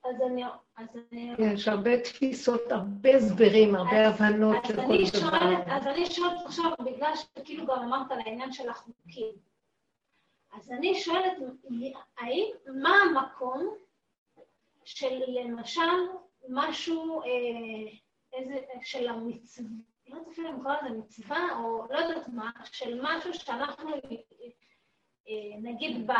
[0.05, 0.44] אז אני...
[0.77, 1.35] אז אני...
[1.39, 4.82] יש הרבה תפיסות, הרבה הסברים, הרבה הבנות של כל
[5.18, 5.62] דבר.
[5.66, 9.32] אז אני שואלת עכשיו, בגלל שכאילו גם אמרת על העניין של החוקים,
[10.52, 11.32] אז אני שואלת,
[12.18, 12.47] האם,
[12.82, 13.74] מה המקום
[14.85, 15.90] של למשל
[16.48, 17.28] משהו, אה,
[18.32, 19.70] איזה, של המצווה,
[20.09, 23.90] לא יודעת אפילו אם לקרוא לזה מצווה, או לא יודעת מה, של משהו שאנחנו,
[25.28, 26.10] אה, נגיד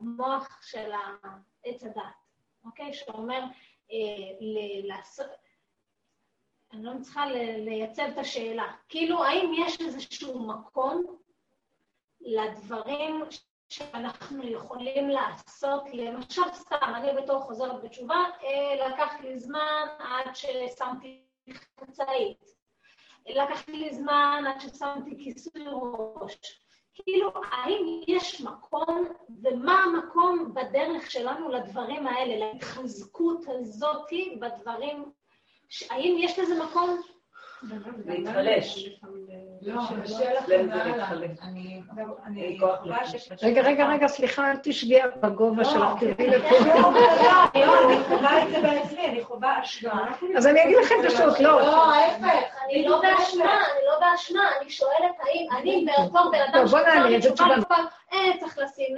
[0.00, 0.90] במוח של
[1.64, 2.21] עץ הדת.
[2.64, 2.92] אוקיי?
[2.92, 3.42] שאומר
[3.92, 3.96] אה,
[4.82, 5.26] לעשות...
[6.72, 7.26] אני לא צריכה
[7.56, 8.72] לייצב את השאלה.
[8.88, 11.16] כאילו, האם יש איזשהו מקום
[12.20, 13.24] לדברים
[13.68, 21.22] שאנחנו יכולים לעשות, למשל סתם, אני בתור חוזרת בתשובה, אה, לקח לי זמן עד ששמתי
[21.80, 22.44] חצאית.
[23.26, 26.61] לקח לי זמן עד ששמתי כיסוי ראש.
[26.94, 29.04] כאילו, האם יש מקום,
[29.42, 34.08] ומה המקום בדרך שלנו לדברים האלה, להתחזקות הזאת
[34.40, 35.04] בדברים,
[35.90, 37.00] האם יש לזה מקום?
[38.06, 38.88] להתחלש.
[39.62, 40.48] לא, קשה לך
[43.42, 46.56] רגע, רגע, רגע, סליחה, אל תשבי בגובה שלך, תרדי לפה.
[47.54, 50.14] אני חווה את זה בעצמי, אני חווה אשמה.
[50.36, 51.60] אז אני אגיד לכם פשוט, לא.
[51.60, 56.64] לא, ההפך, אני לא באשמה, אני לא באשמה, אני שואלת האם אני בתור בן אדם
[56.66, 57.54] בוא נענה, את זה תשובה.
[58.40, 58.96] צריך לשים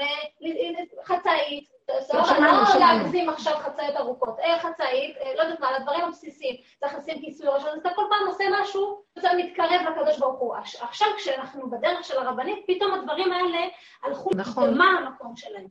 [1.04, 6.94] חצאית, לא להגזים עכשיו חצאיות ארוכות, אה, חצאית, אה, לא יודעת מה, לדברים הבסיסיים, צריך
[6.94, 10.54] לשים כיסוי ראש, אז אתה כל פעם עושה משהו, אתה מתקרב לקדוש ברוך הוא.
[10.80, 13.66] עכשיו, כשאנחנו בדרך של הרבנית, פתאום הדברים האלה
[14.02, 14.74] הלכו, נכון.
[14.74, 15.66] ומה המקום שלהם?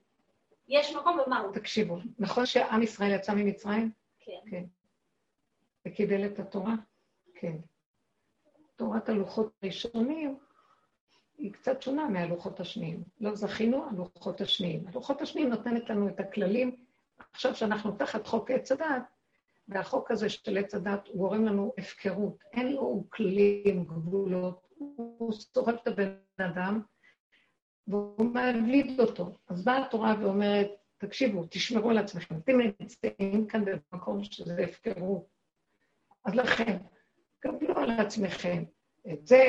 [0.68, 1.53] יש מקום ומה הוא?
[1.53, 3.91] תקשיבו, נכון שעם ישראל יצא ממצרים?
[4.20, 4.52] כן.
[4.52, 4.64] כן.
[5.88, 6.74] וקיבל את התורה?
[7.36, 7.56] כן.
[8.75, 10.37] תורת הלוחות הראשונים
[11.37, 13.03] היא קצת שונה מהלוחות השניים.
[13.19, 14.87] לא זכינו, הלוחות השניים.
[14.87, 16.75] הלוחות השניים נותנת לנו את הכללים,
[17.33, 19.03] עכשיו שאנחנו תחת חוק עץ הדת,
[19.67, 22.43] והחוק הזה של עץ הדת הוא גורם לנו הפקרות.
[22.53, 26.81] אין לו כללים, גבולות, הוא שורף את הבן אדם
[27.87, 29.37] והוא מעביד אותו.
[29.47, 32.37] אז באה התורה ואומרת, תקשיבו, תשמרו על עצמכם.
[32.37, 35.25] אתם נמצאים כאן במקום שזה הפקרות.
[36.25, 36.77] אז לכן,
[37.44, 38.64] קבלו על עצמכם
[39.14, 39.45] את זה,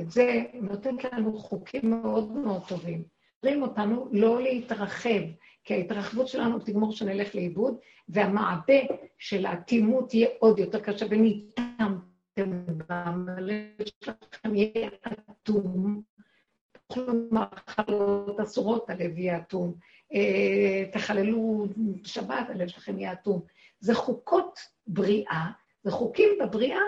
[0.00, 3.02] את זה נותנת לנו חוקים מאוד מאוד טובים.
[3.42, 5.20] אומרים אותנו לא להתרחב,
[5.64, 7.76] כי ההתרחבות שלנו תגמור שנלך לאיבוד,
[8.08, 8.74] והמעבה
[9.18, 11.98] של האטימות יהיה עוד יותר קשה, וניתמתם
[12.36, 14.88] בם, הלב שלכם יהיה
[15.30, 16.02] אטום,
[16.72, 19.74] תאכלו מאכלות אסורות, הלב יהיה אטום,
[20.14, 21.66] אה, תחללו
[22.04, 23.40] שבת, הלב שלכם יהיה אטום.
[23.80, 25.50] זה חוקות בריאה,
[25.82, 26.80] זה חוקים בבריאה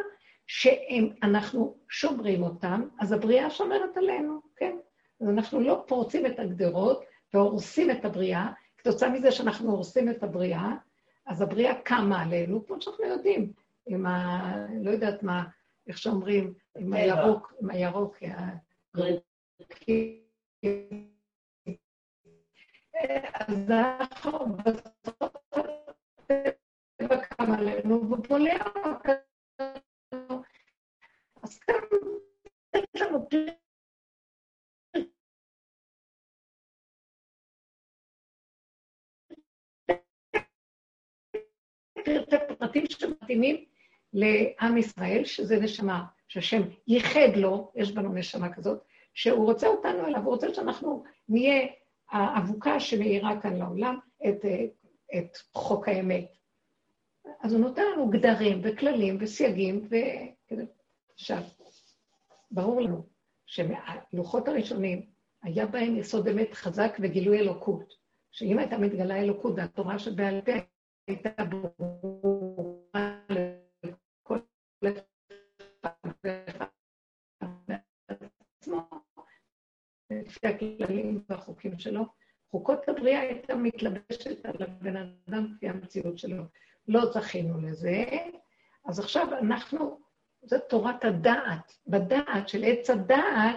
[0.49, 4.77] שאנחנו שומרים אותם, אז הבריאה שומרת עלינו, כן?
[5.20, 7.05] אז אנחנו לא פורצים את הגדרות
[7.35, 10.73] והורסים את הבריאה, כתוצאה מזה שאנחנו הורסים את הבריאה,
[11.27, 13.53] אז הבריאה קמה עלינו, כמו שאנחנו יודעים,
[13.87, 14.66] עם ה...
[14.83, 15.45] לא יודעת מה,
[15.87, 18.16] איך שאומרים, עם הירוק, עם הירוק,
[23.35, 25.33] אז אנחנו בסוף
[27.39, 28.59] קם עלינו ובולע
[31.49, 31.79] אז גם
[32.95, 33.29] יש לנו
[42.05, 43.65] פרטי פרטים שמתאימים
[44.12, 48.83] לעם ישראל, שזה נשמה, שהשם ייחד לו, יש בנו נשמה כזאת,
[49.15, 51.66] שהוא רוצה אותנו אליו, הוא רוצה שאנחנו נהיה
[52.11, 53.99] האבוקה שמאירה כאן לעולם
[54.29, 54.45] את,
[55.19, 56.33] את חוק האמת.
[57.41, 60.77] אז הוא נותן לנו גדרים וכללים וסייגים, וכזה.
[61.20, 61.43] עכשיו,
[62.51, 63.07] ברור לנו
[63.47, 65.11] שהלוחות הראשונים,
[65.43, 67.95] היה בהם יסוד אמת חזק וגילוי אלוקות.
[68.31, 70.53] שאם הייתה מתגלה אלוקות והתורה שבעל פה
[71.07, 74.39] הייתה ברורה לכל
[78.61, 78.81] עצמו,
[80.11, 82.05] לפי הכללים והחוקים שלו,
[82.51, 86.45] חוקות הבריאה הייתה מתלבשת על הבן אדם לפי המציאות שלו.
[86.89, 88.05] לא זכינו לזה,
[88.85, 90.07] אז עכשיו אנחנו
[90.49, 91.73] זה תורת הדעת.
[91.87, 93.57] בדעת של עץ הדעת,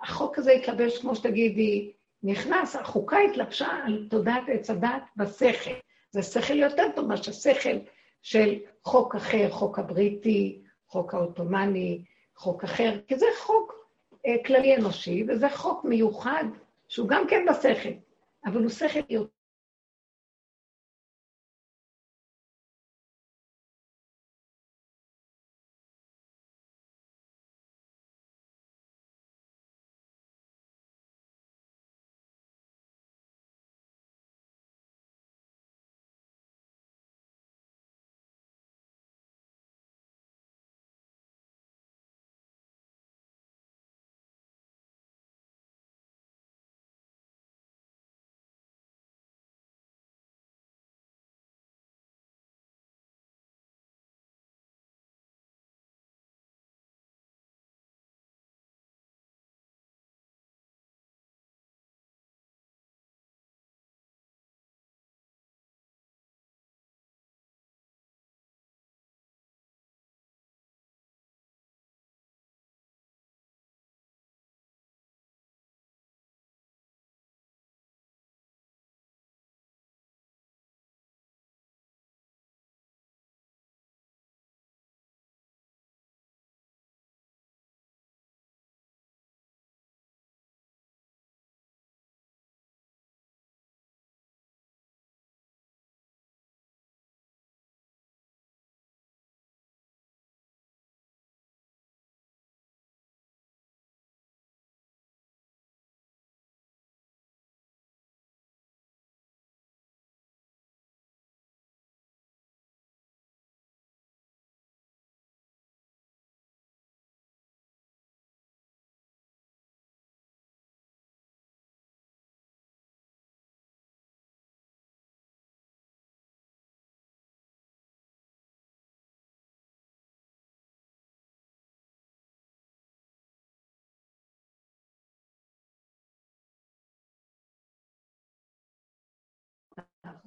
[0.00, 1.92] החוק הזה התלבש, כמו שתגידי,
[2.22, 5.70] נכנס, החוקה התלבשה על תודעת עץ הדעת בשכל.
[6.10, 7.78] זה שכל יותר טוב מאשר שכל
[8.22, 12.04] של חוק אחר, חוק הבריטי, חוק העות'מאני,
[12.36, 13.74] חוק אחר, כי זה חוק
[14.26, 16.44] אה, כללי אנושי, וזה חוק מיוחד,
[16.88, 17.88] שהוא גם כן בשכל,
[18.46, 19.39] אבל הוא שכל יותר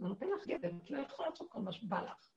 [0.04, 2.30] הוא נותן לך גבר, את לא יכולה לעשות כל מה שבא לך.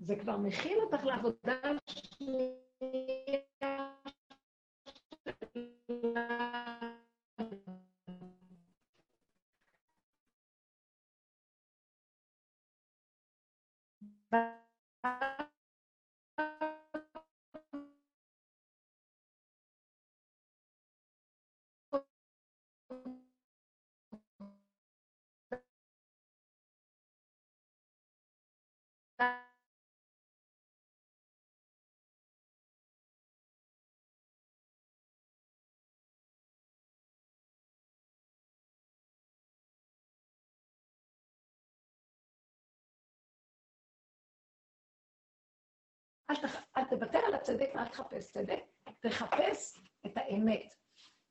[0.00, 2.58] זה כבר מכין אותך לעבודה שנייה
[46.30, 46.56] אל, תח...
[46.76, 48.60] אל תוותר על הצדק ואל תחפש צדק,
[49.00, 50.74] תחפש את האמת.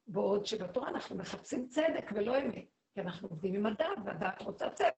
[0.07, 4.93] בעוד שבתורה אנחנו מחפשים צדק ולא אמת, כי אנחנו עובדים עם הדעת, והדעת רוצה צדק.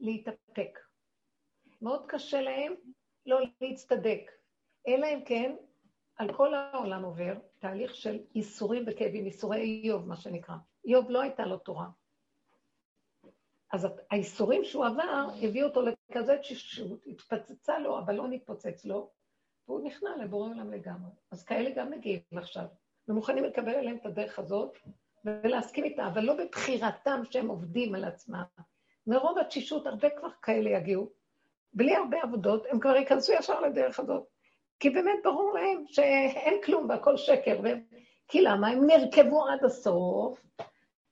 [0.00, 0.89] להתאפק.
[1.82, 2.74] מאוד קשה להם
[3.26, 4.30] לא להצטדק.
[4.88, 5.56] אלא אם כן,
[6.16, 10.54] על כל העולם עובר תהליך של איסורים וכאבים, איסורי איוב, מה שנקרא.
[10.84, 11.88] איוב לא הייתה לו תורה.
[13.72, 19.10] אז האיסורים שהוא עבר הביאו אותו לכזה תשישות, התפצצה לו, אבל לא נתפוצץ לו,
[19.68, 21.10] והוא נכנע לבורא עולם לגמרי.
[21.30, 22.64] אז כאלה גם מגיעים עכשיו,
[23.08, 24.78] ומוכנים לקבל עליהם את הדרך הזאת
[25.24, 28.44] ולהסכים איתה, אבל לא בבחירתם שהם עובדים על עצמם.
[29.06, 31.12] מרוב התשישות, הרבה כבר כאלה יגיעו,
[31.74, 34.22] בלי הרבה עבודות, הם כבר ייכנסו ישר לדרך הזאת.
[34.80, 37.60] כי באמת ברור להם שאין כלום והכל שקר.
[37.64, 37.68] ו...
[38.28, 38.68] כי למה?
[38.68, 40.40] הם נרקבו עד הסוף,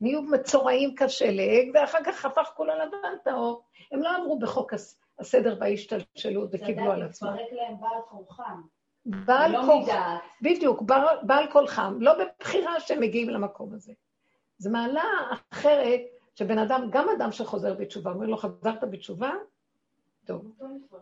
[0.00, 3.62] נהיו מצורעים כשלג, ואחר כך הפך כולו לבן טהור.
[3.92, 4.72] הם לא עברו בחוק
[5.18, 7.28] הסדר וההשתלשלות וקיבלו על עצמם.
[7.28, 8.62] מתפרק להם בעל כורחם.
[9.06, 10.16] בעל לא כורחם.
[10.42, 13.92] בדיוק, בעל, בעל כורחם, לא בבחירה שהם מגיעים למקום הזה.
[14.58, 15.04] זו מעלה
[15.52, 16.00] אחרת,
[16.34, 19.30] שבן אדם, גם אדם שחוזר בתשובה, אומר לו, חזרת בתשובה?
[20.28, 20.44] טוב.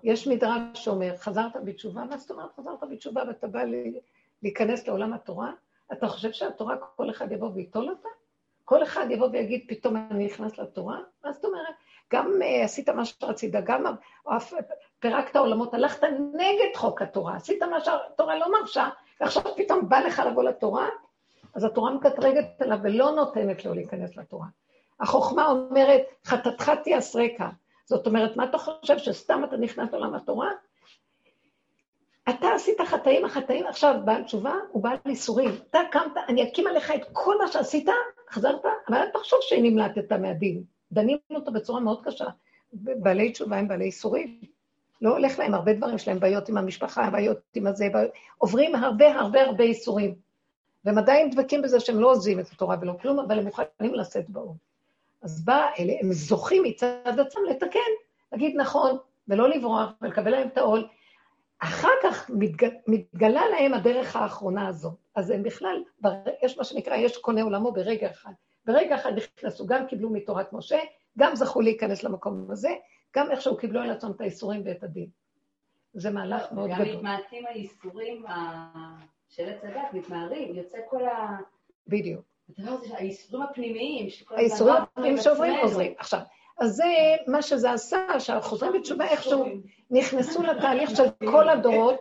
[0.03, 2.05] יש מדרש שאומר, חזרת בתשובה?
[2.05, 3.63] מה זאת אומרת חזרת בתשובה ואתה בא
[4.43, 5.53] להיכנס לעולם התורה?
[5.93, 8.09] אתה חושב שהתורה, כל אחד יבוא וייטול אותה?
[8.65, 10.99] כל אחד יבוא ויגיד, פתאום אני נכנס לתורה?
[11.25, 11.75] מה זאת אומרת?
[12.13, 13.85] גם uh, עשית מה שרצית, גם
[14.99, 16.03] פירקת עולמות, הלכת
[16.35, 18.89] נגד חוק התורה, עשית מה שהתורה לא מרשה,
[19.21, 20.89] ועכשיו פתאום בא לך לבוא לתורה?
[21.55, 24.47] אז התורה מקטרגת עליו ולא נותנת לו להיכנס לתורה.
[25.01, 27.49] החוכמה אומרת, חטאתך תיאסרקה.
[27.87, 30.51] זאת אומרת, מה אתה חושב, שסתם אתה נכנס לעולם התורה?
[32.29, 34.97] אתה עשית חטאים, החטאים עכשיו בעל תשובה, הוא בעל.
[35.71, 37.89] אתה קמת, אני אקים עליך את כל מה שעשית,
[38.31, 40.63] חזרת, אבל אל תחשוב שנמלטת מהדין.
[40.93, 42.27] דנים אותו בצורה מאוד קשה.
[42.73, 44.41] בעלי תשובה הם בעלי איסורים.
[45.03, 48.11] לא הולך להם הרבה דברים, יש להם בעיות עם המשפחה, בעיות עם הזה, בעיות...
[48.39, 50.15] עוברים הרבה הרבה הרבה איסורים.
[50.85, 54.31] והם עדיין דבקים בזה שהם לא עוזבים את התורה ולא כלום, אבל הם מוכנים לשאת
[54.31, 54.55] בעול.
[55.27, 57.91] אז בא אלה, הם זוכים מצד עצמם לתקן,
[58.33, 58.97] להגיד נכון,
[59.29, 60.89] ולא לברוח, ולקבל להם את העול.
[61.59, 62.69] אחר כך מתג...
[62.87, 64.95] מתגלה להם הדרך האחרונה הזאת.
[65.15, 65.83] אז הם בכלל,
[66.43, 68.33] יש מה שנקרא, יש קונה עולמו ברגע אחד.
[68.67, 70.79] ברגע אחד נכנסו, גם קיבלו מתורת משה,
[71.19, 72.71] גם זכו להיכנס למקום הזה,
[73.17, 75.09] גם איכשהו קיבלו על עצמם את האיסורים ואת הדין.
[75.95, 76.97] זה מהלך מאוד גם גדול.
[76.97, 78.25] מתמעטים האיסורים
[79.29, 81.37] של עץ הדת, מתנערים, יוצא כל ה...
[81.89, 82.36] בדיוק.
[82.49, 85.55] הדבר הזה, האיסורים הפנימיים, האיסורים הפנימיים שעוברים.
[85.63, 85.95] עוזרים.
[85.99, 86.21] עכשיו,
[86.59, 86.85] אז זה
[87.27, 89.45] מה שזה עשה, שהחוזרים בתשובה איכשהו
[89.91, 92.01] נכנסו לתהליך של כל הדורות,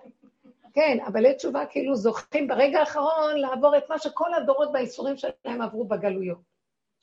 [0.74, 5.62] כן, אבל עד תשובה כאילו זוכים ברגע האחרון לעבור את מה שכל הדורות והאיסורים שלהם
[5.62, 6.56] עברו בגלויות.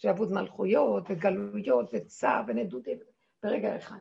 [0.03, 2.99] שעבוד מלכויות וגלויות וצער ונדודים
[3.43, 3.99] ברגע אחד.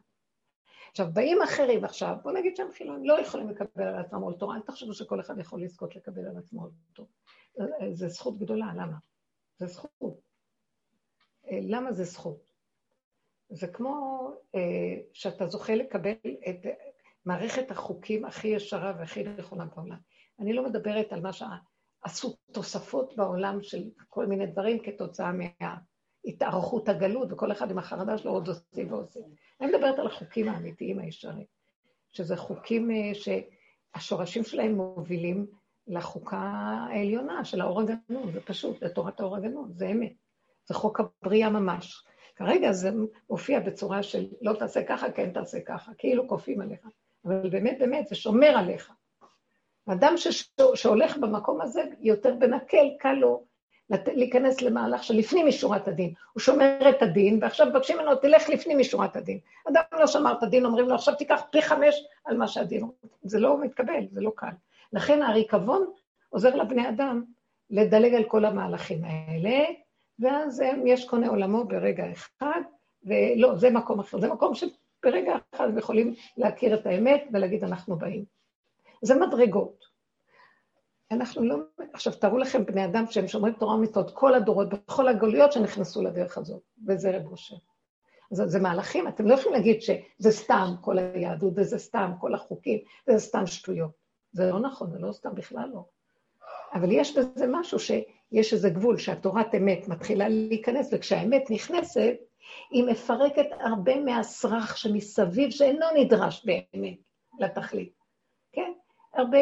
[0.91, 4.55] עכשיו, באים אחרים עכשיו, בוא נגיד שהם חילונים, לא יכולים לקבל על עצמם עול תורה,
[4.55, 7.09] אל תחשבו שכל אחד יכול לזכות לקבל על עצמו עול תורה.
[7.91, 8.97] זו זכות גדולה, למה?
[9.61, 10.21] זו זכות.
[11.51, 12.51] אה, למה זה זכות?
[13.49, 16.11] זה כמו אה, שאתה זוכה לקבל
[16.49, 16.65] את
[17.25, 19.97] מערכת החוקים הכי ישרה והכי נכונה בעולם.
[20.39, 27.31] אני לא מדברת על מה שעשו תוספות בעולם של כל מיני דברים כתוצאה מהתארכות הגלות,
[27.31, 29.23] וכל אחד עם החרדה שלו עוד עושים ועושים.
[29.61, 31.45] אני מדברת על החוקים האמיתיים הישרים,
[32.11, 36.37] שזה חוקים אה, שהשורשים שלהם מובילים לחוקה
[36.89, 40.13] העליונה של האור הגנון, זה פשוט, לתורת האור הגנון, זה אמת.
[40.65, 42.03] זה חוק הבריאה ממש.
[42.35, 42.89] כרגע זה
[43.29, 46.87] מופיע בצורה של לא תעשה ככה, כן תעשה ככה, כאילו כופים עליך.
[47.25, 48.91] אבל באמת, באמת, זה שומר עליך.
[49.89, 50.13] אדם
[50.75, 53.43] שהולך במקום הזה, יותר בנקל, קל לו
[53.89, 56.13] להיכנס למהלך של לפנים משורת הדין.
[56.33, 59.39] הוא שומר את הדין, ועכשיו מבקשים ממנו, תלך לפנים משורת הדין.
[59.69, 61.95] אדם לא שמר את הדין, אומרים לו, עכשיו תיקח פי חמש
[62.25, 62.85] על מה שהדין.
[63.23, 64.47] זה לא מתקבל, זה לא קל.
[64.93, 65.85] לכן הריקבון
[66.29, 67.23] עוזר לבני אדם
[67.69, 69.65] לדלג על כל המהלכים האלה,
[70.19, 72.61] ואז יש קונה עולמו ברגע אחד,
[73.03, 74.19] ולא, זה מקום אחר.
[74.19, 78.25] זה מקום שברגע אחד הם יכולים להכיר את האמת ולהגיד, אנחנו באים.
[79.01, 79.85] זה מדרגות.
[81.11, 81.55] אנחנו לא...
[81.93, 86.37] עכשיו, תארו לכם בני אדם שהם שומרים תורה ומצוות כל הדורות, בכל הגלויות שנכנסו לדרך
[86.37, 87.59] הזאת, וזה רב ראשון.
[88.31, 92.79] זה, זה מהלכים, אתם לא יכולים להגיד שזה סתם כל היהדות, וזה סתם כל החוקים,
[93.07, 94.00] וזה סתם שטויות.
[94.31, 95.83] זה לא נכון, זה לא סתם בכלל לא.
[96.73, 102.13] אבל יש בזה משהו שיש איזה גבול שהתורת אמת מתחילה להיכנס, וכשהאמת נכנסת,
[102.71, 106.97] היא מפרקת הרבה מהסרח שמסביב, שאינו נדרש באמת
[107.39, 107.93] לתכלית.
[108.51, 108.71] כן?
[109.13, 109.37] הרבה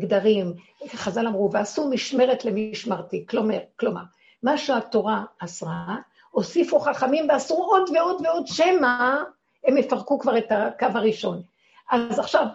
[0.00, 0.54] גדרים,
[0.88, 4.02] חז"ל אמרו, ועשו משמרת למשמרתי, כלומר, כלומר,
[4.42, 5.96] מה שהתורה אסרה,
[6.30, 9.22] הוסיפו חכמים ועשו עוד ועוד ועוד, שמא
[9.64, 11.42] הם יפרקו כבר את הקו הראשון.
[11.90, 12.46] אז עכשיו,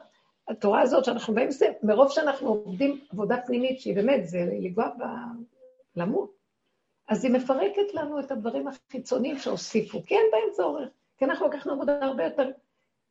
[0.48, 5.04] התורה הזאת שאנחנו באים לזה, מרוב שאנחנו עובדים עבודה פנימית, שהיא באמת, זה לגוע ב...
[5.96, 6.34] למות,
[7.10, 11.74] אז היא מפרקת לנו את הדברים החיצוניים שהוסיפו, כי אין בהם צורך, כי אנחנו לקחנו
[11.74, 12.52] עבודה הרבה יותר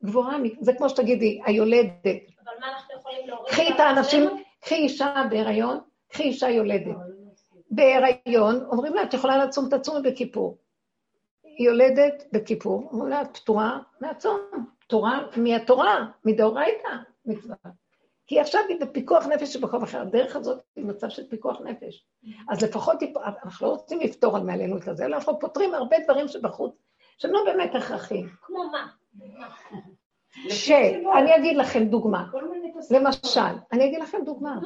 [0.05, 2.07] גבוהה, זה כמו שתגידי, היולדת.
[2.45, 3.53] אבל מה אנחנו יכולים להוריד?
[3.53, 4.31] קחי את האנשים,
[4.61, 5.79] קחי אישה בהיריון,
[6.09, 6.97] קחי אישה יולדת.
[7.71, 10.59] בהיריון, אומרים לה, את יכולה לצום, תצומי בכיפור.
[11.45, 14.41] היא יולדת בכיפור, אומרים לה, את פטורה מהצום,
[14.79, 16.89] פטורה מהתורה, מדאורייתא,
[17.25, 17.57] מצווה.
[18.27, 20.01] כי עכשיו היא בפיקוח נפש שבמקום אחר.
[20.01, 22.07] הדרך הזאת היא מצב של פיקוח נפש.
[22.49, 22.99] אז לפחות,
[23.45, 26.75] אנחנו לא רוצים לפתור על מעלינו את זה, אלא אנחנו פותרים הרבה דברים שבחוץ,
[27.19, 28.29] שהם לא באמת הכרחיים.
[28.43, 28.89] כמו מה?
[30.49, 32.31] שאני אגיד לכם דוגמה.
[32.91, 33.41] למשל,
[33.73, 34.61] אני אגיד לכם דוגמה.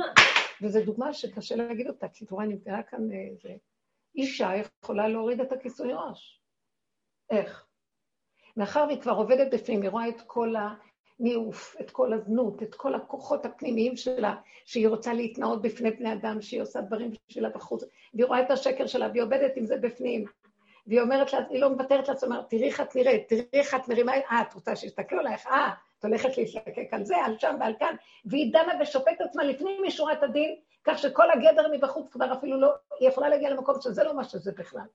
[0.62, 3.48] וזו דוגמה שקשה להגיד אותה, כי תורה נפגעה כאן איזה...
[4.14, 4.50] אישה
[4.82, 6.40] יכולה להוריד את הכיסוי ראש.
[7.30, 7.66] איך?
[8.56, 10.54] מאחר והיא כבר עובדת בפנים, היא רואה את כל
[11.20, 14.34] הניאוף, את כל הזנות, את כל הכוחות הפנימיים שלה,
[14.64, 17.84] שהיא רוצה להתנאות בפני בני אדם, שהיא עושה דברים בשבילה בחוץ,
[18.14, 20.24] והיא רואה את השקר שלה, והיא עובדת עם זה בפנים.
[20.86, 23.88] והיא אומרת לה, היא לא מוותרת לעצמה, אומרת, תראי איך את נראית, תראי איך את
[23.88, 27.74] מרימה, אה, את רוצה שיסתכלו עלייך, אה, את הולכת להשתקק על זה, על שם ועל
[27.78, 27.94] כאן,
[28.24, 32.70] והיא דנה ושופטת עצמה לפנים משורת הדין, כך שכל הגדר מבחוץ כבר אפילו לא,
[33.00, 34.86] היא יכולה להגיע למקום שזה לא מה שזה בכלל.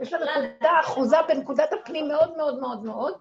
[0.00, 3.14] יש לה נקודה אחוזה בנקודת הפנים מאוד מאוד מאוד מאוד,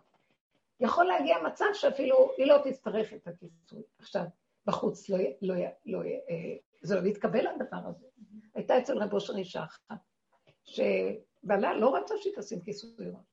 [0.83, 3.81] יכול להגיע מצב שאפילו היא לא תצטרך את הכיסוי.
[3.99, 4.23] עכשיו,
[4.65, 5.55] בחוץ לא, לא,
[5.85, 8.05] לא, אה, זה לא יתקבל הדבר הזה.
[8.55, 9.97] הייתה אצל רב אושר אישה אחת,
[10.63, 13.25] שבעלה לא רצה שהיא תשים כיסוי ראש.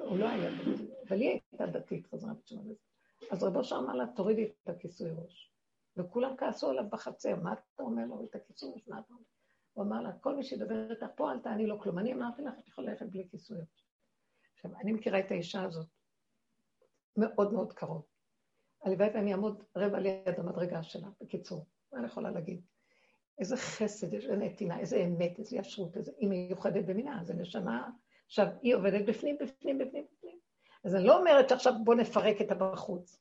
[0.00, 2.74] הוא לא היה דתי, אבל היא הייתה דתית, חזרה בתשובה לזה.
[3.30, 5.52] אז רב אושר אמר לה, תורידי את הכיסוי ראש.
[5.96, 8.88] וכולם כעסו עליו בחצר, מה אתה אומר לו את הכיסוי ראש?
[8.88, 9.24] מה אתה אומר?
[9.72, 11.98] הוא אמר לה, כל מי שידבר איתך פה, אל תעני לו כלום.
[11.98, 13.86] אני אמרתי לך, את יכולה ללכת בלי כיסוי ראש.
[14.54, 15.86] עכשיו, אני מכירה את האישה הזאת
[17.16, 18.06] מאוד מאוד קרוב.
[18.84, 22.60] הלוואי ואני אעמוד רבע ליד המדרגה שלה, בקיצור, מה אני יכולה להגיד?
[23.38, 26.12] איזה חסד, איזה נתינה, איזה אמת, איזה ישרות, איזה...
[26.18, 27.88] היא מיוחדת במינה, זה נשמה
[28.26, 30.38] עכשיו, היא עובדת בפנים, בפנים, בפנים, בפנים.
[30.84, 33.20] אז אני לא אומרת שעכשיו בואו נפרק את הבחוץ.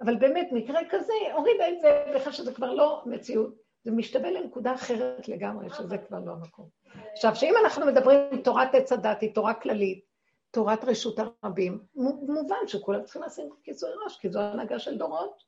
[0.00, 3.54] אבל באמת, מקרה כזה, הורידה את זה, בכלל שזה כבר לא מציאות.
[3.84, 6.68] זה משתווה לנקודה אחרת לגמרי, שזה כבר לא המקום.
[7.12, 10.04] עכשיו, שאם אנחנו מדברים תורת עץ הדת, היא תורה כללית,
[10.56, 15.42] תורת רשות הרבים, מובן שכולם צריכים לשים כיסוי ראש, כי זו הנהגה של דורות.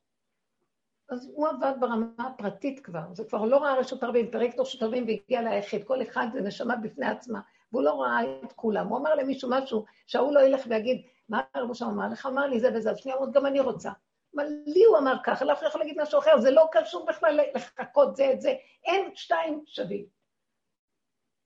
[1.10, 4.82] אז הוא עבד ברמה הפרטית כבר, זה כבר לא ראה רשות הרבים, פירק את רשות
[4.82, 7.40] הרבים והגיע ליחיד, כל אחד זה נשמה בפני עצמה.
[7.72, 8.88] והוא לא ראה את כולם.
[8.88, 12.26] הוא אמר למישהו משהו, שההוא לא ילך ויגיד, מה הרב שם אמר לך?
[12.26, 13.90] אמר לי זה וזה, אז שנייה אמרת, גם אני רוצה.
[14.36, 18.16] אבל לי הוא אמר ככה, לא יכול להגיד משהו אחר, זה לא קשור בכלל לחכות
[18.16, 18.54] זה את זה,
[18.84, 20.17] אין שתיים שווים.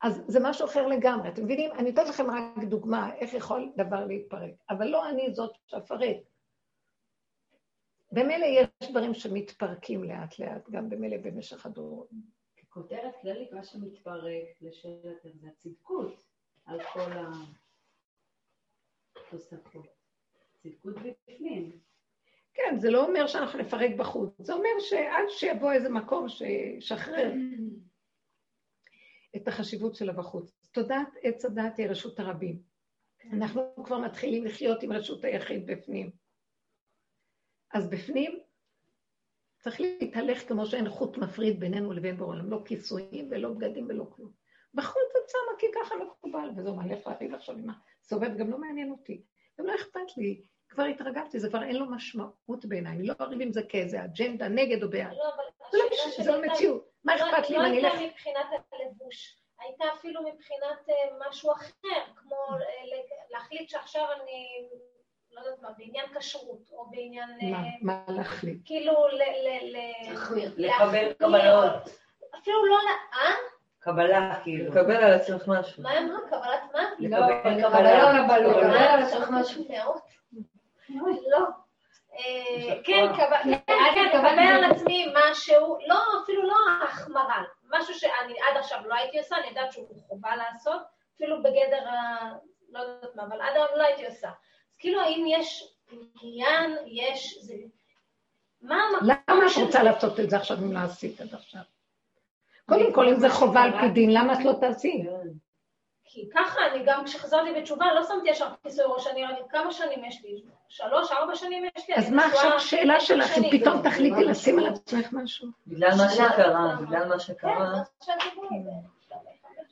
[0.03, 1.71] אז זה משהו אחר לגמרי, אתם מבינים?
[1.73, 6.17] אני אתן לכם רק דוגמה איך יכול דבר להתפרק, אבל לא אני זאת שאפרק.
[8.13, 12.11] במילא יש דברים שמתפרקים לאט-לאט, גם במילא במשך הדורות.
[12.69, 16.25] כותרת כללית, מה שמתפרק לשאלת זה הצדקות
[16.65, 17.11] על כל
[19.29, 19.87] התוספות.
[20.63, 21.81] צדקות בפנים.
[22.55, 27.33] כן, זה לא אומר שאנחנו נפרק בחוץ, זה אומר שעד שיבוא איזה מקום שישחרר
[29.37, 30.53] את החשיבות של הבחוץ.
[30.73, 32.63] תודעת עץ הדת היא רשות הרבים.
[33.33, 36.11] אנחנו כבר מתחילים לחיות עם רשות היחיד בפנים.
[37.73, 38.39] אז בפנים
[39.61, 44.31] צריך להתהלך כמו שאין חוט מפריד בינינו לבין בעולם, לא כיסויים ולא בגדים ולא כלום.
[44.75, 47.67] בחוץ את שמה כי ככה מקובל, וזהו, מה הולך להריב עכשיו עם
[48.01, 49.23] הסובב, גם לא מעניין אותי.
[49.59, 53.41] גם לא אכפת לי, כבר התרגלתי, זה כבר אין לו משמעות בעיניי, אני לא אריב
[53.41, 55.13] עם זה כאיזה אג'נדה נגד או בעד.
[55.13, 55.31] לא,
[55.73, 56.92] זה לא, זה לא מציאות.
[57.05, 58.01] מה לא- אכפת לי אם לא אני הייתה אלך?
[58.13, 60.95] מבחינת הלבוש, הייתה אפילו מבחינת אה,
[61.29, 62.59] משהו אחר, כמו אה,
[63.31, 64.69] להחליט שעכשיו אני,
[65.33, 67.29] לא יודעת מה, בעניין כשרות, או בעניין...
[67.43, 68.59] אה, מה- מה להחליט?
[68.65, 69.15] כאילו ל...
[69.23, 70.53] ל- ל- להחמיר.
[70.57, 71.73] לקבל קבלות,
[72.39, 72.77] אפילו לא...
[72.77, 73.35] ל- אה?
[73.79, 74.71] קבלה כאילו.
[74.71, 75.83] לקבל על עצמך משהו.
[75.83, 76.19] מה היא אמרה?
[76.31, 76.83] קבלת מה?
[76.99, 78.13] לקבל לא, קבלה.
[78.13, 79.65] לא, לקבל על עצמך משהו.
[81.31, 81.47] לא.
[82.19, 83.07] אה, כן.
[83.17, 88.79] קבל- כן, כן, לקבל על עצמי משהו, לא, אפילו לא החמרה, משהו שאני עד עכשיו
[88.87, 90.83] לא הייתי עושה, אני יודעת שהוא חובה לעשות,
[91.17, 92.29] אפילו בגדר ה...
[92.73, 94.29] לא יודעת מה, אבל עד היום לא הייתי עושה.
[94.29, 95.75] אז כאילו, האם יש
[96.23, 97.39] עניין, יש...
[97.41, 97.55] זה...
[98.63, 99.83] מה המקום למה את רוצה?
[99.83, 101.61] לעשות את זה עכשיו אם לא עשית עד עכשיו?
[102.69, 105.03] קודם כל, אם זה חובה על פי דין, למה את לא תעשי?
[106.13, 110.05] כי ככה, אני גם כשחזרתי בתשובה, לא שמתי ישר כיסוי ראש, אני ראיתי כמה שנים
[110.05, 110.43] יש לי?
[110.69, 111.95] שלוש, ארבע שנים יש לי?
[111.95, 113.59] אז מה עכשיו השאלה שלך, אם.
[113.59, 115.49] פתאום תחליטי לשים על עצמך משהו?
[115.67, 116.09] בגלל מה.
[116.09, 117.73] שקרה, בגלל מה כן, שקרה.
[117.73, 118.13] אז זה.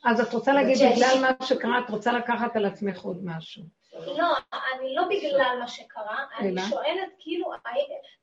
[0.05, 0.77] אז את רוצה להגיד.
[0.95, 3.63] בגלל מה שקרה, את רוצה לקחת על עצמך עוד משהו.
[3.93, 4.27] לא,
[4.73, 6.61] אני לא בגלל מה שקרה, אני?
[6.69, 7.51] שואלת כאילו,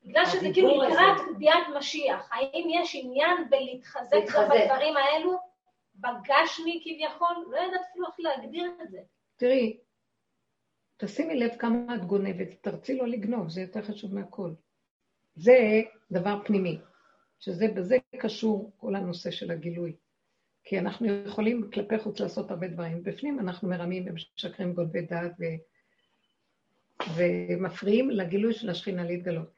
[0.05, 0.83] בגלל שזה כאילו.
[0.83, 4.39] לקראת ביאת משיח, האם יש עניין בלהתחזק.
[4.39, 5.48] בדברים האלו,
[5.99, 7.37] בגשמי כביכול?
[7.51, 8.99] לא יודעת אפילו איך להגדיר את זה.
[9.37, 9.79] תראי,
[10.97, 14.51] תשימי לב כמה את גונבת, תרצי לא לגנוב, זה יותר חשוב מהכל.
[15.35, 15.81] זה
[16.11, 16.79] דבר פנימי,
[17.41, 19.97] שזה בזה קשור כל הנושא של הגילוי.
[20.65, 23.03] כי אנחנו יכולים כלפי חוץ לעשות הרבה דברים.
[23.03, 25.45] בפנים אנחנו מרמים ומשקרים גונבי דעת ו...
[27.17, 29.53] ומפריעים לגילוי של השכינה להתגלות.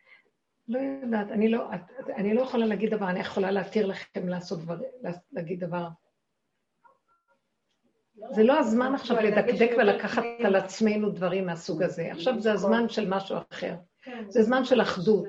[0.69, 1.71] לא יודעת, אני לא,
[2.17, 4.79] אני לא יכולה להגיד דבר, אני יכולה להתיר לכם לעשות דבר,
[5.33, 5.89] להגיד דבר.
[8.31, 12.09] זה לא הזמן עכשיו לדקדק ולקחת על עצמנו דברים מהסוג הזה.
[12.13, 13.75] עכשיו זה הזמן של משהו אחר.
[14.29, 15.27] זה זמן של אחדות.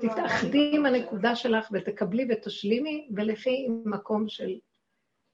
[0.00, 4.50] תתאחדי עם הנקודה שלך ותקבלי ותשלימי, ולכי עם מקום של...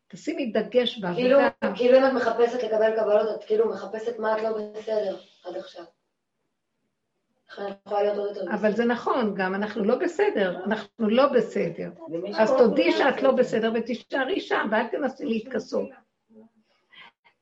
[0.09, 1.77] תשימי דגש כאילו, בעבודה.
[1.77, 5.85] כאילו אם את מחפשת לקבל קבלות, את כאילו מחפשת מה את לא בסדר עד עכשיו.
[8.51, 11.91] אבל זה נכון, גם אנחנו לא בסדר, אנחנו לא בסדר.
[12.39, 15.89] אז תודי שאת לא בסדר ותישארי שם, ואל תנסי להתכסות.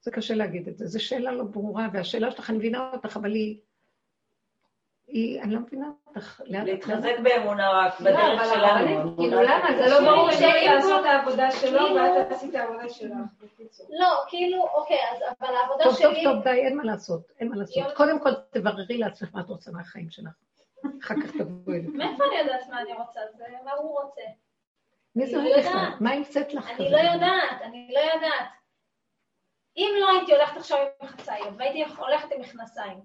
[0.04, 3.32] זה קשה להגיד את זה, זו שאלה לא ברורה, והשאלה שלך, אני מבינה אותך, אבל
[3.34, 3.58] היא...
[5.06, 6.40] היא, אני לא מבינה אותך.
[6.44, 9.16] לאן- להתחזק באמונה רק לא, בדרך שלנו.
[9.16, 9.68] כאילו למה?
[9.78, 13.12] זה לא ברור שאין פה- לעשות את העבודה שלו כאילו- ואת עשית את העבודה שלך.
[14.00, 16.24] לא, כאילו, אוקיי, אז אבל העבודה טוב, טוב, שלי...
[16.24, 17.92] טוב, די, אין מה לעשות, אין מה לעשות.
[17.96, 20.32] קודם כל, תבררי לעצמך מה את רוצה מהחיים שלך.
[21.02, 21.80] אחר כך תבואי.
[21.80, 23.20] מאיפה אני יודעת מה אני רוצה?
[23.38, 24.20] זה מה הוא רוצה.
[25.16, 25.72] מי זה אני לא בכלל?
[25.74, 26.00] יודעת.
[26.00, 26.90] מה המצאת לך אני כזה?
[26.90, 28.48] לא יודעת, אני לא יודעת.
[29.76, 32.98] אם לא הייתי הולכת עכשיו עם חצאיות והייתי הולכת עם מכנסיים,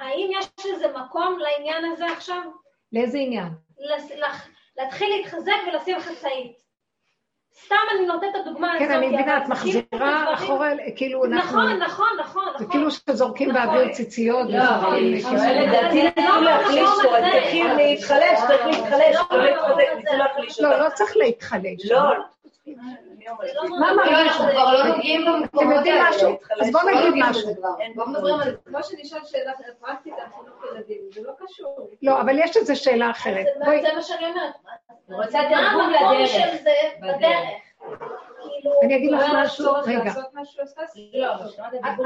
[0.00, 2.40] האם יש לזה מקום לעניין הזה עכשיו?
[2.92, 3.48] לאיזה עניין?
[3.78, 6.68] לס- לח- להתחיל להתחזק ולשים חצאית.
[7.64, 8.88] סתם אני נותנת את הדוגמה הזאת.
[8.88, 11.38] כן, אני מבינה, את זה מחזירה אחורה, כאילו אנחנו...
[11.62, 12.70] נכון, נכון, נכון, זה נכון.
[12.70, 13.66] כאילו שזורקים נכון.
[13.66, 14.48] באוויר ציציות.
[14.50, 17.08] לא, אבל לדעתי זה לא להחליש הזה.
[17.32, 19.76] צריכים להתחלש, צריך להתחלש, לא לא.
[19.76, 20.84] ניסו להחליש לא, אותה.
[20.84, 21.90] לא צריך להתחלש.
[21.90, 22.00] לא,
[22.64, 23.07] זה לא
[23.80, 24.12] מה מרגיש?
[24.12, 26.08] אנחנו כבר לא נוגעים במקומות האלה.
[26.60, 27.50] אז בואו לא נגיד משהו.
[27.96, 28.56] לא מדברים על זה.
[28.66, 31.90] כמו שנשאל שאלה פרקטית על חינוך ילדים, זה לא קשור.
[32.02, 33.46] לא, אבל יש איזו שאלה אחרת.
[33.64, 34.52] זה- מה שאני אומרת.
[35.08, 36.30] רוצה תרגום לדרך.
[37.00, 37.38] בדרך.
[38.40, 40.12] כאילו, אני אגיד לך משהו, רגע.
[41.14, 41.32] לא,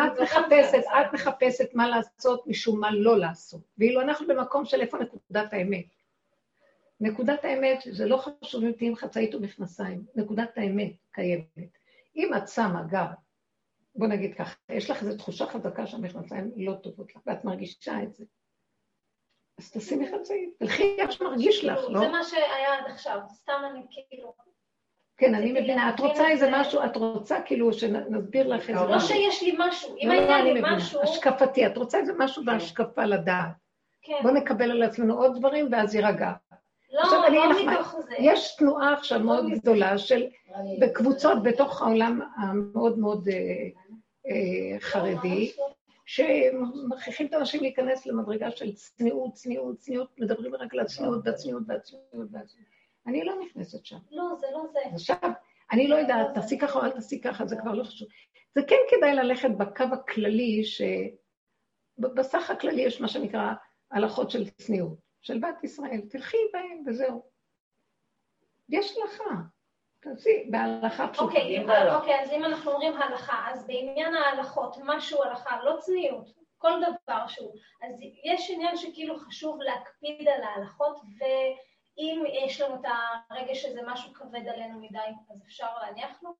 [0.07, 3.61] את מחפשת, את מחפשת מה לעשות משום מה לא לעשות.
[3.78, 5.85] ואילו אנחנו במקום של איפה נקודת האמת.
[7.02, 11.78] נקודת האמת, זה לא חשוב אם תהיי עם חצאית או מכנסיים, נקודת האמת קיימת.
[12.16, 13.06] אם את שמה גב,
[13.94, 18.14] בוא נגיד ככה, יש לך איזו תחושה חזקה שהמכנסיים לא טובות לך, ואת מרגישה את
[18.14, 18.24] זה.
[19.58, 22.00] אז תשימי חצאית, תלכי איך שמרגיש לך, לא?
[22.00, 24.34] זה מה שהיה עד עכשיו, סתם אני כאילו...
[25.16, 26.50] כן, אני מבינה, את להבין רוצה איזה זה.
[26.54, 28.98] משהו, את רוצה כאילו שנסביר לך איזה לא.
[28.98, 30.76] שיש לי משהו, אם לא, לא, היה אני לי מבינה.
[30.76, 31.02] משהו...
[31.02, 33.52] השקפתי, את רוצה איזה משהו בהשקפה לדעת.
[34.02, 34.18] כן.
[34.22, 36.32] בוא נקבל על עצמנו עוד דברים ואז יירגע.
[36.93, 38.14] לא, לא מתוך זה.
[38.19, 40.27] יש תנועה עכשיו מאוד גדולה של
[40.81, 43.35] בקבוצות בתוך העולם המאוד מאוד אה,
[44.27, 45.52] אה, חרדי,
[46.06, 52.28] שמכריחים את האנשים להיכנס למדרגה של צניעות, צניעות, צניעות, מדברים רק על הצניעות והצניעות והצניעות
[52.32, 52.73] והצניעות.
[53.06, 53.98] אני לא נכנסת שם.
[54.10, 54.78] לא, זה לא זה.
[54.94, 55.31] עכשיו,
[55.73, 58.09] אני לא יודעת, תעשי ככה או אל תעשי ככה, זה כבר לא חשוב.
[58.55, 63.52] זה כן כדאי ללכת בקו הכללי, שבסך הכללי יש מה שנקרא
[63.90, 66.01] הלכות של צניעות, של בת ישראל.
[66.11, 67.23] תלכי בהן וזהו.
[68.69, 69.35] יש הלכה.
[70.01, 71.24] תעשי, בהלכה פשוטה.
[71.24, 71.97] אוקיי, זה לא.
[71.97, 76.28] אוקיי, אז אם אנחנו אומרים הלכה, אז בעניין ההלכות, משהו הלכה, לא צניעות,
[76.59, 81.01] כל דבר שהוא, אז יש עניין שכאילו חשוב להקפיד על ההלכות,
[81.99, 82.90] אם יש לנו את
[83.31, 84.99] הרגש שזה משהו כבד עלינו מדי,
[85.31, 86.31] אז אפשר להניח לו?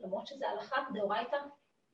[0.00, 1.36] למרות שזה הלכה, דאורייתא?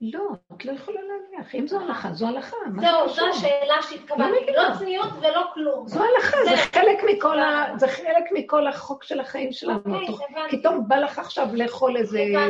[0.01, 0.20] לא,
[0.56, 1.55] את לא יכולה להניח.
[1.55, 2.56] אם זו הלכה, זו הלכה.
[2.81, 3.27] זהו, זה זו?
[3.27, 4.52] השאלה שהתכוונתי.
[4.56, 5.89] לא לא צניעות ולא כלום.
[5.89, 9.81] זו הלכה, זה חלק מכל ה- זה חלק מכל החוק של החיים שלנו.
[9.86, 10.59] אוקיי, הבנתי.
[10.59, 12.18] פתאום בא לך עכשיו לאכול איזה.
[12.18, 12.47] אה,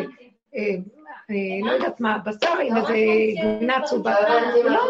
[1.30, 2.94] אה, לא יודעת מה, בשר עם לא איזה
[3.56, 4.14] גבינה צהובה.
[4.20, 4.80] לא מה לא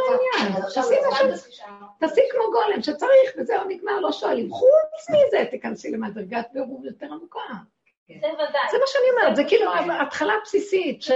[2.01, 4.51] תעשי כמו גולם שצריך, וזהו, נגמר, לא שואלים.
[4.51, 7.41] חוץ מזה, תיכנסי למדרגת בירור יותר עמוקה.
[8.09, 8.71] זה ודאי.
[8.71, 11.11] זה מה שאני אומרת, זה כאילו ההתחלה הבסיסית, ש-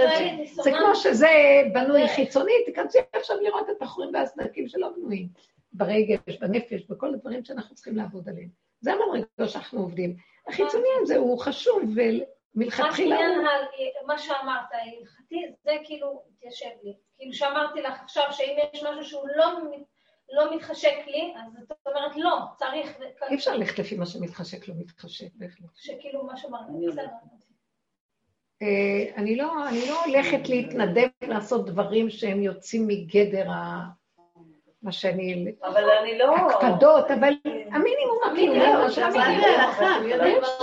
[0.63, 1.29] זה כמו שזה
[1.73, 5.27] בנוי חיצונית, תיכנסי עכשיו לראות את החורים והסדקים שלא בנויים.
[5.73, 8.49] ברגש, בנפש, בכל הדברים שאנחנו צריכים לעבוד עליהם.
[8.81, 10.15] זה המדרגה שאנחנו עובדים.
[10.47, 11.81] החיצוני הזה הוא חשוב,
[12.55, 13.45] ומלכתחילה הוא...
[14.07, 16.93] מה שאמרת, ההלכתי, זה כאילו התיישב לי.
[17.17, 19.45] כאילו שאמרתי לך עכשיו שאם יש משהו שהוא לא
[20.31, 22.97] לא מתחשק לי, אז את אומרת לא, צריך,
[23.29, 25.69] אי אפשר ללכת לפי מה שמתחשק, לא מתחשק, בהחלט.
[25.75, 27.05] שכאילו מה שאמרת, אני יודעת.
[27.05, 27.51] בסדר.
[28.61, 33.87] אה, אני לא, אני לא הולכת להתנדב לעשות דברים שהם יוצאים מגדר ה...
[34.81, 35.55] מה שאני...
[35.63, 36.35] אבל אני לא...
[36.35, 39.13] הקפדות, אבל המינימום הקיומי, מה מה שצריך.
[39.13, 39.85] זה הלכה?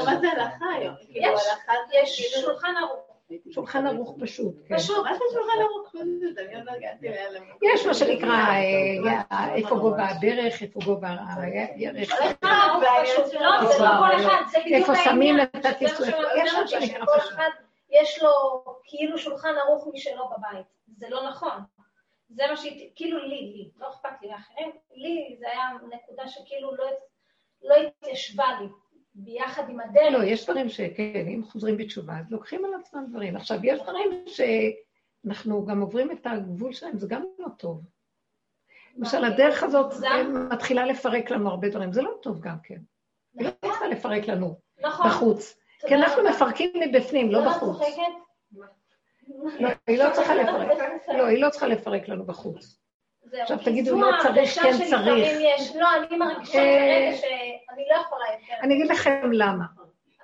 [0.05, 0.95] מה זה הלכה היום?
[1.13, 1.33] כאילו,
[2.03, 3.08] יש כאילו- שולחן ערוך.
[3.51, 4.77] שולחן ערוך פשוט, כן.
[4.77, 5.89] פשוט, מה זה שולחן ערוך?
[5.89, 7.41] פשוט, אני עוד לא הגעתי לאלה.
[7.63, 8.35] יש מה שנקרא,
[9.33, 13.35] אה, איפה גובה הברך, איפה גובה הירך, פשוט.
[13.35, 15.41] לא, זה לא כל אחד, זה בדיוק איפה שמים.
[15.41, 17.33] את מה יש מה שנקרא פשוט.
[17.33, 17.51] אחד
[17.91, 18.31] יש לו
[18.85, 20.67] כאילו שולחן ערוך משלו בבית.
[20.99, 21.61] זה לא נכון.
[22.29, 25.65] זה מה שהיא, כאילו לי, לי, לא אכפת לי מאחרים, לי זה היה
[25.99, 26.85] נקודה שכאילו לא,
[27.63, 28.67] לא התיישבה לי
[29.19, 30.23] ביחד עם לא, הדרך.
[30.25, 33.37] יש דברים שכן, אם חוזרים בתשובה, אז לוקחים על עצמם דברים.
[33.37, 37.85] עכשיו, יש דברים שאנחנו גם עוברים את הגבול שלהם, זה גם לא טוב.
[38.97, 39.95] למשל, הדרך הזאת
[40.51, 42.79] מתחילה לפרק לנו הרבה דברים, זה לא טוב גם כן.
[43.39, 45.07] היא לא צריכה לפרק לנו נכון.
[45.07, 45.59] בחוץ.
[45.87, 46.23] כי אנחנו.
[46.25, 47.81] מפרקים מבפנים, לא את בחוץ.
[49.61, 50.69] לא, היא לא צריכה לפרק.
[51.09, 52.79] לא, היא לא צריכה לפרק לנו בחוץ.
[53.33, 55.77] עכשיו תגידו, לא צריך, כן צריך.
[55.77, 57.17] לא, אני מרגישה אה, כרגע
[57.79, 58.63] שאני לא יכולה יותר.
[58.63, 59.65] אני אגיד לכם למה.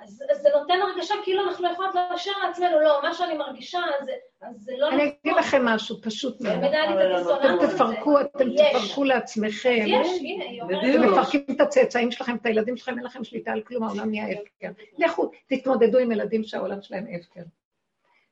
[0.02, 4.04] אז אז זה נותן הרגשה כאילו אנחנו יכולות לאשר לעצמנו, לא, מה שאני מרגישה, אז
[4.06, 4.12] זה-
[4.42, 6.64] אז זה לא אני אגיד לכם משהו פשוט מאוד.
[6.64, 7.66] אתם.
[7.66, 8.44] תפרקו, אתם.
[8.56, 9.84] תפרקו לעצמכם.
[9.86, 10.82] יש, הנה, היא אומרת.
[10.94, 14.26] אתם מפרקים את הצאצאים שלכם, את הילדים שלכם, אין לכם שליטה על כלום, העולם נהיה
[14.40, 14.68] הפקר.
[14.98, 17.42] לכו, תתמודדו עם ילדים שהעולם שלהם הפקר.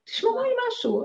[0.04, 1.04] תשמעו על משהו,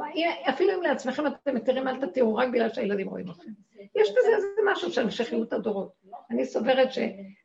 [0.49, 3.51] אפילו אם לעצמכם אתם מתירים, אל תתירו, רק בגלל שהילדים רואים אתכם.
[3.95, 5.91] יש בזה איזה משהו של המשכיות הדורות.
[6.31, 6.89] אני סוברת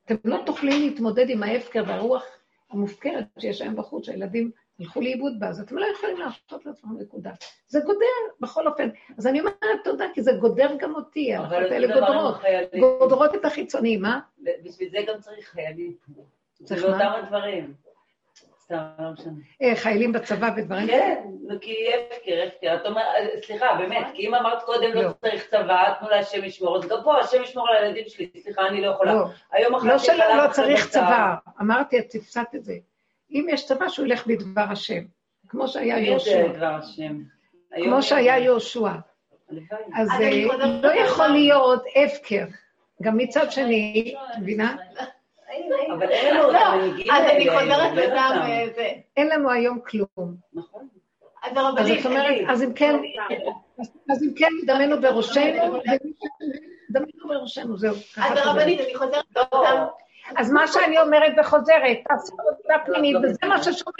[0.08, 2.24] שאתם לא תוכלי להתמודד עם ההפקר והרוח
[2.70, 4.50] המופקרת שיש היום בחוץ, שהילדים
[4.80, 7.30] הלכו לאיבוד בה, אז אתם לא יכולים להרשות לעצמם נקודה.
[7.68, 8.88] זה גודר, בכל אופן.
[9.18, 12.80] אז אני אומרת תודה, כי זה גודר גם אותי, אבל ההלכות זה האלה דבר עם
[12.80, 12.98] גודרות.
[12.98, 14.20] גודרות את החיצוניים, מה?
[14.64, 15.96] בשביל זה גם צריך חיילים.
[16.64, 16.94] צריך זה מה?
[16.94, 17.74] אותם הדברים.
[18.64, 19.32] סתם, לא משנה.
[19.62, 21.14] אה, חיילים בצבא ודברים כאלה.
[21.48, 22.76] כן, כי הפקר, הפקר.
[22.76, 23.06] את אומרת,
[23.46, 25.02] סליחה, באמת, כי אם אמרת קודם לא.
[25.02, 28.66] לא צריך צבא, תנו להשם ישמור, אז גם פה השם ישמור על הילדים שלי, סליחה,
[28.66, 29.14] אני לא יכולה.
[29.14, 30.88] לא, היום לא אכלתי שלא חלב לא אחרי צריך.
[30.88, 32.74] צבא, אמרתי, את הפסדת את זה.
[33.30, 35.02] אם יש צבא, שהוא ילך בדבר השם,
[35.48, 36.46] כמו שהיה יהושע.
[36.60, 37.18] השם?
[37.84, 38.38] כמו שהיה?
[38.38, 38.92] יהושע.
[39.94, 40.30] אז אה,
[40.82, 40.88] לא.
[40.88, 42.44] יכול להיות הפקר.
[43.02, 44.76] גם מצד שני, את מבינה?
[45.94, 48.74] אבל אין לנו את לא, המנהיגים אז אני חוזרת לדם אותם.
[48.74, 48.88] זה.
[49.16, 50.34] אין לנו היום כלום.
[50.52, 50.88] נכון.
[51.42, 52.96] אז זאת אומרת, אז אם כן,
[54.10, 55.80] אז אם כן, דמנו בראשנו,
[56.92, 57.94] דמנו בראשנו, זהו.
[58.16, 58.38] אז.
[58.38, 59.84] הרבנית, אני חוזרת לאותם...
[60.36, 63.94] אז מה שאני אומרת וחוזרת, תעשו עבודה פנימית, וזה מה ששומר,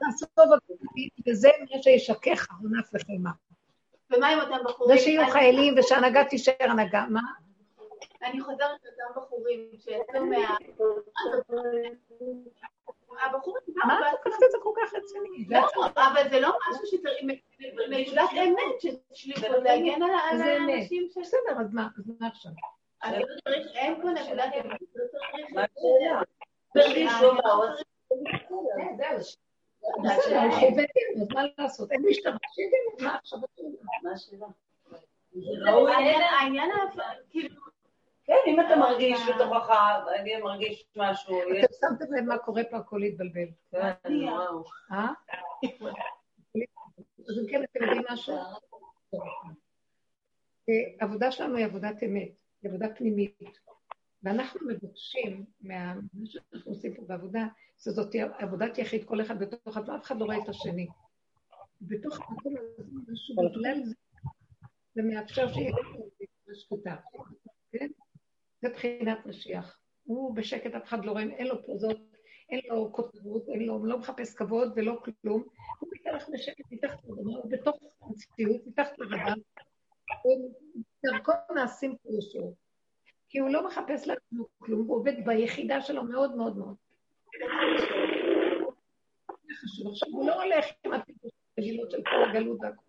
[0.00, 3.30] תעשו עבודה פנימית, וזה מה שישכך ארונה וחמה.
[4.10, 4.98] ומה עם אותם בחורים?
[4.98, 7.04] ושיהיו חיילים ושההנהגה תישאר הנהגה.
[7.08, 7.20] מה?
[8.22, 10.56] אני חוזרת לאותם בחורים שיצאו מה...
[13.26, 15.44] הבחורים מה את לוקחת את זה כל כך רציני?
[15.48, 17.16] זה לא, אבל זה לא משהו שצריך...
[17.88, 18.80] נקודת אמת
[19.14, 20.44] שצריך להגן על זה.
[20.44, 21.18] האנשים ש...
[21.18, 21.88] בסדר, אז מה
[22.28, 22.52] עכשיו?
[23.04, 24.80] אני לא צריך, אין פה נקודת אמת.
[24.96, 25.52] לא צריך...
[25.54, 25.64] מה
[30.04, 31.92] והבינו, אז מה לעשות?
[31.92, 33.38] אין משטרה, שהבינו, מה עכשיו?
[34.02, 34.46] מה השאלה?
[35.94, 37.60] העניין- העניין, ה- כאילו,
[38.24, 39.70] כן, אם אתה מרגיש בתוכך,
[40.20, 41.38] אני מרגיש משהו.
[41.42, 43.48] אתם שמתם לב מה קורה פה, הכל התבלבל.
[43.70, 43.78] כן,
[44.28, 44.64] וואו.
[44.92, 45.08] אה?
[47.28, 48.34] אז אם כן, אתם יודעים משהו?
[50.68, 52.28] אה, העבודה שלנו היא עבודת אמת,
[52.62, 53.58] היא עבודה פנימית.
[54.22, 57.46] ואנחנו מבקשים, מה מה שאנחנו עושים פה בעבודה,
[57.78, 60.86] שזאת עבודת יחיד, כל אחד בתוך עצמו, אף אחד לא רואה את השני.
[61.80, 62.82] בתוך המקום הזה,
[63.12, 63.94] משהו בגלל זה,
[64.94, 65.72] זה מאפשר שיהיה
[66.54, 66.96] שקוטה,
[67.72, 67.88] כן?
[68.62, 69.78] זה בחינת משיח.
[70.04, 71.98] הוא בשקט, אף אחד לא רואה, אין לו פוזות,
[72.50, 75.44] אין לו כותרות, אין לו, לא מחפש כבוד ולא כלום.
[75.78, 79.34] הוא מתהלך בשקט מתחת לאדמה, הוא בתוך המציאות, מתחת לרדאר,
[81.04, 82.54] דרכו נעשים פרושות.
[83.28, 86.76] כי הוא לא מחפש לעצמו כלום, הוא עובד ביחידה שלו מאוד מאוד מאוד.
[89.90, 90.92] עכשיו, הוא לא הולך עם
[91.58, 92.82] הגילות של כל הגלות והכל.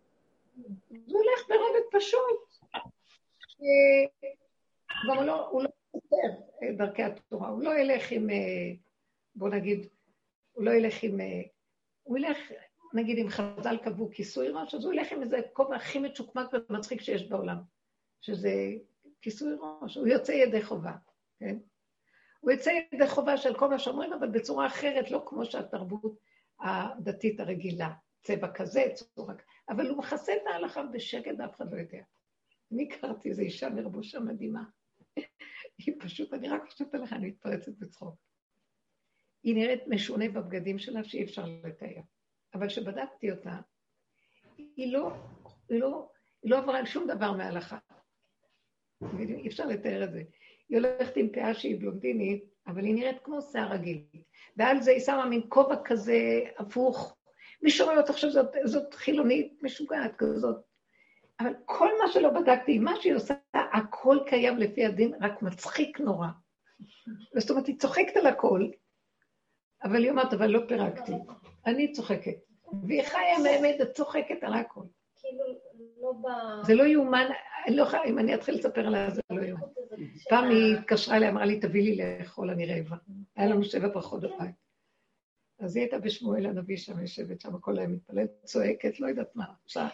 [0.87, 2.67] הוא הולך ברובד פשוט.
[5.07, 6.43] גם הוא לא, הוא לא סותר
[6.77, 8.35] דרכי התורה, הוא לא ילך עם, אה,
[9.35, 9.87] בוא נגיד,
[10.51, 11.41] הוא לא ילך עם, אה,
[12.03, 12.37] הוא ילך,
[12.93, 17.01] נגיד אם חז"ל קבעו כיסוי ראש, אז הוא ילך עם איזה כובע הכי מצ'וקמק ומצחיק
[17.01, 17.57] שיש בעולם,
[18.21, 18.53] שזה
[19.21, 20.93] כיסוי ראש, הוא יוצא ידי חובה,
[21.39, 21.57] כן?
[22.39, 26.19] הוא יוצא ידי חובה של כל מה שאומרים, אבל בצורה אחרת, לא כמו שהתרבות
[26.59, 31.79] הדתית הרגילה, צבע כזה, צורה כזה, אבל הוא מכסה את ההלכה בשקט ואף אחד לא
[31.79, 32.03] יודע.
[32.71, 34.63] אני הכרתי איזו אישה מרבושה מדהימה.
[35.77, 38.15] היא פשוט, אני רק חושבת עליך, אני מתפרצת בצחוק.
[39.43, 42.01] היא נראית משונה בבגדים שלה שאי אפשר לתאר.
[42.53, 43.59] אבל כשבדקתי אותה,
[44.57, 45.11] היא לא,
[45.69, 46.09] לא,
[46.43, 47.77] היא לא עברה על שום דבר מההלכה.
[49.19, 50.23] אי אפשר לתאר את זה.
[50.69, 54.05] היא הולכת עם פאה שהיא בלונדינית, אבל היא נראית כמו שיער רגיל.
[54.57, 57.17] ועל זה היא שמה מין כובע כזה הפוך.
[57.61, 60.72] מי שרואה אותה עכשיו זאת, זאת חילונית משוגעת כזאת.
[61.39, 66.27] אבל כל מה שלא בדקתי, מה שהיא עושה, הכל קיים לפי הדין, רק מצחיק נורא.
[67.37, 68.67] זאת אומרת, היא צוחקת על הכל,
[69.83, 71.11] אבל היא אומרת, אבל לא פירקתי.
[71.65, 72.35] אני צוחקת.
[72.87, 74.81] והיא חיה מהאמת, צוחקת על הכל.
[75.15, 75.43] כאילו,
[76.01, 76.27] לא ב...
[76.65, 77.27] זה לא יאומן,
[77.67, 79.67] לא אם אני אתחיל לספר עליה, זה לא יאומן.
[80.29, 82.95] פעם היא התקשרה אליי, אמרה לי, תביא לי לאכול, אני רעבה.
[83.35, 84.55] היה לנו שבע ברכות בבית.
[85.59, 89.45] אז היא הייתה בשמואל הנביא שם, יושבת שם כל היום מתפללת, צועקת, לא יודעת מה,
[89.63, 89.87] עכשיו,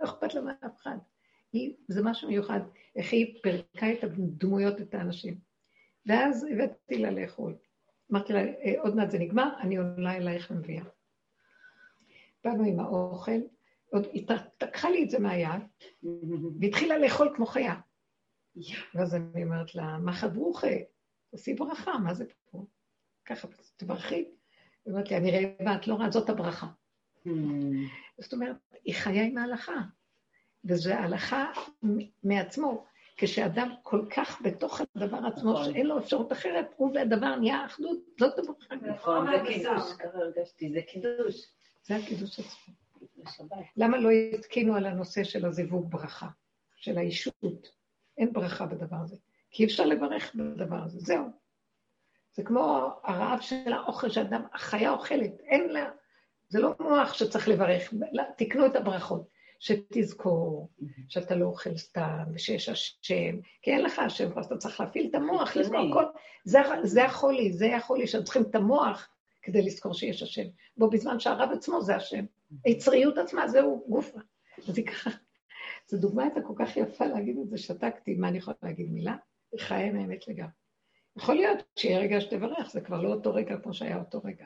[0.00, 0.96] לא אכפת לה מאף אחד.
[1.52, 2.60] היא, זה משהו מיוחד,
[2.96, 5.38] איך היא פירקה את הדמויות, את האנשים.
[6.06, 7.54] ואז הבאתי לה לאכול.
[8.12, 10.84] אמרתי לה, אה, עוד מעט זה נגמר, אני עולה אלייך ומביאה.
[12.44, 13.40] באנו עם האוכל,
[13.90, 14.26] עוד היא
[14.58, 15.62] תקחה לי את זה מהיד,
[16.60, 17.74] והתחילה לאכול כמו חיה.
[18.94, 20.68] ואז אני אומרת לה, מה חברוכה?
[21.30, 22.64] תעשי ברכה, מה זה פה?
[23.24, 24.14] ככה, תברכי.
[24.14, 24.24] היא
[24.86, 26.66] אומרת לי, אני רעבה, את לא רואה, זאת הברכה.
[28.18, 29.80] זאת אומרת, היא חיה עם ההלכה,
[30.64, 31.52] וזו הלכה
[32.22, 32.84] מעצמו.
[33.16, 35.64] כשאדם כל כך בתוך הדבר עצמו, נכון.
[35.64, 38.74] שאין לו אפשרות אחרת, הוא והדבר נהיה אחדות, זאת הברכה.
[38.74, 41.46] נכון, זה קידוש, ככה הרגשתי, זה קידוש.
[41.82, 42.74] זה הקידוש עצמו.
[43.76, 46.28] למה לא התקינו על הנושא של הזיווג ברכה,
[46.76, 47.70] של האישות?
[48.18, 49.16] אין ברכה בדבר הזה.
[49.50, 51.24] כי אי אפשר לברך בדבר הזה, זהו.
[52.32, 55.90] זה כמו הרעב של האוכל שאדם, החיה אוכלת, אין לה,
[56.50, 59.40] זה לא מוח שצריך לברך, לא, תקנו את הברכות.
[59.60, 60.68] שתזכור
[61.08, 65.14] שאתה לא אוכל סתם, ושיש השם, כי אין לך השם, אז אתה צריך להפעיל את
[65.14, 66.04] המוח, לזכור כל...
[66.44, 69.08] זה, זה החולי, זה החולי, שאתם צריכים את המוח
[69.42, 70.46] כדי לזכור שיש השם.
[70.76, 72.24] בו בזמן שהרב עצמו זה השם.
[72.64, 74.18] היצריות עצמה, זהו גופה.
[74.68, 75.10] אז היא ככה,
[75.86, 79.16] זו דוגמה הייתה כל כך יפה להגיד את זה, שתקתי, מה אני יכולה להגיד מילה?
[79.52, 80.52] היא חיה מהאמת לגמרי.
[81.16, 84.44] יכול להיות שיהיה רגע שתברך, זה כבר לא אותו רגע כמו שהיה אותו רגע.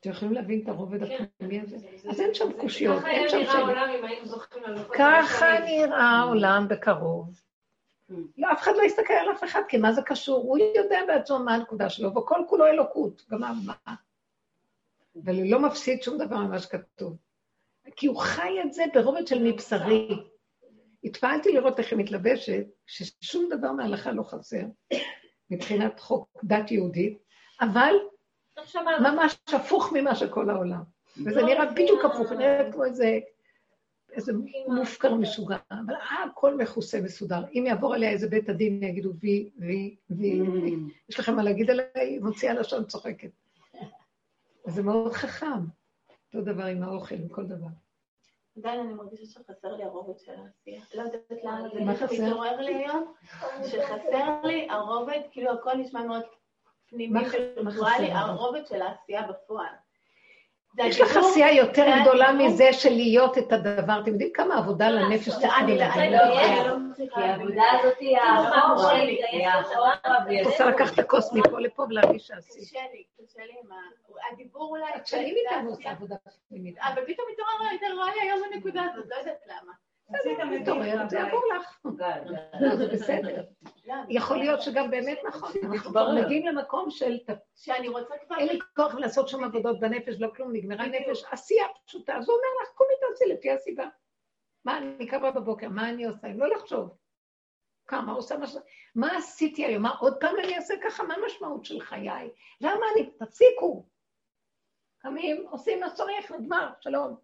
[0.00, 1.24] אתם יכולים להבין את הרובד כן.
[1.24, 1.76] הפנימי הזה?
[2.10, 4.84] אז אין שם קושיות, אין שם שאלה.
[4.98, 7.40] ככה נראה העולם בקרוב.
[8.38, 10.42] לא, אף אחד לא יסתכל על אף אחד, כי מה זה קשור?
[10.42, 13.74] הוא יודע בעצמו מה הנקודה שלו, וכל כולו אלוקות, גם מה.
[15.24, 17.16] אבל הוא לא מפסיד שום דבר ממה שכתוב.
[17.96, 20.08] כי הוא חי את זה ברובד של מבשרי.
[21.04, 24.62] התפעלתי לראות איך היא מתלבשת, ששום דבר מההלכה לא חסר,
[25.50, 27.18] מבחינת חוק דת יהודית,
[27.60, 27.94] אבל
[29.00, 30.82] ממש הפוך ממה שכל העולם.
[31.26, 33.18] וזה נראה בדיוק הפוך, נראה כמו איזה,
[34.12, 34.32] איזה
[34.68, 37.42] מופקר משוגע, אבל הכל מכוסה מסודר.
[37.54, 40.76] אם יעבור עליה איזה בית הדין, יגידו וי, וי, וי, וי.
[41.08, 42.18] יש לכם מה להגיד עליי?
[42.22, 43.30] מוציאה לשון צוחקת.
[44.66, 45.46] זה מאוד חכם.
[46.34, 47.66] אותו דבר עם האוכל, עם כל דבר.
[48.58, 50.82] עדיין אני מרגישה שחסר לי הרובד של העשייה.
[50.94, 51.22] לא יודעת
[51.80, 53.12] למה זה מתעורר לי היום,
[53.64, 56.22] שחסר לי הרובד, כאילו הכל נשמע מאוד
[56.90, 59.74] פנימי ווירטואלי, הרובד של העשייה בפועל.
[60.78, 64.00] יש לך עשייה יותר גדולה מזה של להיות את הדבר.
[64.02, 65.96] אתם יודעים כמה עבודה לא, לנפש צריך לדעת?
[65.96, 70.42] אני לא כי העבודה הזאת היא האחור שלי, היא.
[70.42, 72.62] את רוצה לקחת את הכוס מפה לפה ולהרגיש שעשית.
[72.62, 73.70] קשה לי, קשה לי עם
[74.32, 74.96] הדיבור אולי.
[74.96, 76.16] את שנים איתנו עושה עבודה
[76.48, 76.78] פנימית.
[76.78, 79.72] אבל פתאום יותר רואה לי היום בנקודה הזאת, לא יודעת למה.
[81.10, 81.86] זה יעבור לך.
[82.76, 83.44] זה בסדר.
[84.08, 87.18] יכול להיות שגם באמת נכון, אנחנו כבר מגיעים למקום של...
[87.56, 88.36] שאני רוצה כבר...
[88.38, 92.16] אין לי כוח לעשות שם עבודות בנפש, לא כלום, נגמרה נפש, עשייה פשוטה.
[92.16, 93.84] אז הוא אומר לך, קומי תעשי לפי הסיבה.
[94.64, 96.28] מה, אני קמה בבוקר, מה אני עושה?
[96.28, 96.96] לא לחשוב.
[97.86, 98.56] קמה, עושה מה ש...
[98.94, 99.82] מה עשיתי היום?
[99.82, 101.02] מה עוד פעם אני אעשה ככה?
[101.02, 102.30] מה המשמעות של חיי?
[102.60, 103.10] למה אני...
[103.10, 103.86] תפסיקו.
[104.98, 107.16] קמים, עושים מה שצריך, נגמר, שלום.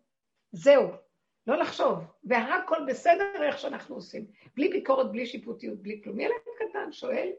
[0.53, 1.06] זהו.
[1.47, 1.99] לא לחשוב.
[2.25, 4.27] והכל בסדר איך שאנחנו עושים.
[4.55, 6.21] בלי ביקורת, בלי שיפוטיות, בלי כלום.
[6.21, 7.33] ילד קטן שואל,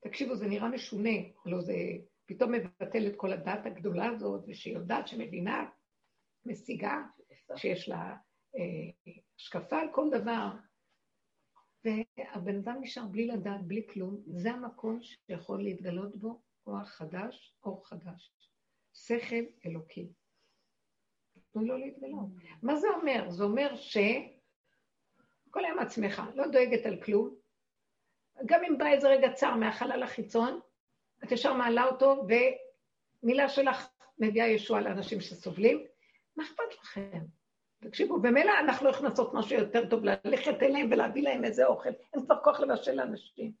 [0.00, 1.10] תקשיבו, זה נראה משונה,
[1.44, 1.74] הלוא זה
[2.26, 5.70] פתאום מבטל את כל הדת הגדולה הזאת, ושהיא יודעת שמבינה,
[6.46, 7.02] משיגה,
[7.56, 8.16] שיש לה
[8.56, 10.48] אה, השקפה על כל דבר.
[11.84, 17.88] והבן אדם נשאר בלי לדעת, בלי כלום, זה המקום שיכול להתגלות בו כוח חדש, אור
[17.88, 18.32] חדש.
[18.94, 20.08] שכל אלוקי.
[21.52, 22.26] תנו לו להתגלות.
[22.62, 23.30] מה זה אומר?
[23.30, 23.96] זה אומר ש...
[25.50, 27.34] כל היום עצמך, לא דואגת על כלום.
[28.46, 30.60] גם אם בא איזה רגע צר מהחלל החיצון,
[31.24, 32.26] את ישר מעלה אותו,
[33.22, 35.86] ומילה שלך מביאה ישועה לאנשים שסובלים.
[36.36, 37.18] מה אכפת לכם?
[37.80, 41.88] תקשיבו, במילא אנחנו יכולים לעשות משהו יותר טוב, ללכת אליהם ולהביא להם איזה אוכל.
[42.14, 43.52] אין כבר כוח לבשל לאנשים.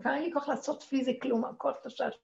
[0.00, 2.14] כבר אין לי כוח לעשות פיזי כלום, הכוח תשש.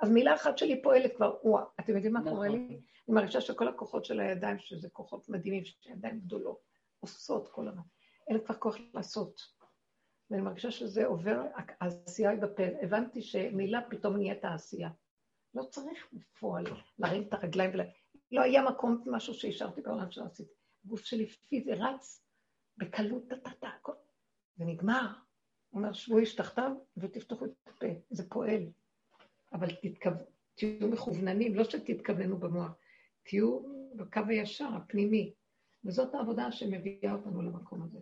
[0.00, 2.58] אז מילה אחת שלי פועלת כבר, וואה, אתם יודעים מה קורה לי?
[2.58, 2.76] נכון.
[3.08, 6.60] אני מרגישה שכל הכוחות של הידיים, שזה כוחות מדהימים, שידיים גדולות,
[7.00, 7.82] עושות כל הזמן.
[8.28, 9.40] אין כבר כוח לעשות.
[10.30, 11.42] ואני מרגישה שזה עובר,
[11.80, 12.62] העשייה היא בפה.
[12.82, 14.90] הבנתי שמילה פתאום נהיית העשייה.
[15.54, 16.64] לא צריך בפועל
[16.98, 17.80] להרים את הרגליים ול...
[18.32, 20.52] לא היה מקום משהו שהשארתי בעולם שלא עשיתי.
[20.84, 22.26] הגוף שלי פיזי רץ
[22.76, 23.92] בקלות, טה-טה-טה, הכל.
[24.56, 25.06] זה נגמר.
[25.68, 27.86] הוא אומר, שבו איש תחתיו ותפתחו את הפה.
[28.10, 28.62] זה פועל.
[29.56, 30.10] אבל תתכו...
[30.54, 32.72] תהיו מכווננים, לא שתתכווננו במוח.
[33.24, 33.60] תהיו
[33.94, 35.32] בקו הישר, הפנימי.
[35.84, 37.98] וזאת העבודה שמביאה אותנו למקום הזה.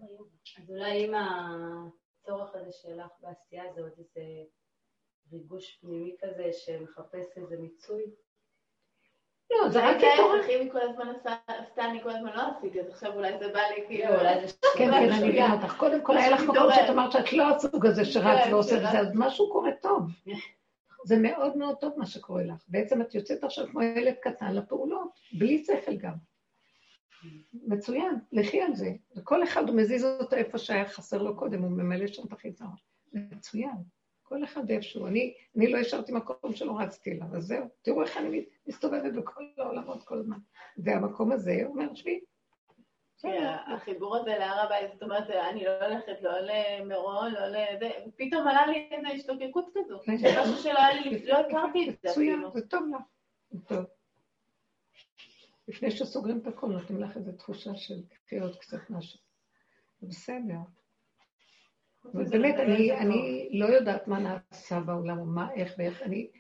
[0.63, 4.23] אז אולי אם הצורך הזה שלך בעשייה זה עוד איזה
[5.33, 8.03] ריגוש פנימי כזה שמחפש איזה מיצוי?
[9.51, 10.47] לא, זה רק כצורך.
[10.49, 11.13] אם כל הזמן
[11.47, 14.11] עשתה, אני כל הזמן לא עשיתי, אז עכשיו אולי זה בא לי כאילו...
[14.11, 14.53] לא, אולי זה...
[14.63, 15.77] כן, כן, אני מבינה אותך.
[15.79, 18.93] קודם כל היה לך מקום שאת אמרת שאת לא הסוג הזה שרץ כן, ועושה את
[18.93, 20.03] זה, אז משהו קורה טוב.
[21.05, 22.65] זה מאוד מאוד טוב מה שקורה לך.
[22.69, 26.15] בעצם את יוצאת עכשיו כמו ילד קטן לפעולות, בלי שכל גם.
[27.53, 28.91] מצוין, לכי על זה.
[29.17, 32.77] וכל אחד הוא מזיז אותו איפה שהיה חסר לו קודם, הוא ממלא שם את החיסרון.
[33.13, 33.77] מצוין.
[34.23, 35.07] כל אחד איפשהו.
[35.07, 37.65] אני, אני לא השארתי מקום שלא רצתי אליו, אז זהו.
[37.83, 40.39] תראו איך אני מסתובבת בכל העולמות כל הזמן.
[40.79, 42.21] והמקום הזה אומר, שבי.
[43.67, 48.67] החיבור הזה להר הבית, זאת אומרת, אני לא הולכת לא למירון, לא לזה, פתאום עלה
[48.67, 49.99] לי איזו השתוקקות כזו.
[50.05, 50.41] כן, כן.
[50.41, 53.03] משהו שלא היה לי, לא הכרתי את זה מצוין, זה טוב לך.
[53.51, 53.85] זה טוב.
[55.69, 57.95] לפני שסוגרים את הכל, נותנים לך איזו תחושה של
[58.27, 59.21] קחי עוד קצת משהו.
[60.01, 60.59] זה בסדר.
[62.13, 66.31] אבל באמת, אני, אני לא יודעת מה נעשה בעולם, או מה, איך ואיך, אני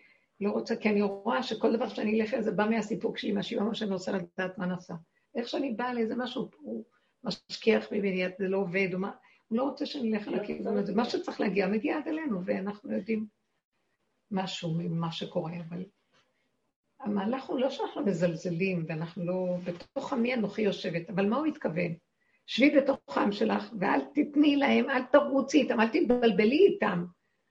[0.40, 3.93] לא רוצה, כי אני רואה שכל דבר שאני אלך לזה בא מהסיפוק שלי, מהשיבה, שאני
[3.93, 4.94] רוצה לדעת מה נעשה.
[5.35, 6.85] איך שאני באה לאיזה משהו, הוא
[7.24, 9.11] משכיח ממני, זה לא עובד, או מה,
[9.48, 10.94] הוא לא רוצה שאני אלך על הכיוון הזה.
[10.94, 13.27] מה שצריך להגיע, מגיע עד אלינו, ואנחנו יודעים
[14.31, 15.85] משהו ממה שקורה, אבל
[17.01, 21.94] המהלך הוא לא שאנחנו מזלזלים, ואנחנו לא, בתוך עמי אנוכי יושבת, אבל מה הוא התכוון?
[22.47, 27.05] שבי בתוך העם שלך, ואל תתני להם, אל תרוצי איתם, אל תתבלבלי איתם.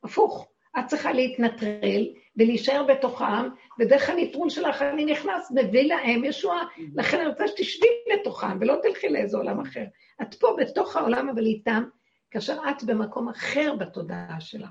[0.04, 6.64] הפוך, את צריכה להתנטרל ולהישאר בתוך העם, ודרך הנטרול שלך אני נכנס, מביא להם ישועה.
[6.96, 9.86] לכן אני רוצה שתשבי לתוכם, ולא תלכי לאיזה עולם אחר.
[10.22, 11.84] את פה בתוך העולם, אבל איתם,
[12.32, 14.70] כאשר את במקום אחר בתודעה שלך.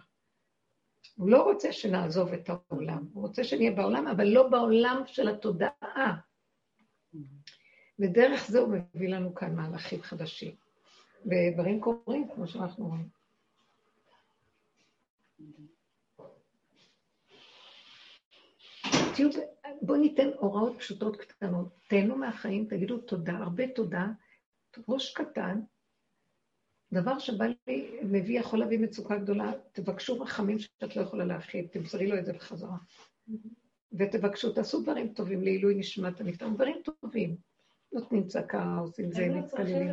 [1.16, 6.16] הוא לא רוצה שנעזוב את העולם, הוא רוצה שנהיה בעולם, אבל לא בעולם של התודעה.
[7.98, 10.54] ודרך זה הוא מביא לנו כאן מהלכים חדשים.
[11.26, 13.08] ודברים קורים, כמו שאנחנו רואים.
[19.14, 19.28] תהיו,
[19.82, 21.78] בואו ניתן הוראות פשוטות קטנות.
[21.89, 24.06] תהנו מהחיים, תגידו תודה, הרבה תודה,
[24.89, 25.60] ראש קטן,
[26.93, 32.06] דבר שבא לי, מביא, יכול להביא מצוקה גדולה, תבקשו רחמים שאת לא יכולה להכיל, תמסרי
[32.06, 32.76] לו את זה בחזרה.
[33.93, 37.36] ותבקשו, תעשו דברים טובים לעילוי נשמת הנפטר, דברים טובים.
[37.93, 39.89] נותנים צעקה, עושים זה, מתפללים.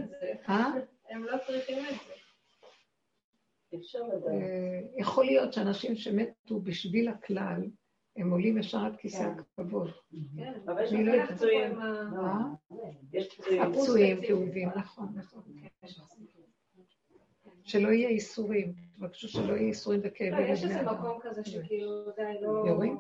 [0.50, 0.72] אה?
[1.10, 2.14] הם לא צריכים את זה.
[4.28, 7.62] אה, יכול להיות שאנשים שמתו בשביל הכלל,
[8.16, 9.40] הם עולים ישר עד כיסא כן.
[9.40, 9.92] הכבוד.
[10.38, 11.82] כן, אבל יש הרבה פצועים.
[11.82, 12.38] אה?
[13.14, 13.62] יש פצועים.
[13.62, 15.44] הפצועים, כאובים, נכון, נכון.
[17.64, 20.34] שלא יהיה איסורים, תבקשו שלא יהיה איסורים וכאבים.
[20.34, 22.64] לא, יש איזה מקום כזה שכאילו זה לא...
[22.68, 22.98] יורים?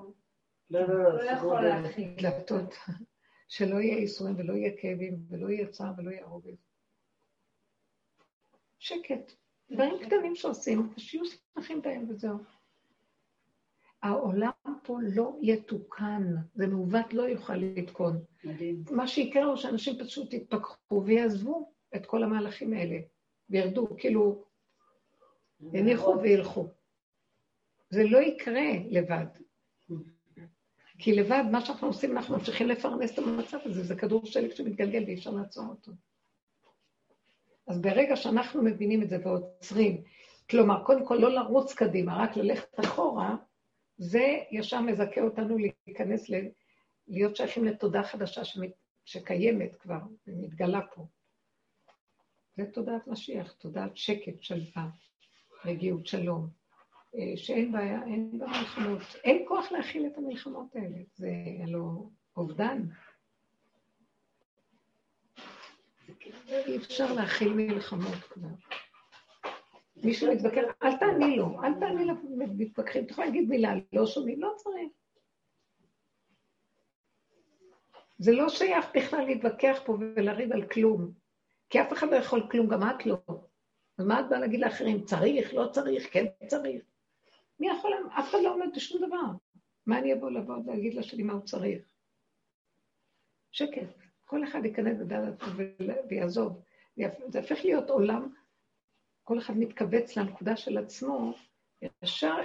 [0.69, 1.15] לא, לא, לא.
[1.15, 2.15] לא יכול להכין.
[2.15, 2.73] דלתות.
[3.47, 6.55] שלא יהיה איסורים ולא יהיה כאבים ולא יהיה צער ולא יהיה הרוגים.
[8.79, 9.31] שקט.
[9.71, 12.37] דברים קטנים שעושים, שיהיו שמחים בהם וזהו.
[14.03, 14.51] העולם
[14.83, 16.23] פה לא יתוקן,
[16.55, 18.19] זה מעוות לא יוכל לתקון.
[18.43, 18.83] מדהים.
[18.91, 22.97] מה שיקרה הוא שאנשים פשוט יתפכחו ויעזבו את כל המהלכים האלה.
[23.49, 24.43] וירדו, כאילו,
[25.73, 26.67] יניחו וילכו.
[27.89, 29.25] זה לא יקרה לבד.
[30.99, 35.03] כי לבד, מה שאנחנו עושים, אנחנו ממשיכים לפרנס את המצב הזה, זה כדור שלג שמתגלגל
[35.03, 35.91] ואי אפשר לעצור אותו.
[37.67, 40.03] אז ברגע שאנחנו מבינים את זה ועוצרים,
[40.49, 43.35] כלומר, קודם כל לא לרוץ קדימה, רק ללכת אחורה,
[43.99, 46.33] זה ישר מזכה אותנו להיכנס, ל...
[47.07, 48.71] להיות שייכים לתודה חדשה שמת...
[49.05, 51.05] שקיימת כבר, ומתגלה פה.
[52.57, 54.89] זה תודעת משיח, תודעת שקט, שלווה,
[55.65, 56.47] רגיעות, שלום,
[57.15, 59.01] אה, שאין בעיה, אין בה מלחמות.
[59.23, 61.29] אין כוח להכיל את המלחמות האלה, זה
[61.63, 62.85] הלוא אובדן.
[66.47, 68.49] אי אפשר להכיל מלחמות כבר.
[70.03, 74.53] מישהו מתווכח, אל תעני לו, אל תעני למתווכחים, אתה יכול להגיד מילה, לא שומעים, לא
[74.57, 74.89] צריך.
[78.17, 81.11] זה לא שייך בכלל להתווכח פה ולריב על כלום,
[81.69, 83.17] כי אף אחד לא יכול כלום, גם את לא.
[83.97, 85.05] אז מה את באה להגיד לאחרים?
[85.05, 86.83] צריך, לא צריך, כן צריך.
[87.59, 89.25] מי יכול, אף אחד לא עומד בשום דבר.
[89.85, 91.89] מה אני אבוא לבוא ולהגיד לשני מה הוא צריך?
[93.51, 93.87] שקט.
[94.25, 95.43] כל אחד ייכנס בדלת
[96.09, 96.61] ויעזוב.
[97.27, 98.33] זה הופך להיות עולם,
[99.29, 101.33] כל אחד מתכווץ לנקודה של עצמו,
[102.03, 102.35] ישר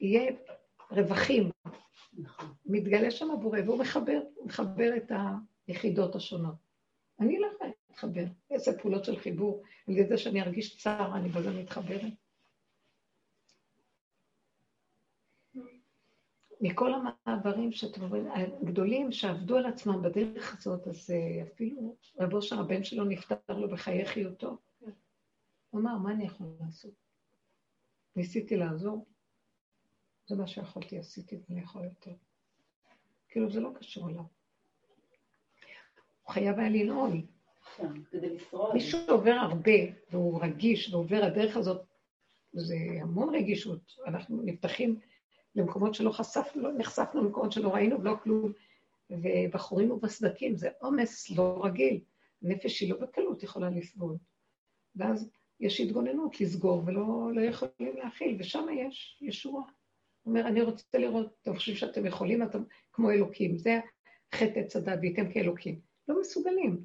[0.00, 0.32] יהיה
[0.90, 1.50] רווחים.
[2.12, 2.52] נכון.
[2.66, 5.12] מתגלה שם הבורא, והוא מחבר, הוא מחבר את
[5.66, 6.54] היחידות השונות.
[7.20, 8.24] אני לא יכולה להתחבר.
[8.50, 12.12] איזה פעולות של חיבור, על ידי שאני ארגיש צער, אני בזה מתחברת.
[16.60, 18.28] מכל המעברים שאתם רואים,
[18.62, 23.68] הגדולים שעבדו על עצמם בדרך הזאת, אז אה, אפילו רב אושר, הבן שלו נפטר לו
[23.68, 24.58] בחיי חיותו.
[25.70, 26.94] הוא אמר, מה אני יכול לעשות?
[28.16, 29.06] ניסיתי לעזור,
[30.26, 32.14] זה מה שיכולתי, עשיתי, ואני יכול יותר.
[33.28, 34.24] כאילו, זה לא קשור אליו.
[36.22, 37.22] הוא חייב היה לנעול.
[37.76, 37.92] כן,
[38.74, 39.72] מי שעובר הרבה,
[40.10, 41.82] והוא רגיש, ועובר הדרך הזאת,
[42.52, 43.92] זה המון רגישות.
[44.06, 45.00] אנחנו נפתחים
[45.54, 48.52] למקומות שלא חשפנו, לא נחשפנו למקומות שלא ראינו ולא כלום,
[49.10, 52.00] ובחורים ובסדקים, זה עומס לא רגיל.
[52.42, 54.16] נפש היא לא בקלות יכולה לסבול.
[54.96, 55.30] ואז
[55.60, 59.62] יש התגוננות לסגור ולא לא יכולים להכיל, ושם יש ישועה.
[60.22, 62.62] הוא אומר, אני רוצה לראות, אתם חושבים שאתם יכולים, אתם
[62.92, 63.58] כמו אלוקים.
[63.58, 63.80] זה
[64.34, 65.80] חטא עץ הדת, והייתם כאלוקים.
[66.08, 66.84] לא מסוגלים.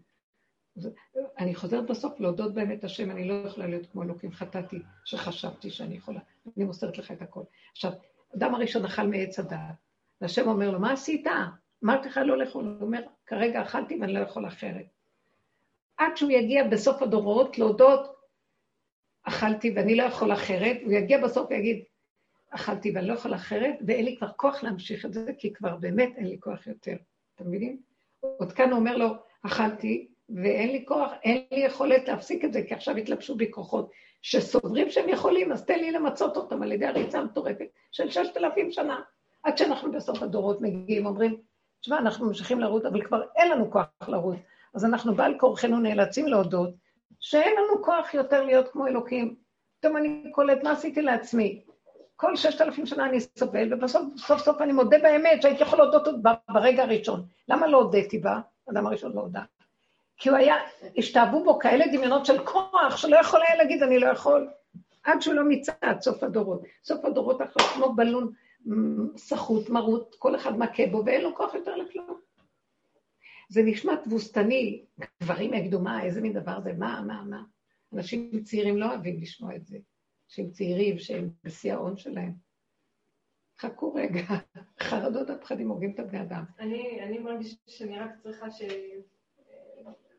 [1.38, 5.96] אני חוזרת בסוף להודות באמת השם, אני לא יכולה להיות כמו אלוקים, חטאתי, שחשבתי שאני
[5.96, 6.20] יכולה.
[6.58, 7.44] אני מוסרת לך את הכל.
[7.72, 7.92] עכשיו,
[8.36, 9.76] אדם הראשון אכל מעץ הדעת,
[10.22, 11.28] והשם אומר לו, מה עשית?
[11.84, 12.66] אמרתי לך לא לאכול.
[12.66, 14.86] הוא אומר, כרגע אכלתי ואני לא יכול אחרת.
[15.98, 18.15] עד שהוא יגיע בסוף הדורות להודות,
[19.26, 21.84] אכלתי ואני לא יכול אחרת, הוא יגיע בסוף ויגיד,
[22.50, 26.14] אכלתי ואני לא יכול אחרת, ואין לי כבר כוח להמשיך את זה, כי כבר באמת
[26.18, 26.96] אין לי כוח יותר.
[27.36, 27.78] אתם מבינים?
[28.20, 29.08] עוד כאן הוא אומר לו,
[29.46, 33.92] אכלתי ואין לי כוח, אין לי יכולת להפסיק את זה, כי עכשיו התלבשו בי כוחות
[34.22, 38.72] שסוברים שהם יכולים, אז תן לי למצות אותם על ידי הריצה המטורפת של ששת אלפים
[38.72, 39.00] שנה.
[39.44, 41.38] עד שאנחנו בסוף הדורות מגיעים, אומרים,
[41.82, 44.38] תשמע, אנחנו ממשיכים לרוץ, אבל כבר אין לנו כוח לרוץ.
[44.74, 46.74] אז אנחנו בעל כורחנו נאלצים להודות
[47.20, 49.36] שאין לנו כוח יותר להיות כמו אלוקים.
[49.80, 51.64] פתאום אני קולט, מה עשיתי לעצמי?
[52.16, 56.08] כל ששת אלפים שנה אני סובל, ובסוף סוף סוף אני מודה באמת שהייתי יכול להודות
[56.08, 57.26] עוד ברגע הראשון.
[57.50, 58.40] למה לא הודיתי בה?
[58.68, 59.42] האדם הראשון לא הודה.
[60.18, 60.56] כי הוא היה,
[60.98, 64.48] השתאבו בו כאלה דמיונות של כוח, שלא יכול היה להגיד, אני לא יכול,
[65.04, 66.62] עד שהוא לא מיצה עד סוף הדורות.
[66.84, 68.32] סוף הדורות עכשיו כמו בלון
[69.18, 72.25] סחוט, מרוט, כל אחד מכה בו, ואין לו כוח יותר לכלום.
[73.50, 74.86] זה נשמע תבוסתני,
[75.24, 77.44] גברים יגידו, מה, איזה מין דבר זה, מה, מה, מה.
[77.94, 79.78] אנשים צעירים לא אוהבים לשמוע את זה.
[80.28, 82.34] שהם צעירים, שהם בשיא ההון שלהם.
[83.60, 84.22] חכו רגע,
[84.84, 86.44] חרדות הפחדים הורגים את הבני אדם.
[86.60, 88.62] אני, אני מרגישה שאני רק צריכה ש...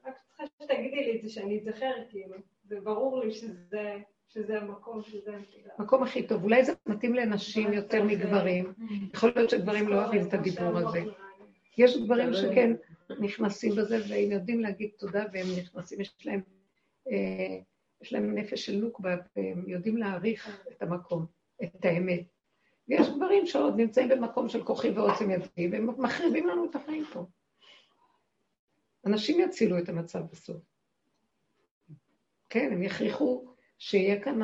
[0.06, 2.36] רק צריכה שתגידי לי את זה, שאני אזכר, כאילו.
[2.64, 3.98] זה ברור לי שזה,
[4.28, 5.38] שזה המקום, שזה...
[5.78, 6.44] המקום הכי טוב.
[6.44, 8.72] אולי זה מתאים לנשים יותר מגברים.
[9.14, 11.04] יכול להיות שגברים לא אוהבים את הדיבור הזה.
[11.78, 12.72] יש גברים שכן
[13.20, 16.40] נכנסים בזה, והם יודעים להגיד תודה, והם נכנסים, יש להם...
[17.10, 17.58] אה,
[18.02, 21.26] יש להם נפש של נוקבה, והם יודעים להעריך את המקום,
[21.62, 22.24] את האמת.
[22.88, 27.26] ויש גברים שעוד נמצאים במקום של כוחי ועוצם ידי, והם מחריבים לנו את החיים פה.
[29.06, 30.62] אנשים יצילו את המצב בסוף.
[32.50, 34.40] כן, הם יכריחו שיהיה כאן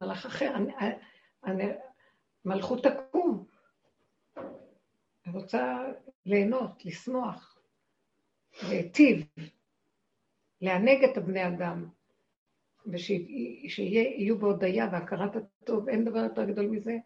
[0.00, 0.54] מלאך אחר.
[0.54, 0.72] אני,
[1.44, 1.64] אני,
[2.44, 3.46] מלכות תקום.
[5.26, 5.78] רוצה
[6.26, 7.53] ליהנות, לשמוח,
[8.62, 9.26] להיטיב,
[10.60, 11.88] לענג את הבני אדם,
[12.86, 16.96] ושיהיו בהודיה והכרת הטוב, אין דבר יותר גדול מזה,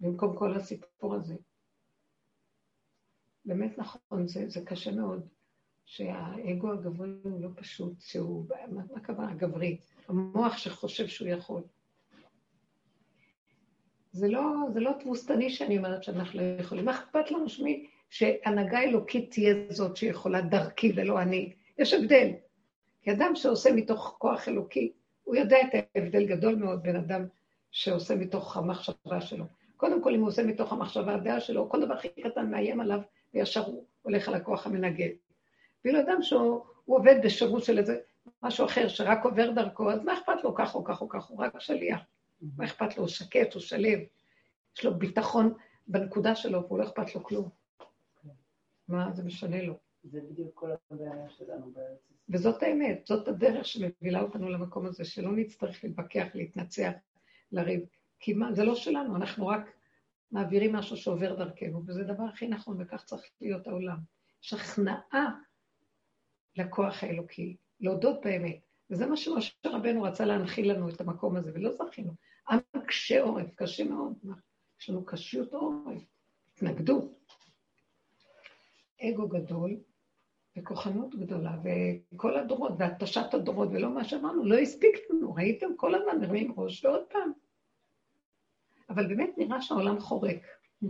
[0.00, 1.34] במקום כל הסיפור הזה.
[3.44, 5.28] באמת נכון, זה, זה קשה מאוד.
[5.84, 9.78] שהאגו הגברי הוא לא פשוט, שהוא, מה הכוונה הגברי?
[10.08, 11.62] המוח שחושב שהוא יכול.
[14.12, 14.42] זה לא,
[14.72, 16.84] זה לא תבוסתני שאני אומרת שאנחנו לא יכולים.
[16.84, 21.52] מה אכפת לנו שמי, שהנהגה אלוקית תהיה זאת שיכולה דרכי ולא אני?
[21.78, 22.28] יש הבדל.
[23.02, 24.92] כי אדם שעושה מתוך כוח אלוקי,
[25.24, 27.26] הוא יודע את ההבדל גדול מאוד בין אדם
[27.70, 29.44] שעושה מתוך המחשבה שלו.
[29.76, 33.00] קודם כל, אם הוא עושה מתוך המחשבה הדעה שלו, כל דבר הכי קטן מאיים עליו,
[33.34, 35.10] וישר הוא הולך על הכוח המנגד.
[35.84, 37.98] ואילו אדם שהוא עובד בשירות של איזה
[38.42, 41.44] משהו אחר, שרק עובר דרכו, אז מה אכפת לו כך או כך או כך, הוא
[41.44, 42.00] רק שליח.
[42.56, 43.02] מה אכפת לו?
[43.02, 43.98] הוא שקט, הוא שלב,
[44.78, 45.52] יש לו ביטחון
[45.86, 47.59] בנקודה שלו, והוא לא אכפת לו כלום.
[48.90, 49.78] מה זה משנה לו?
[50.04, 51.98] זה בדיוק כל הבעיה שלנו בארץ.
[52.28, 56.92] וזאת האמת, זאת הדרך שמובילה אותנו למקום הזה, שלא נצטרך להתווכח, להתנצח,
[57.52, 57.80] לריב.
[58.20, 59.70] כי מה, זה לא שלנו, אנחנו רק
[60.32, 63.98] מעבירים משהו שעובר דרכנו, וזה הדבר הכי נכון, וכך צריך להיות העולם.
[64.42, 65.40] יש הכנעה
[66.56, 68.60] לכוח האלוקי, להודות באמת.
[68.90, 72.12] וזה מה שמשה רבנו רצה להנחיל לנו את המקום הזה, ולא זכינו.
[72.50, 74.12] עם קשה עורף, קשה מאוד.
[74.80, 76.02] יש לנו קשיות עורף,
[76.52, 77.19] התנגדות.
[79.02, 79.76] אגו גדול
[80.56, 81.56] וכוחנות גדולה,
[82.14, 86.84] וכל הדורות, והתשת הדורות, ולא מה שאמרנו, לא הספיק לנו, ראיתם כל הזמן מרימים ראש,
[86.84, 87.32] ועוד פעם.
[88.90, 90.46] אבל באמת נראה שהעולם חורק,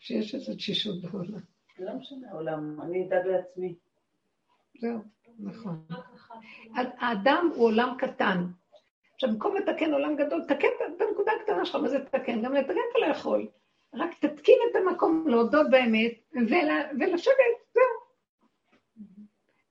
[0.00, 1.40] שיש איזו תשישות בעולם.
[1.78, 3.74] לא משנה העולם, אני אדאג לעצמי.
[4.80, 4.98] זהו,
[5.38, 5.86] נכון.
[6.74, 8.46] האדם הוא עולם קטן.
[9.14, 10.68] עכשיו, במקום לתקן עולם גדול, תקן
[10.98, 12.42] בנקודה הקטנה שלך, מה זה תקן?
[12.42, 13.48] גם לתקן אתה לא יכול.
[14.88, 16.12] המקום להודות באמת
[16.98, 18.10] ולשבת, זהו.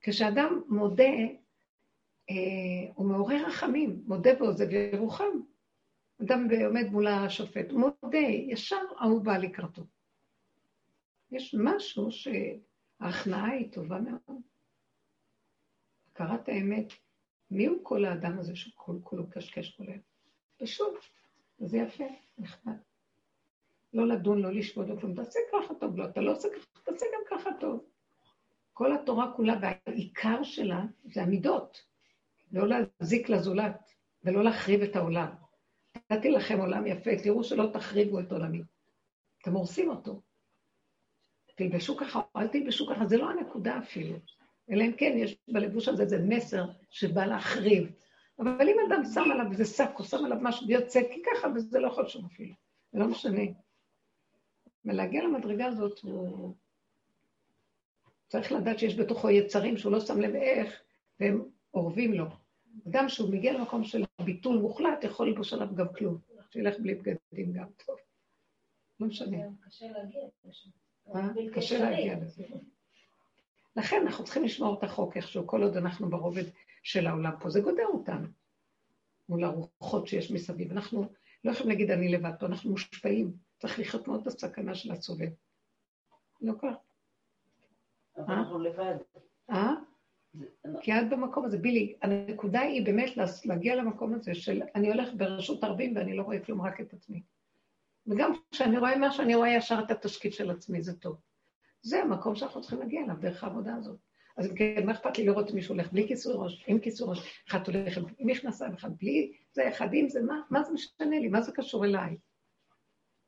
[0.01, 1.13] כשאדם מודה,
[2.29, 5.39] אה, הוא מעורר רחמים, מודה ועוזב ירוחם.
[6.21, 8.17] אדם עומד מול השופט, מודה,
[8.47, 9.81] ישר ההוא בא לקראתו.
[11.31, 14.41] יש משהו שההכנעה היא טובה מאוד.
[16.11, 16.93] הכרת האמת,
[17.51, 19.83] מי הוא כל האדם הזה שכל כולו קשקש כל?
[20.57, 20.93] פשוט,
[21.59, 22.07] זה יפה,
[22.37, 22.88] נחמד.
[23.93, 27.05] לא לדון, לא לשפוט, לא כלום, תעשה ככה טוב, לא, אתה לא עושה ככה, תעשה
[27.13, 27.85] גם ככה טוב.
[28.73, 31.81] כל התורה כולה, והעיקר שלה זה המידות.
[32.51, 33.93] לא להזיק לזולת,
[34.23, 35.29] ולא להחריב את העולם.
[35.95, 38.61] נתתי לכם עולם יפה, תראו שלא תחריבו את עולמי.
[39.41, 40.21] אתם הורסים אותו.
[41.55, 44.15] תלבשו ככה, אל תלבשו ככה, זה לא הנקודה אפילו.
[44.71, 47.91] אלא אם כן יש בלבוש הזה איזה מסר שבא להחריב.
[48.39, 51.79] אבל אם אדם שם עליו איזה שק או שם עליו משהו ויוצא, כי ככה, וזה
[51.79, 52.53] לא חשוב אפילו.
[52.91, 53.41] זה לא משנה.
[54.85, 56.55] ולהגיע למדרגה הזאת, הוא
[58.27, 60.81] צריך לדעת שיש בתוכו יצרים שהוא לא שם לב איך,
[61.19, 61.43] והם
[61.73, 62.25] אורבים לו.
[62.87, 66.17] אדם שהוא מגיע למקום של ביטול מוחלט, יכול ללבוש עליו גם כלום.
[66.49, 67.95] שילך בלי בגדים גם טוב.
[68.99, 69.37] לא משנה.
[69.67, 70.69] קשה להגיע לשם.
[71.53, 72.43] קשה להגיע לזה.
[73.75, 76.43] לכן אנחנו צריכים לשמור את החוק איכשהו, כל עוד אנחנו ברובד
[76.83, 77.49] של העולם פה.
[77.49, 78.27] זה גודע אותנו
[79.29, 80.71] מול הרוחות שיש מסביב.
[80.71, 81.05] אנחנו
[81.43, 83.48] לא יכולים להגיד אני לבד פה, אנחנו מושפעים.
[83.59, 85.29] צריך לחיות מאוד בסכנה של הסובב.
[86.41, 86.75] לא כך.
[88.17, 88.95] אבל אנחנו לבד.
[89.49, 89.73] אה?
[90.81, 93.09] כי את במקום הזה, בילי, הנקודה היא באמת
[93.45, 97.23] להגיע למקום הזה של אני הולך ברשות הרבים ואני לא רואה כלום, רק את עצמי.
[98.07, 101.17] וגם כשאני רואה משהו, אני רואה ישר את התשקיף של עצמי, זה טוב.
[101.81, 103.99] זה המקום שאנחנו צריכים להגיע אליו, דרך העבודה הזאת.
[104.37, 107.09] אז אם כן, מה אכפת לי לראות אם מישהו הולך בלי כיסוי ראש, עם כיסוי
[107.09, 111.19] ראש, אחד הולך עם מכנסיים, אחד בלי, זה אחד עם זה, מה, מה זה משנה
[111.19, 111.27] לי?
[111.27, 112.17] מה זה קשור אליי?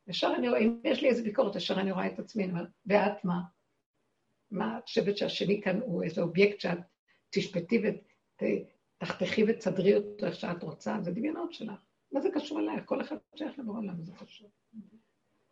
[0.08, 2.70] ישר אני רואה, אם יש לי איזה ביקורת, ישר אני רואה את עצמי, אני אומרת,
[2.86, 3.42] ואת מה?
[4.52, 6.78] מה את חושבת שהשני כאן הוא איזה אובייקט שאת
[7.30, 7.82] תשפטי
[9.02, 10.98] ותחתכי ותסדרי אותו איך שאת רוצה?
[11.02, 11.80] זה דמיונות שלך.
[12.12, 12.86] מה זה קשור אלייך?
[12.86, 14.50] כל אחד שייך לבוא עולם, זה קשור.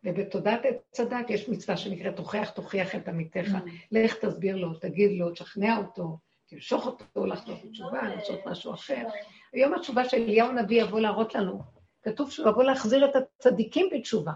[0.04, 3.48] ובתודעת עץ הדת יש מצווה שנקראת תוכיח, תוכיח את עמיתך.
[3.92, 9.06] לך תסביר לו, תגיד לו, תשכנע אותו, תמשוך אותו לחזור בתשובה, לעשות משהו אחר.
[9.52, 11.62] היום התשובה של אליהו הנביא יבוא להראות לנו,
[12.02, 14.32] כתוב שהוא יבוא להחזיר את הצדיקים בתשובה.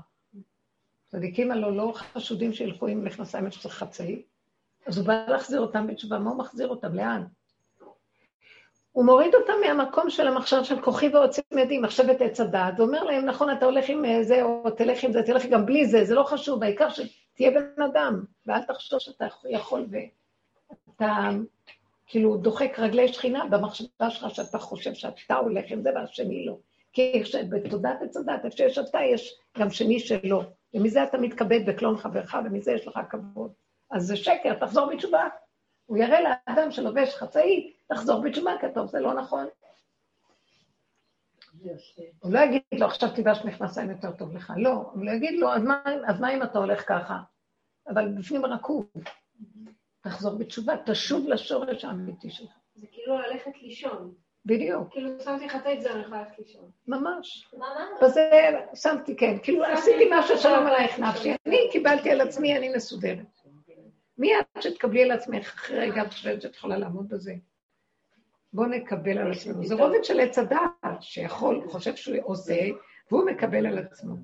[1.07, 4.23] צדיקים הלא לא חשודים שילכו עם מכנסיים של חצאי,
[4.87, 6.19] אז הוא בא להחזיר אותם בתשובה.
[6.19, 6.95] מה הוא מחזיר אותם?
[6.95, 7.25] לאן?
[8.93, 13.25] הוא מוריד אותם מהמקום של המחשב של כוחי ועוצם ידי, מחשבת עץ הדעת, ואומר להם,
[13.25, 16.23] נכון, אתה הולך עם זה, או תלך עם זה, תלך גם בלי זה, זה לא
[16.23, 21.29] חשוב, העיקר שתהיה בן אדם, ואל תחשוב שאתה יכול, ואתה
[22.07, 26.57] כאילו דוחק רגלי שכינה במחשבה שלך, שאתה חושב שאתה הולך עם זה והשני לא.
[26.95, 30.43] כי בתודעת עץ הדעת, איפה שיש אתה, יש גם שני שלא.
[30.75, 33.53] ומזה אתה מתכבד בקלון חברך, ומזה יש לך כבוד.
[33.91, 35.29] אז זה שקר, תחזור בתשובה.
[35.87, 39.47] הוא יראה לאדם שלובש חצאי, תחזור בתשובה, כתוב, זה לא נכון.
[42.19, 44.53] הוא לא יגיד לו, עכשיו תיבש מכנסיים יותר טוב לך.
[44.57, 47.19] לא, הוא לא יגיד לו, אז מה, אז מה אם אתה הולך ככה?
[47.89, 48.87] אבל בפנים רקוב.
[50.01, 52.53] תחזור בתשובה, תשוב לשורש האמיתי שלך.
[52.75, 54.15] זה כאילו ללכת לישון.
[54.47, 54.89] בדיוק.
[54.91, 56.71] כאילו שמתי לך את יכולה ללכת לישון.
[56.89, 57.49] ממש.
[57.59, 57.67] מה?
[58.03, 58.31] בזה
[58.75, 59.37] שמתי, כן.
[59.43, 61.33] כאילו עשיתי משהו שלום עלייך נפשי.
[61.47, 63.41] אני קיבלתי על עצמי, אני מסודרת.
[64.19, 67.35] מי את שתקבלי על עצמך אחרי רגע את חושבת שאת יכולה לעמוד בזה?
[68.53, 69.65] בואו נקבל על עצמנו.
[69.65, 72.61] זה רובד של עץ הדעת, שיכול, חושב שהוא עושה,
[73.11, 74.15] והוא מקבל על עצמו.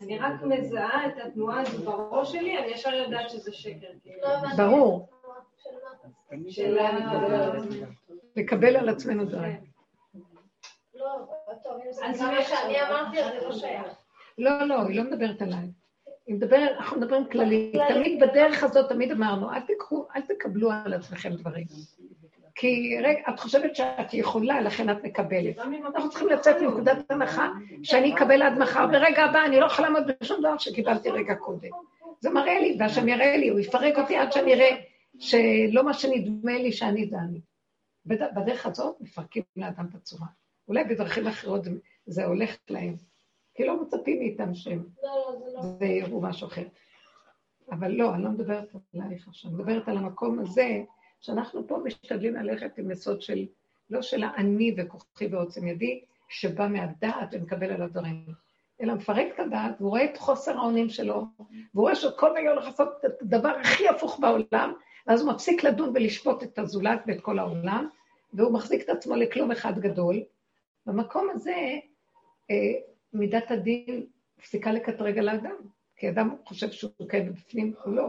[0.00, 3.86] אני רק מזהה את התנועה הזו בראש שלי, אני ישר יודעת שזה שקר.
[4.02, 4.28] כאילו.
[4.56, 5.08] ברור,
[5.60, 6.50] של מה?
[6.50, 6.78] של
[8.36, 9.56] לקבל על עצמנו דברים.
[10.94, 11.06] לא,
[11.64, 13.86] טוב, אם זה אז מה יש- שאני אמרתי, אז זה לא שייך.
[14.38, 15.68] לא, לא, היא לא מדברת עליי.
[16.26, 17.72] היא מדברת, אנחנו מדברים כללי.
[17.88, 21.64] תמיד בדרך הזאת, תמיד אמרנו, אל תקחו, אל תקבלו על עצמכם דברים.
[22.54, 25.58] כי רגע, את חושבת שאת יכולה, לכן את מקבלת.
[25.58, 27.48] אנחנו צריכים לצאת מנקודת הנחה
[27.82, 31.68] שאני אקבל עד מחר, ברגע הבא אני לא יכולה לעמוד בשום דבר שקיבלתי רגע קודם.
[32.20, 34.70] זה מראה לי, והשם יראה לי, הוא יפרק אותי עד שאני אראה
[35.18, 37.38] שלא מה שנדמה לי שאני זה אני.
[37.38, 37.51] בד-
[38.06, 40.26] בדרך הזאת מפרקים לאדם את הצורה.
[40.68, 41.62] אולי בדרכים אחרות
[42.06, 42.96] זה, הולך להם.
[43.54, 45.60] כי לא מצפים מאיתם שהם לא, לא, לא.
[45.80, 46.64] ויראו משהו אחר.
[47.70, 50.82] אבל לא, אני לא מדברת עלייך עכשיו, אני מדברת על המקום הזה,
[51.20, 53.46] שאנחנו פה משתדלים ללכת עם יסוד של,
[53.90, 58.26] לא של האני וכוחי ועוצם ידי, שבא מהדעת ומקבל על הדברים,
[58.80, 61.24] אלא מפרק את הדעת, והוא רואה את חוסר האונים שלו,
[61.74, 64.72] והוא רואה שכל רגע הולך לעשות את הדבר הכי הפוך בעולם,
[65.06, 67.88] ואז הוא מפסיק לדון ולשפוט את הזולת ואת כל העולם,
[68.32, 70.22] והוא מחזיק את עצמו לכלום אחד גדול.
[70.86, 71.54] במקום הזה,
[72.50, 72.72] אה,
[73.12, 74.06] מידת הדין
[74.38, 75.54] מפסיקה לקטרג על האדם,
[75.96, 78.08] כי אדם חושב שהוא כן בפנים, הוא לא.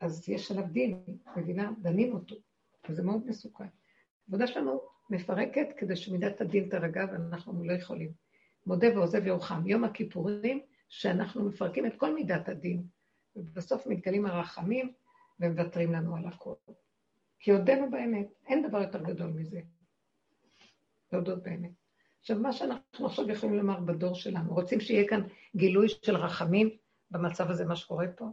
[0.00, 1.02] אז יש עליו דין,
[1.36, 1.70] מבינה?
[1.78, 2.36] דנים אותו,
[2.88, 3.66] וזה מאוד מסוכן.
[4.26, 4.80] העבודה שלנו
[5.10, 8.12] מפרקת כדי שמידת הדין תרגע, ואנחנו לא יכולים.
[8.66, 9.66] מודה ועוזב ירוחם.
[9.66, 12.82] יום הכיפורים, שאנחנו מפרקים את כל מידת הדין,
[13.36, 14.92] ובסוף מתגלים הרחמים
[15.40, 16.54] ומוותרים לנו על הכול.
[17.38, 19.60] כי הודינו באמת, אין דבר יותר גדול מזה.
[21.12, 21.70] להודות באמת.
[22.20, 25.20] עכשיו, מה שאנחנו עכשיו יכולים לומר בדור שלנו, רוצים שיהיה כאן
[25.56, 26.70] גילוי של רחמים
[27.10, 28.26] במצב הזה, מה שקורה פה?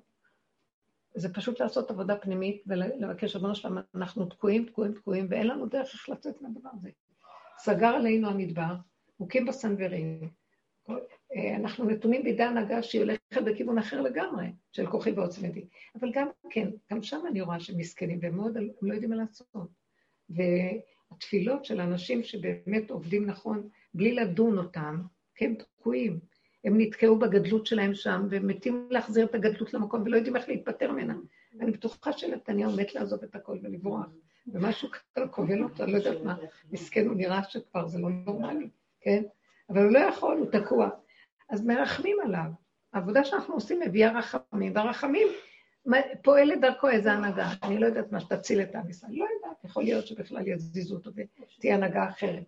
[1.15, 5.93] זה פשוט לעשות עבודה פנימית ולבקש, ריבונו שלנו, אנחנו תקועים, תקועים, תקועים, ואין לנו דרך
[5.93, 6.89] איך לצאת מהדבר הזה.
[7.57, 8.75] סגר עלינו המדבר,
[9.19, 10.29] מוכים בסנוורים.
[11.35, 15.67] אה, אנחנו נתונים בידי הנהגה שהיא הולכת בכיוון אחר לגמרי, של כוחי ועוצמתי.
[15.99, 19.67] אבל גם כן, גם שם אני רואה שהם מסכנים, והם מאוד, לא יודעים מה לעשות.
[20.29, 25.01] והתפילות של אנשים שבאמת עובדים נכון, בלי לדון אותם,
[25.35, 26.19] כי הם תקועים.
[26.63, 30.91] הם נתקעו בגדלות שלהם שם, והם מתים להחזיר את הגדלות למקום, ולא יודעים איך להיפטר
[30.91, 31.15] ממנה.
[31.61, 34.05] אני בטוחה שנתניהו מת לעזוב את הכל ולברוח.
[34.47, 36.35] ומשהו כזה כובל אותו, אני לא יודעת מה.
[36.71, 38.69] מסכן, הוא נראה שכבר זה לא נורמלי,
[39.01, 39.23] כן?
[39.69, 40.89] אבל הוא לא יכול, הוא תקוע.
[41.49, 42.49] אז מרחמים עליו.
[42.93, 45.27] העבודה שאנחנו עושים מביאה רחמים, והרחמים
[46.23, 47.49] פועלת דרכו איזה הנהגה.
[47.63, 49.11] אני לא יודעת מה, שתציל את עם ישראל.
[49.13, 51.11] לא יודעת, יכול להיות שבכלל יזיזו אותו
[51.57, 52.43] ותהיה הנהגה אחרת.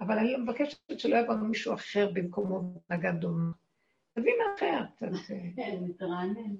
[0.00, 3.50] אבל אני מבקשת שלא יבוא מישהו אחר במקומו הנהגה דומה.
[4.14, 5.06] תביא מאחר קצת.
[5.56, 6.54] כן, מתרענן.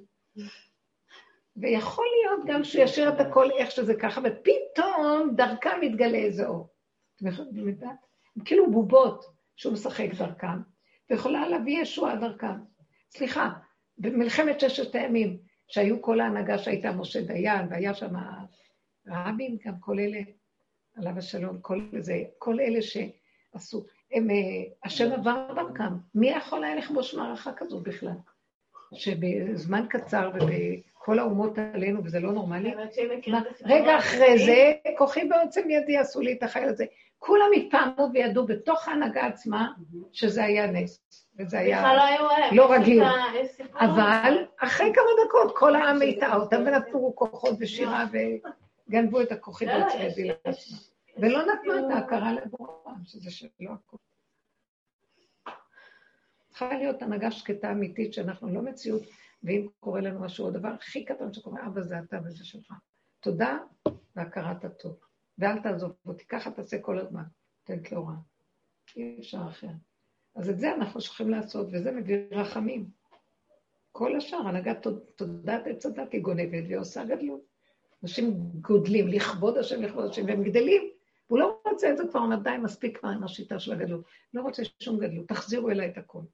[1.56, 6.68] ויכול להיות גם שהוא ישאיר את הכל איך שזה ככה, ופתאום דרכם מתגלה איזה אור.
[7.18, 7.86] אתם?
[8.36, 9.24] הם כאילו בובות
[9.56, 10.60] שהוא משחק דרכם,
[11.10, 12.60] ויכולה להביא ישועה דרכם.
[13.10, 13.50] סליחה,
[13.98, 18.14] במלחמת ששת הימים, שהיו כל ההנהגה שהייתה משה דיין, והיה שם
[19.06, 20.20] רבין, גם כל אלה,
[20.96, 24.36] עליו השלום, כל, זה, כל אלה שעשו, הם, אה,
[24.84, 25.94] השם עבר דרכם.
[26.14, 28.16] מי יכול היה לכבוש מערכה כזו בכלל?
[28.94, 32.74] שבזמן קצר ובכל האומות עלינו, וזה לא נורמלי,
[33.64, 33.98] רגע.
[33.98, 36.84] אחרי זה, כוחי בעוצם ידי עשו לי את החייל הזה.
[37.18, 39.72] כולם התפעמו וידעו בתוך ההנהגה עצמה
[40.12, 41.00] שזה היה נס,
[41.38, 41.94] וזה היה...
[41.94, 42.46] לא אלה.
[42.52, 43.02] לא רגיל.
[43.80, 48.04] אבל אחרי כמה דקות כל העם הטעה אותם ונתנו כוחות ושירה
[48.88, 50.76] וגנבו את הכוחי לא, לא, יש- לעצמם.
[51.18, 53.98] ולא נתנו את ההכרה לבורם, שזה שלא הכול.
[56.48, 59.02] צריכה להיות הנהגה שקטה אמיתית, שאנחנו לא מציאות,
[59.42, 62.72] ואם קורה לנו משהו, הדבר הכי קטן שקורה, אבא זה אתה וזה שלך.
[63.20, 63.58] תודה
[64.16, 64.96] והכרת הטוב.
[65.38, 67.22] ואל תעזוב אותי, ככה תעשה כל הזמן,
[67.64, 68.14] תן לו רע.
[68.96, 69.68] אי אפשר אחר.
[70.36, 72.90] אז את זה אנחנו שוכחים לעשות, וזה מביא רחמים.
[73.92, 77.40] כל השאר, הנהגת תוד- תודעת עץ הדת היא גונבת והיא עושה גדלות.
[78.02, 80.82] אנשים גודלים, לכבוד השם, לכבוד השם, והם גדלים.
[81.28, 84.04] והוא לא רוצה את זה כבר, הוא די, מספיק כבר עם השיטה של הגדלות.
[84.34, 86.24] לא רוצה שום גדלות, תחזירו אליי את הכול.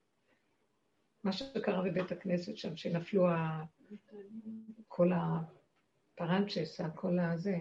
[1.25, 3.65] מה שקרה בבית הכנסת שם, שנפלו ה...
[4.89, 7.57] כל הפרנצ'ס, כל הזה,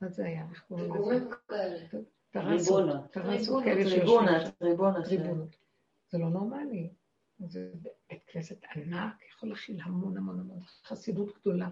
[0.00, 0.46] מה זה היה?
[0.50, 2.00] איך קוראים לזה?
[2.30, 3.10] טרסות.
[3.10, 3.90] טרסות כאלה.
[3.90, 4.50] טריבונה.
[5.04, 5.56] טריבונות.
[6.10, 6.90] זה לא נורמלי.
[7.46, 7.72] זה
[8.08, 11.68] בית כנסת ענק, יכול להכיל המון המון המון, חסידות גדולה.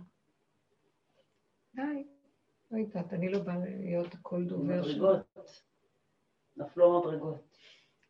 [1.75, 2.07] די.
[2.71, 5.03] לא יודעת, אני לא באה להיות הכל דובר של...
[5.03, 5.63] מדרגות.
[6.57, 7.59] נפלו מדרגות.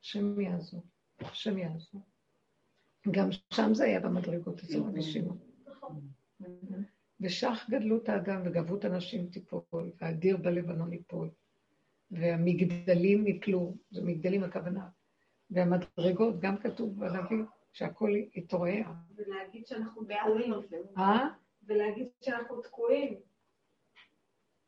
[0.01, 0.83] השם יעזור,
[1.21, 2.03] השם יעזור.
[3.11, 5.03] גם שם זה היה במדרגות אצל רבי
[7.21, 11.31] ושח גדלות האדם וגברות הנשים תיפול, והדיר בלבנון ייפול,
[12.11, 14.89] והמגדלים יפלו, זה מגדלים הכוונה,
[15.51, 18.83] והמדרגות, גם כתוב בנביא, שהכל יתעורר.
[19.17, 20.53] ולהגיד שאנחנו תקועים.
[20.99, 21.29] אה?
[21.63, 23.15] ולהגיד שאנחנו תקועים.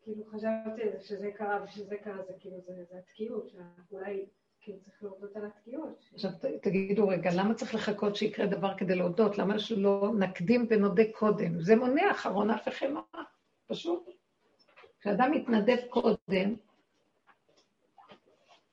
[0.02, 3.54] כאילו חשבתי שזה קרה ושזה קרה, זה כאילו, זה, התקיעות,
[4.60, 6.04] שאולי כאילו צריך להודות על התקיעות.
[6.12, 6.30] עכשיו
[6.62, 9.38] תגידו רגע, למה צריך לחכות שיקרה דבר כדי להודות?
[9.38, 11.60] למה שלא נקדים ונודה קודם?
[11.60, 13.02] זה מונע אחרון אף וחמאה,
[13.66, 14.10] פשוט.
[15.00, 16.54] כשאדם מתנדב קודם,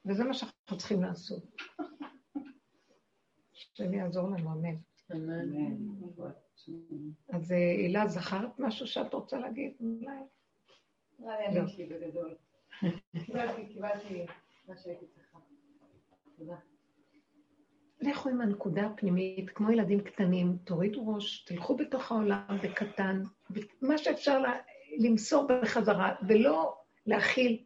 [0.06, 1.44] וזה מה שאנחנו צריכים לעשות.
[3.74, 4.76] השם יעזור לנו, אמן.
[7.30, 9.74] אז אה, הילה, זכרת משהו שאת רוצה להגיד?
[9.80, 10.12] אולי?
[11.20, 12.36] נראה לי ענית לי בגדול.
[13.68, 14.26] קיבלתי
[14.68, 15.27] מה שהייתי צריכה.
[18.02, 23.24] לכו עם הנקודה הפנימית, כמו ילדים קטנים, תורידו ראש, תלכו בתוך העולם בקטן,
[23.82, 24.44] מה שאפשר
[24.98, 27.64] למסור בחזרה, ולא להכיל.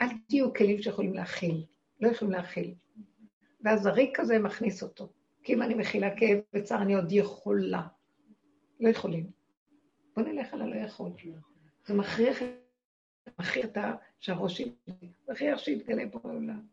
[0.00, 1.64] אל תהיו כלים שיכולים להכיל,
[2.00, 2.74] לא יכולים להכיל.
[3.60, 5.12] ואז הריק הזה מכניס אותו.
[5.42, 7.82] כי אם אני מכילה כאב וצער, אני עוד יכולה.
[8.80, 9.30] לא יכולים.
[10.16, 11.10] בוא נלך על הלא יכול.
[11.86, 12.38] זה מכריח
[13.38, 13.78] מכריח את.
[14.24, 14.62] שהראש
[15.28, 16.66] מכריח שיתגלה פה בעולם.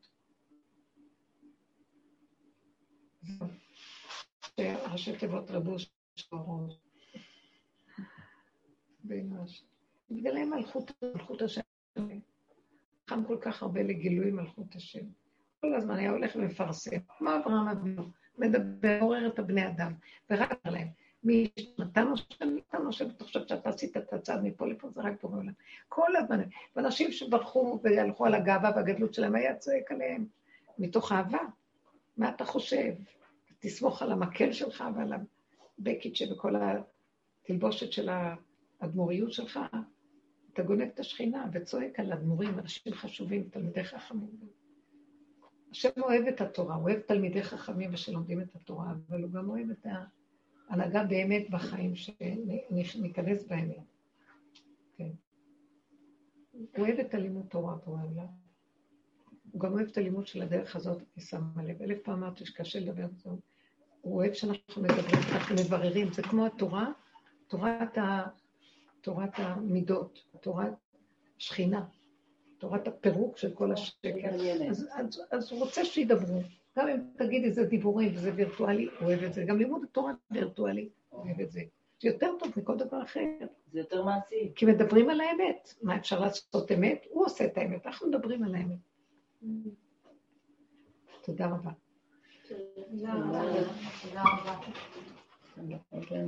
[4.92, 5.76] ראשי תיבות רבו
[6.16, 6.74] שרוש.
[10.10, 11.62] מתגלה מלכות, מלכות השם.
[13.10, 15.06] חם כל כך הרבה לגילוי מלכות השם.
[15.62, 18.04] כל הזמן היה הולך ומפרסם, כמו אברהם אבינו,
[18.38, 19.94] מדבר, עורר את הבני אדם,
[20.30, 20.88] ורק אומר להם,
[21.24, 21.48] מי
[21.80, 22.26] נתן נושם,
[22.58, 25.54] נתן נושם, אתה חושב שאתה עשית את הצעד מפה לפה, זה רק בורא עולם.
[25.90, 26.42] כל הזמן,
[26.76, 30.26] ואנשים שברחו והלכו על הגאווה והגדלות שלהם, היה צועק עליהם,
[30.78, 31.40] מתוך אהבה.
[32.18, 32.94] מה אתה חושב?
[33.60, 36.56] תסמוך על המקל שלך ועל הבקית שבכל
[37.44, 38.10] התלבושת של
[38.82, 39.60] האדמו"ריות שלך.
[40.54, 44.30] אתה גונב את השכינה וצועק על אדמו"רים, אנשים חשובים, תלמידי חכמים.
[45.72, 49.70] השם אוהב את התורה, הוא אוהב תלמידי חכמים ושלומדים את התורה, אבל הוא גם אוהב
[49.70, 49.86] את
[50.70, 51.94] ההנהגה באמת בחיים,
[52.84, 53.78] שניכנס באמת.
[54.98, 55.10] כן.
[56.52, 58.41] הוא אוהב את הלימוד תורה פה העולם.
[59.52, 61.82] הוא גם אוהב את הלימוד של הדרך הזאת, אני שמה לב.
[61.82, 63.30] אלף פעם אמרתי שקשה לדבר זה.
[64.02, 66.14] הוא אוהב שאנחנו מדברים, אנחנו מבררים.
[66.14, 66.92] זה כמו התורה,
[67.48, 68.28] תורת, ה,
[69.02, 70.74] תורת המידות, תורת
[71.38, 71.86] שכינה.
[72.58, 74.10] תורת הפירוק של כל השקר.
[74.70, 76.42] אז, אז, אז הוא רוצה שידברו.
[76.78, 79.44] גם אם תגיד איזה דיבורים וזה וירטואלי, הוא אוהב את זה.
[79.44, 81.62] גם לימוד התורה וירטואלי, הוא אוהב את זה.
[82.02, 83.20] זה יותר טוב מכל דבר אחר.
[83.72, 84.52] זה יותר מעשי.
[84.56, 85.74] כי מדברים על האמת.
[85.82, 87.06] מה אפשר לעשות אמת?
[87.10, 88.91] הוא עושה את האמת, אנחנו מדברים על האמת.
[91.22, 91.72] תודה רבה.
[92.48, 93.42] תודה רבה.
[94.06, 94.24] תודה
[95.94, 96.28] רבה.